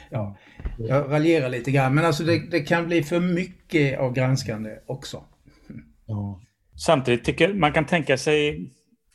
Ja, 0.09 0.37
jag 0.77 1.11
raljerar 1.11 1.49
lite 1.49 1.71
grann 1.71 1.95
men 1.95 2.05
alltså 2.05 2.23
det, 2.23 2.51
det 2.51 2.59
kan 2.59 2.87
bli 2.87 3.03
för 3.03 3.19
mycket 3.19 3.99
av 3.99 4.13
granskande 4.13 4.69
också. 4.85 5.23
Ja. 6.05 6.41
Samtidigt 6.85 7.23
tycker 7.23 7.53
man 7.53 7.71
kan 7.73 7.85
tänka 7.85 8.17
sig 8.17 8.69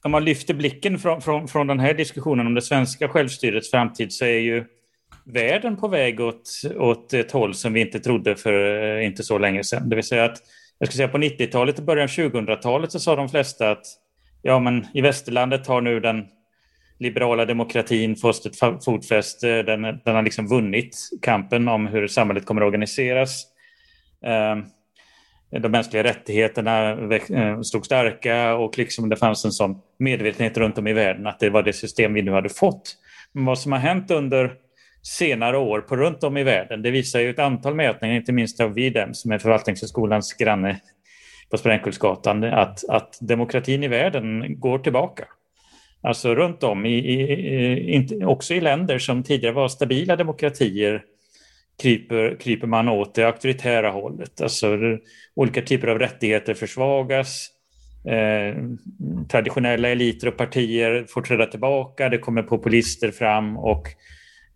om 0.04 0.10
man 0.10 0.24
lyfter 0.24 0.54
blicken 0.54 0.98
från, 0.98 1.22
från, 1.22 1.48
från 1.48 1.66
den 1.66 1.80
här 1.80 1.94
diskussionen 1.94 2.46
om 2.46 2.54
det 2.54 2.62
svenska 2.62 3.08
självstyrets 3.08 3.70
framtid 3.70 4.12
så 4.12 4.24
är 4.24 4.38
ju 4.38 4.64
världen 5.24 5.76
på 5.76 5.88
väg 5.88 6.20
åt, 6.20 6.50
åt 6.76 7.12
ett 7.12 7.32
håll 7.32 7.54
som 7.54 7.72
vi 7.72 7.80
inte 7.80 8.00
trodde 8.00 8.36
för 8.36 8.84
eh, 8.98 9.06
inte 9.06 9.22
så 9.22 9.38
länge 9.38 9.64
sedan. 9.64 9.88
Det 9.88 9.96
vill 9.96 10.04
säga 10.04 10.24
att 10.24 10.38
jag 10.78 10.88
skulle 10.88 10.96
säga 10.96 11.08
på 11.08 11.18
90-talet 11.18 11.78
och 11.78 11.84
början 11.84 12.04
av 12.04 12.08
2000-talet 12.08 12.92
så 12.92 13.00
sa 13.00 13.16
de 13.16 13.28
flesta 13.28 13.70
att 13.70 13.84
ja, 14.42 14.58
men 14.58 14.86
i 14.94 15.00
västerlandet 15.00 15.66
har 15.66 15.80
nu 15.80 16.00
den 16.00 16.24
liberala 17.00 17.44
demokratin 17.44 18.16
fått 18.16 18.46
ett 18.46 18.84
fotfäste. 18.84 19.50
Eh, 19.50 19.64
den, 19.64 19.82
den 19.82 20.14
har 20.14 20.22
liksom 20.22 20.48
vunnit 20.48 20.96
kampen 21.22 21.68
om 21.68 21.86
hur 21.86 22.06
samhället 22.06 22.46
kommer 22.46 22.62
att 22.62 22.66
organiseras. 22.66 23.44
Ehm, 24.26 24.64
de 25.62 25.68
mänskliga 25.68 26.04
rättigheterna 26.04 26.90
eh, 26.90 27.60
stod 27.60 27.86
starka 27.86 28.54
och 28.54 28.78
liksom 28.78 29.08
det 29.08 29.16
fanns 29.16 29.44
en 29.44 29.52
sån 29.52 29.78
medvetenhet 29.98 30.56
runt 30.56 30.78
om 30.78 30.86
i 30.86 30.92
världen 30.92 31.26
att 31.26 31.40
det 31.40 31.50
var 31.50 31.62
det 31.62 31.72
system 31.72 32.14
vi 32.14 32.22
nu 32.22 32.32
hade 32.32 32.48
fått. 32.48 32.96
Men 33.32 33.44
vad 33.44 33.58
som 33.58 33.72
har 33.72 33.78
hänt 33.78 34.10
under 34.10 34.52
senare 35.02 35.58
år 35.58 35.80
på 35.80 35.96
runt 35.96 36.24
om 36.24 36.36
i 36.36 36.42
världen. 36.42 36.82
Det 36.82 36.90
visar 36.90 37.20
ju 37.20 37.30
ett 37.30 37.38
antal 37.38 37.74
mätningar, 37.74 38.14
inte 38.14 38.32
minst 38.32 38.60
av 38.60 38.74
Videm 38.74 39.14
som 39.14 39.32
är 39.32 39.38
Förvaltningshögskolans 39.38 40.32
granne 40.32 40.80
på 41.50 41.58
Sprängkullsgatan, 41.58 42.44
att, 42.44 42.88
att 42.88 43.18
demokratin 43.20 43.82
i 43.82 43.88
världen 43.88 44.60
går 44.60 44.78
tillbaka. 44.78 45.24
Alltså 46.02 46.34
runt 46.34 46.62
om, 46.62 46.86
i, 46.86 46.98
i, 46.98 47.92
inte, 47.92 48.24
också 48.24 48.54
i 48.54 48.60
länder 48.60 48.98
som 48.98 49.22
tidigare 49.22 49.54
var 49.54 49.68
stabila 49.68 50.16
demokratier 50.16 51.02
kryper, 51.82 52.36
kryper 52.40 52.66
man 52.66 52.88
åt 52.88 53.14
det 53.14 53.24
auktoritära 53.24 53.90
hållet. 53.90 54.40
Alltså 54.40 54.78
olika 55.34 55.62
typer 55.62 55.88
av 55.88 55.98
rättigheter 55.98 56.54
försvagas. 56.54 57.48
Eh, 58.04 58.56
traditionella 59.28 59.88
eliter 59.88 60.28
och 60.28 60.36
partier 60.36 61.06
får 61.08 61.22
träda 61.22 61.46
tillbaka. 61.46 62.08
Det 62.08 62.18
kommer 62.18 62.42
populister 62.42 63.10
fram 63.10 63.56
och 63.56 63.88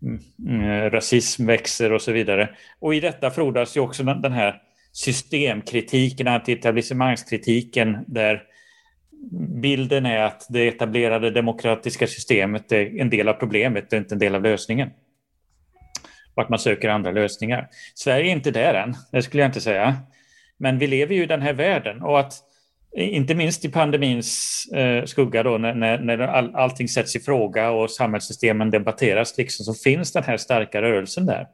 mm, 0.01 0.61
eh, 0.61 0.91
rasism 0.91 1.45
växer 1.45 1.91
och 1.91 2.01
så 2.01 2.11
vidare. 2.11 2.49
Och 2.79 2.95
i 2.95 2.99
detta 2.99 3.31
frodas 3.31 3.77
ju 3.77 3.81
också 3.81 4.03
den 4.03 4.31
här 4.31 4.61
systemkritiken, 4.91 6.27
antietablissemangskritiken 6.27 7.97
där 8.07 8.43
bilden 9.61 10.05
är 10.05 10.21
att 10.21 10.45
det 10.49 10.67
etablerade 10.67 11.31
demokratiska 11.31 12.07
systemet 12.07 12.71
är 12.71 12.99
en 12.99 13.09
del 13.09 13.27
av 13.27 13.33
problemet 13.33 13.93
och 13.93 13.97
inte 13.97 14.15
en 14.15 14.19
del 14.19 14.35
av 14.35 14.43
lösningen. 14.43 14.89
Och 16.35 16.41
att 16.43 16.49
man 16.49 16.59
söker 16.59 16.89
andra 16.89 17.11
lösningar. 17.11 17.69
Sverige 17.95 18.29
är 18.29 18.31
inte 18.31 18.51
där 18.51 18.73
än, 18.73 18.95
det 19.11 19.21
skulle 19.21 19.43
jag 19.43 19.49
inte 19.49 19.61
säga. 19.61 19.95
Men 20.57 20.77
vi 20.77 20.87
lever 20.87 21.15
ju 21.15 21.23
i 21.23 21.25
den 21.25 21.41
här 21.41 21.53
världen 21.53 22.01
och 22.01 22.19
att 22.19 22.33
inte 22.97 23.35
minst 23.35 23.65
i 23.65 23.69
pandemins 23.69 24.65
eh, 24.73 25.05
skugga 25.05 25.43
då 25.43 25.57
när, 25.57 25.73
när, 25.73 25.97
när 25.99 26.19
all, 26.19 26.55
allting 26.55 26.87
sätts 26.87 27.15
i 27.15 27.19
fråga 27.19 27.71
och 27.71 27.91
samhällssystemen 27.91 28.71
debatteras 28.71 29.37
liksom, 29.37 29.65
så 29.65 29.73
finns 29.73 30.13
den 30.13 30.23
här 30.23 30.37
starka 30.37 30.81
rörelsen 30.81 31.25
där. 31.25 31.47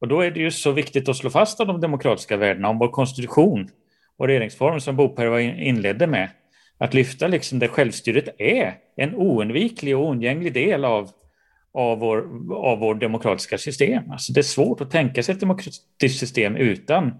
Och 0.00 0.08
då 0.08 0.20
är 0.20 0.30
det 0.30 0.40
ju 0.40 0.50
så 0.50 0.72
viktigt 0.72 1.08
att 1.08 1.16
slå 1.16 1.30
fast 1.30 1.60
av 1.60 1.66
de 1.66 1.80
demokratiska 1.80 2.36
värdena 2.36 2.68
om 2.68 2.78
vår 2.78 2.88
konstitution 2.88 3.68
och 4.18 4.26
regeringsform 4.26 4.80
som 4.80 4.96
Boperva 4.96 5.40
inledde 5.40 6.06
med. 6.06 6.28
Att 6.78 6.94
lyfta 6.94 7.26
liksom 7.26 7.58
det 7.58 7.68
självstyret 7.68 8.28
är 8.38 8.74
en 8.96 9.14
oundviklig 9.14 9.96
och 9.96 10.06
oundgänglig 10.06 10.52
del 10.52 10.84
av, 10.84 11.10
av, 11.74 11.98
vår, 11.98 12.18
av 12.54 12.78
vår 12.78 12.94
demokratiska 12.94 13.58
system. 13.58 14.10
Alltså 14.10 14.32
det 14.32 14.40
är 14.40 14.42
svårt 14.42 14.80
att 14.80 14.90
tänka 14.90 15.22
sig 15.22 15.32
ett 15.32 15.40
demokratiskt 15.40 16.18
system 16.18 16.56
utan 16.56 17.12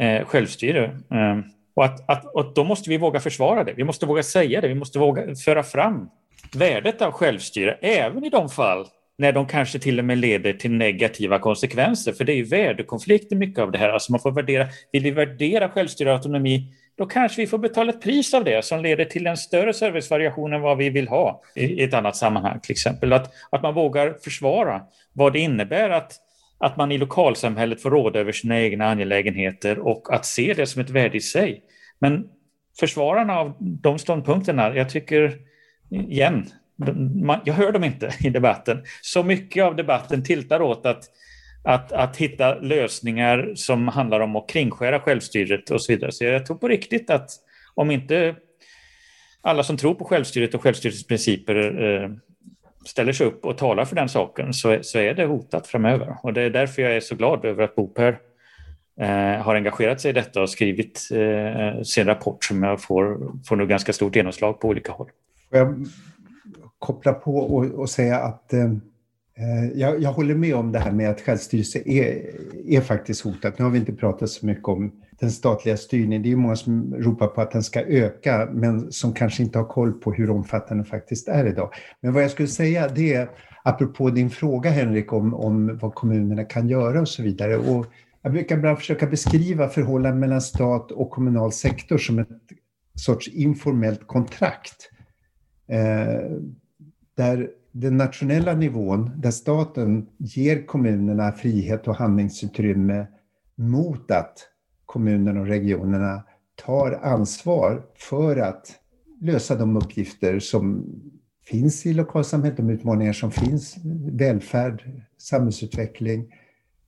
eh, 0.00 0.24
självstyre. 0.24 0.84
Eh, 0.84 1.38
och, 1.74 1.84
att, 1.84 2.10
att, 2.10 2.34
och 2.34 2.54
då 2.54 2.64
måste 2.64 2.90
vi 2.90 2.98
våga 2.98 3.20
försvara 3.20 3.64
det. 3.64 3.72
Vi 3.72 3.84
måste 3.84 4.06
våga 4.06 4.22
säga 4.22 4.60
det. 4.60 4.68
Vi 4.68 4.74
måste 4.74 4.98
våga 4.98 5.34
föra 5.44 5.62
fram 5.62 6.08
värdet 6.54 7.02
av 7.02 7.12
självstyre, 7.12 7.78
även 7.80 8.24
i 8.24 8.30
de 8.30 8.48
fall 8.48 8.86
när 9.20 9.32
de 9.32 9.46
kanske 9.46 9.78
till 9.78 9.98
och 9.98 10.04
med 10.04 10.18
leder 10.18 10.52
till 10.52 10.70
negativa 10.70 11.38
konsekvenser. 11.38 12.12
För 12.12 12.24
det 12.24 12.32
är 12.32 12.36
ju 12.36 12.44
värdekonflikter 12.44 13.36
mycket 13.36 13.58
av 13.58 13.72
det 13.72 13.78
här. 13.78 13.88
Alltså 13.88 14.12
man 14.12 14.20
får 14.20 14.32
värdera, 14.32 14.66
vill 14.92 15.02
vi 15.02 15.10
värdera 15.10 15.68
självstyre 15.68 16.10
och 16.10 16.16
autonomi, 16.16 16.74
då 16.98 17.06
kanske 17.06 17.40
vi 17.40 17.46
får 17.46 17.58
betala 17.58 17.92
ett 17.92 18.02
pris 18.02 18.34
av 18.34 18.44
det 18.44 18.64
som 18.64 18.82
leder 18.82 19.04
till 19.04 19.26
en 19.26 19.36
större 19.36 19.74
servicevariation 19.74 20.52
än 20.52 20.60
vad 20.60 20.78
vi 20.78 20.90
vill 20.90 21.08
ha 21.08 21.42
i 21.54 21.82
ett 21.82 21.94
annat 21.94 22.16
sammanhang. 22.16 22.60
Till 22.60 22.72
exempel 22.72 23.12
att, 23.12 23.32
att 23.50 23.62
man 23.62 23.74
vågar 23.74 24.16
försvara 24.24 24.82
vad 25.12 25.32
det 25.32 25.38
innebär 25.38 25.90
att 25.90 26.12
att 26.58 26.76
man 26.76 26.92
i 26.92 26.98
lokalsamhället 26.98 27.82
får 27.82 27.90
råda 27.90 28.20
över 28.20 28.32
sina 28.32 28.60
egna 28.60 28.86
angelägenheter 28.86 29.78
och 29.78 30.14
att 30.14 30.26
se 30.26 30.54
det 30.54 30.66
som 30.66 30.82
ett 30.82 30.90
värde 30.90 31.16
i 31.16 31.20
sig. 31.20 31.62
Men 31.98 32.28
försvararna 32.80 33.38
av 33.38 33.56
de 33.60 33.98
ståndpunkterna, 33.98 34.76
jag 34.76 34.90
tycker 34.90 35.38
igen, 35.90 36.46
jag 37.44 37.54
hör 37.54 37.72
dem 37.72 37.84
inte 37.84 38.14
i 38.20 38.30
debatten. 38.30 38.82
Så 39.02 39.22
mycket 39.22 39.64
av 39.64 39.76
debatten 39.76 40.24
tiltar 40.24 40.62
åt 40.62 40.86
att, 40.86 41.04
att, 41.64 41.92
att 41.92 42.16
hitta 42.16 42.54
lösningar 42.54 43.52
som 43.54 43.88
handlar 43.88 44.20
om 44.20 44.36
att 44.36 44.48
kringskära 44.48 45.00
självstyret 45.00 45.70
och 45.70 45.82
så 45.82 45.92
vidare. 45.92 46.12
Så 46.12 46.24
jag 46.24 46.46
tror 46.46 46.56
på 46.56 46.68
riktigt 46.68 47.10
att 47.10 47.30
om 47.74 47.90
inte 47.90 48.34
alla 49.42 49.62
som 49.62 49.76
tror 49.76 49.94
på 49.94 50.04
självstyret 50.04 50.54
och 50.54 50.62
självstyrets 50.62 51.06
principer 51.06 51.82
eh, 51.84 52.10
ställer 52.86 53.12
sig 53.12 53.26
upp 53.26 53.44
och 53.44 53.58
talar 53.58 53.84
för 53.84 53.96
den 53.96 54.08
saken 54.08 54.54
så, 54.54 54.78
så 54.82 54.98
är 54.98 55.14
det 55.14 55.24
hotat 55.24 55.66
framöver. 55.66 56.16
Och 56.22 56.32
det 56.32 56.42
är 56.42 56.50
därför 56.50 56.82
jag 56.82 56.96
är 56.96 57.00
så 57.00 57.14
glad 57.14 57.44
över 57.44 57.64
att 57.64 57.74
Boper 57.74 58.18
eh, 59.00 59.42
har 59.42 59.54
engagerat 59.54 60.00
sig 60.00 60.10
i 60.10 60.12
detta 60.12 60.42
och 60.42 60.50
skrivit 60.50 61.08
eh, 61.12 61.82
sin 61.82 62.06
rapport 62.06 62.44
som 62.44 62.62
jag 62.62 62.82
får, 62.82 63.18
får 63.48 63.56
nu 63.56 63.66
ganska 63.66 63.92
stort 63.92 64.16
genomslag 64.16 64.60
på 64.60 64.68
olika 64.68 64.92
håll. 64.92 65.10
Får 65.48 65.58
jag 65.58 65.86
koppla 66.80 67.12
på 67.12 67.36
och, 67.36 67.64
och 67.64 67.90
säga 67.90 68.18
att 68.18 68.52
eh, 68.52 68.64
eh, 68.64 69.70
jag, 69.74 70.02
jag, 70.02 70.12
håller 70.12 70.34
med 70.34 70.54
om 70.54 70.72
det 70.72 70.78
här 70.78 70.92
med 70.92 71.10
att 71.10 71.20
självstyrelse 71.20 71.82
är, 71.86 72.30
är 72.66 72.80
faktiskt 72.80 73.24
hotat. 73.24 73.58
Nu 73.58 73.64
har 73.64 73.70
vi 73.70 73.78
inte 73.78 73.92
pratat 73.92 74.30
så 74.30 74.46
mycket 74.46 74.68
om 74.68 74.92
den 75.20 75.30
statliga 75.30 75.76
styrningen. 75.76 76.22
Det 76.22 76.32
är 76.32 76.36
många 76.36 76.56
som 76.56 76.94
ropar 76.94 77.26
på 77.26 77.40
att 77.40 77.50
den 77.50 77.62
ska 77.62 77.80
öka, 77.80 78.48
men 78.52 78.92
som 78.92 79.14
kanske 79.14 79.42
inte 79.42 79.58
har 79.58 79.66
koll 79.66 79.92
på 79.92 80.12
hur 80.12 80.30
omfattande 80.30 80.82
den 80.82 80.90
faktiskt 80.90 81.28
är 81.28 81.46
idag. 81.46 81.70
Men 82.00 82.12
vad 82.12 82.22
jag 82.22 82.30
skulle 82.30 82.48
säga 82.48 82.88
det 82.88 83.14
är, 83.14 83.30
apropå 83.64 84.10
din 84.10 84.30
fråga 84.30 84.70
Henrik, 84.70 85.12
om, 85.12 85.34
om 85.34 85.78
vad 85.78 85.94
kommunerna 85.94 86.44
kan 86.44 86.68
göra 86.68 87.00
och 87.00 87.08
så 87.08 87.22
vidare. 87.22 87.56
Och 87.56 87.86
jag 88.22 88.32
brukar 88.32 88.56
bara 88.56 88.76
försöka 88.76 89.06
beskriva 89.06 89.68
förhållandet 89.68 90.20
mellan 90.20 90.40
stat 90.40 90.92
och 90.92 91.10
kommunal 91.10 91.52
sektor 91.52 91.98
som 91.98 92.18
ett 92.18 92.28
sorts 92.94 93.28
informellt 93.28 94.06
kontrakt. 94.06 94.90
Eh, 95.68 96.30
där 97.16 97.50
den 97.72 97.96
nationella 97.96 98.54
nivån, 98.54 99.10
där 99.16 99.30
staten 99.30 100.06
ger 100.18 100.66
kommunerna 100.66 101.32
frihet 101.32 101.88
och 101.88 101.96
handlingsutrymme 101.96 103.06
mot 103.54 104.10
att 104.10 104.38
kommunerna 104.86 105.40
och 105.40 105.46
regionerna 105.46 106.24
tar 106.54 106.92
ansvar 106.92 107.82
för 107.94 108.36
att 108.36 108.72
lösa 109.20 109.54
de 109.54 109.76
uppgifter 109.76 110.38
som 110.38 110.86
finns 111.44 111.86
i 111.86 111.92
lokalsamhället, 111.92 112.56
de 112.56 112.70
utmaningar 112.70 113.12
som 113.12 113.30
finns, 113.30 113.76
välfärd, 114.12 115.02
samhällsutveckling, 115.18 116.34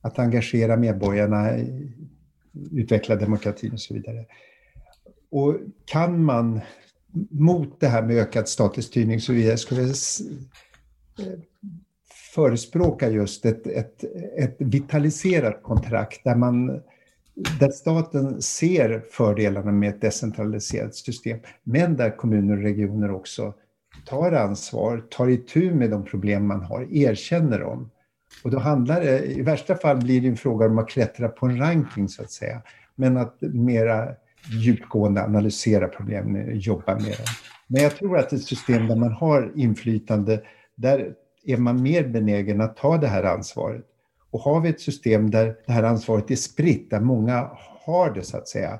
att 0.01 0.19
engagera 0.19 0.77
medborgarna, 0.77 1.49
utveckla 2.71 3.15
demokratin 3.15 3.73
och 3.73 3.79
så 3.79 3.93
vidare. 3.93 4.25
Och 5.31 5.57
kan 5.85 6.23
man 6.23 6.61
mot 7.29 7.79
det 7.79 7.87
här 7.87 8.01
med 8.01 8.17
ökad 8.17 8.47
statlig 8.47 8.83
styrning 8.83 9.19
så 9.19 9.33
vi 9.33 9.57
skulle 9.57 9.81
jag 9.81 9.89
eh, 9.89 11.39
förespråka 12.35 13.09
just 13.09 13.45
ett, 13.45 13.67
ett, 13.67 14.03
ett 14.37 14.55
vitaliserat 14.59 15.63
kontrakt 15.63 16.23
där 16.23 16.35
man 16.35 16.81
där 17.59 17.69
staten 17.69 18.41
ser 18.41 19.03
fördelarna 19.11 19.71
med 19.71 19.89
ett 19.89 20.01
decentraliserat 20.01 20.95
system, 20.95 21.39
men 21.63 21.95
där 21.97 22.17
kommuner 22.17 22.57
och 22.57 22.63
regioner 22.63 23.11
också 23.11 23.53
tar 24.05 24.31
ansvar, 24.31 25.03
tar 25.09 25.29
itu 25.29 25.73
med 25.73 25.89
de 25.89 26.05
problem 26.05 26.47
man 26.47 26.61
har, 26.63 26.87
erkänner 26.91 27.59
dem. 27.59 27.89
Och 28.43 28.51
då 28.51 28.59
handlar 28.59 29.01
det, 29.01 29.25
i 29.25 29.41
värsta 29.41 29.75
fall 29.75 29.97
blir 29.97 30.21
det 30.21 30.27
en 30.27 30.37
fråga 30.37 30.65
om 30.65 30.77
att 30.77 30.89
klättra 30.89 31.29
på 31.29 31.45
en 31.45 31.57
ranking 31.57 32.09
så 32.09 32.21
att 32.21 32.31
säga, 32.31 32.61
men 32.95 33.17
att 33.17 33.37
mera 33.41 34.15
djupgående 34.51 35.23
analysera 35.23 35.87
problemen, 35.87 36.59
jobba 36.59 36.93
med 36.93 37.03
dem. 37.03 37.25
Men 37.67 37.83
jag 37.83 37.95
tror 37.95 38.17
att 38.17 38.33
ett 38.33 38.43
system 38.43 38.87
där 38.87 38.95
man 38.95 39.11
har 39.11 39.51
inflytande, 39.55 40.41
där 40.75 41.13
är 41.45 41.57
man 41.57 41.81
mer 41.81 42.07
benägen 42.07 42.61
att 42.61 42.77
ta 42.77 42.97
det 42.97 43.07
här 43.07 43.23
ansvaret. 43.23 43.85
Och 44.31 44.39
har 44.39 44.61
vi 44.61 44.69
ett 44.69 44.81
system 44.81 45.31
där 45.31 45.55
det 45.65 45.71
här 45.71 45.83
ansvaret 45.83 46.31
är 46.31 46.35
spritt, 46.35 46.89
där 46.89 46.99
många 46.99 47.49
har 47.85 48.13
det 48.13 48.23
så 48.23 48.37
att 48.37 48.47
säga, 48.47 48.79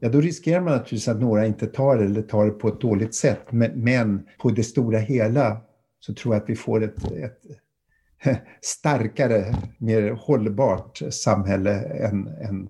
ja 0.00 0.08
då 0.08 0.20
riskerar 0.20 0.60
man 0.60 0.72
naturligtvis 0.72 1.08
att 1.08 1.20
några 1.20 1.46
inte 1.46 1.66
tar 1.66 1.96
det 1.96 2.04
eller 2.04 2.22
tar 2.22 2.44
det 2.44 2.50
på 2.50 2.68
ett 2.68 2.80
dåligt 2.80 3.14
sätt. 3.14 3.42
Men, 3.50 3.70
men 3.84 4.26
på 4.38 4.50
det 4.50 4.64
stora 4.64 4.98
hela 4.98 5.60
så 6.00 6.14
tror 6.14 6.34
jag 6.34 6.42
att 6.42 6.48
vi 6.48 6.56
får 6.56 6.84
ett, 6.84 7.12
ett 7.12 8.38
starkare, 8.60 9.54
mer 9.78 10.10
hållbart 10.10 11.02
samhälle 11.10 11.80
än, 11.82 12.26
än 12.26 12.68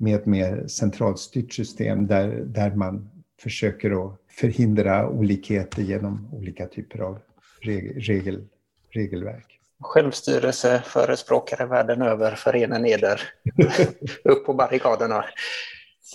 med 0.00 0.16
ett 0.16 0.26
mer 0.26 0.66
centralstyrt 0.66 1.52
system 1.52 2.06
där, 2.06 2.28
där 2.28 2.70
man 2.70 3.10
försöker 3.42 4.06
att 4.06 4.16
förhindra 4.30 5.08
olikheter 5.08 5.82
genom 5.82 6.28
olika 6.32 6.66
typer 6.66 6.98
av 6.98 7.18
regel, 7.60 8.46
regelverk. 8.90 9.60
Självstyrelseförespråkare 9.80 11.66
världen 11.66 12.02
över, 12.02 12.34
förena 12.34 12.88
eder 12.88 13.22
upp 14.24 14.46
på 14.46 14.54
barrikaderna. 14.54 15.24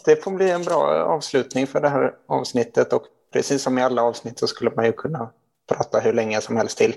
Det 0.05 0.23
får 0.23 0.31
bli 0.31 0.49
en 0.49 0.63
bra 0.63 1.03
avslutning 1.03 1.67
för 1.67 1.81
det 1.81 1.89
här 1.89 2.13
avsnittet 2.27 2.93
och 2.93 3.03
precis 3.33 3.61
som 3.61 3.77
i 3.77 3.81
alla 3.81 4.01
avsnitt 4.01 4.39
så 4.39 4.47
skulle 4.47 4.71
man 4.75 4.85
ju 4.85 4.91
kunna 4.91 5.31
prata 5.73 5.99
hur 5.99 6.13
länge 6.13 6.41
som 6.41 6.57
helst 6.57 6.77
till. 6.77 6.95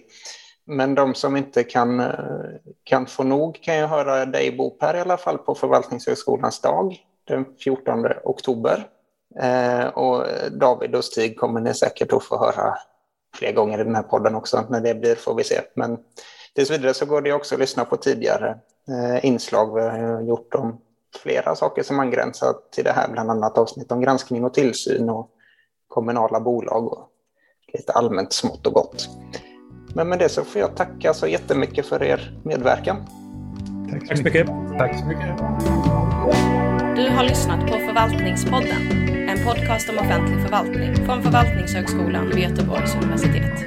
Men 0.71 0.95
de 0.95 1.14
som 1.14 1.37
inte 1.37 1.64
kan, 1.64 2.01
eh, 2.01 2.14
kan 2.85 3.07
få 3.07 3.23
nog 3.23 3.62
kan 3.62 3.77
ju 3.77 3.87
höra 3.87 4.27
dig 4.27 4.57
Bo 4.57 4.71
Per 4.71 4.95
i 4.95 5.01
alla 5.01 5.16
fall 5.16 5.39
på 5.39 5.55
Förvaltningshögskolans 5.55 6.61
dag 6.61 6.97
den 7.25 7.45
14 7.64 8.07
oktober. 8.25 8.87
Eh, 9.41 9.87
och 9.87 10.27
David 10.51 10.95
och 10.95 11.05
Stig 11.05 11.39
kommer 11.39 11.61
ni 11.61 11.75
säkert 11.75 12.12
att 12.12 12.25
få 12.25 12.39
höra 12.39 12.75
fler 13.35 13.53
gånger 13.53 13.81
i 13.81 13.85
den 13.85 13.95
här 13.95 14.03
podden 14.03 14.35
också. 14.35 14.64
När 14.69 14.81
det 14.81 14.95
blir 14.95 15.14
får 15.14 15.35
vi 15.35 15.45
se. 15.45 15.61
Men 15.75 15.99
tills 16.55 16.71
vidare 16.71 16.95
så 16.95 17.07
går 17.07 17.21
det 17.21 17.33
också 17.33 17.55
att 17.55 17.61
lyssna 17.61 17.85
på 17.85 17.97
tidigare 17.97 18.59
eh, 18.89 19.25
inslag 19.25 19.75
vi 19.75 19.81
har 19.81 20.23
gjort 20.23 20.55
om 20.55 20.81
flera 21.23 21.55
saker 21.55 21.83
som 21.83 22.01
angränsar 22.01 22.55
till 22.71 22.85
det 22.85 22.93
här, 22.93 23.09
bland 23.09 23.31
annat 23.31 23.59
avsnitt 23.59 23.93
om 23.93 24.01
granskning 24.01 24.45
och 24.45 24.55
tillsyn 24.55 25.11
och 25.11 25.31
kommunala 25.89 26.41
bolag 26.41 26.93
och 26.93 27.09
lite 27.73 27.93
allmänt 27.93 28.33
smått 28.33 28.66
och 28.66 28.73
gott. 28.73 29.09
Men 29.95 30.09
med 30.09 30.18
det 30.18 30.28
så 30.28 30.45
får 30.45 30.61
jag 30.61 30.76
tacka 30.76 31.14
så 31.14 31.26
jättemycket 31.26 31.86
för 31.86 32.03
er 32.03 32.32
medverkan. 32.43 32.97
Tack 33.91 34.18
så 34.18 34.24
mycket. 34.24 34.47
Tack 34.78 34.99
så 34.99 35.05
mycket. 35.05 35.39
Du 36.97 37.11
har 37.11 37.24
lyssnat 37.24 37.61
på 37.61 37.72
Förvaltningspodden, 37.72 39.09
en 39.28 39.45
podcast 39.45 39.89
om 39.89 39.99
offentlig 39.99 40.43
förvaltning 40.43 40.97
från 40.97 41.22
Förvaltningshögskolan 41.22 42.28
vid 42.28 42.39
Göteborgs 42.39 42.95
universitet. 42.95 43.64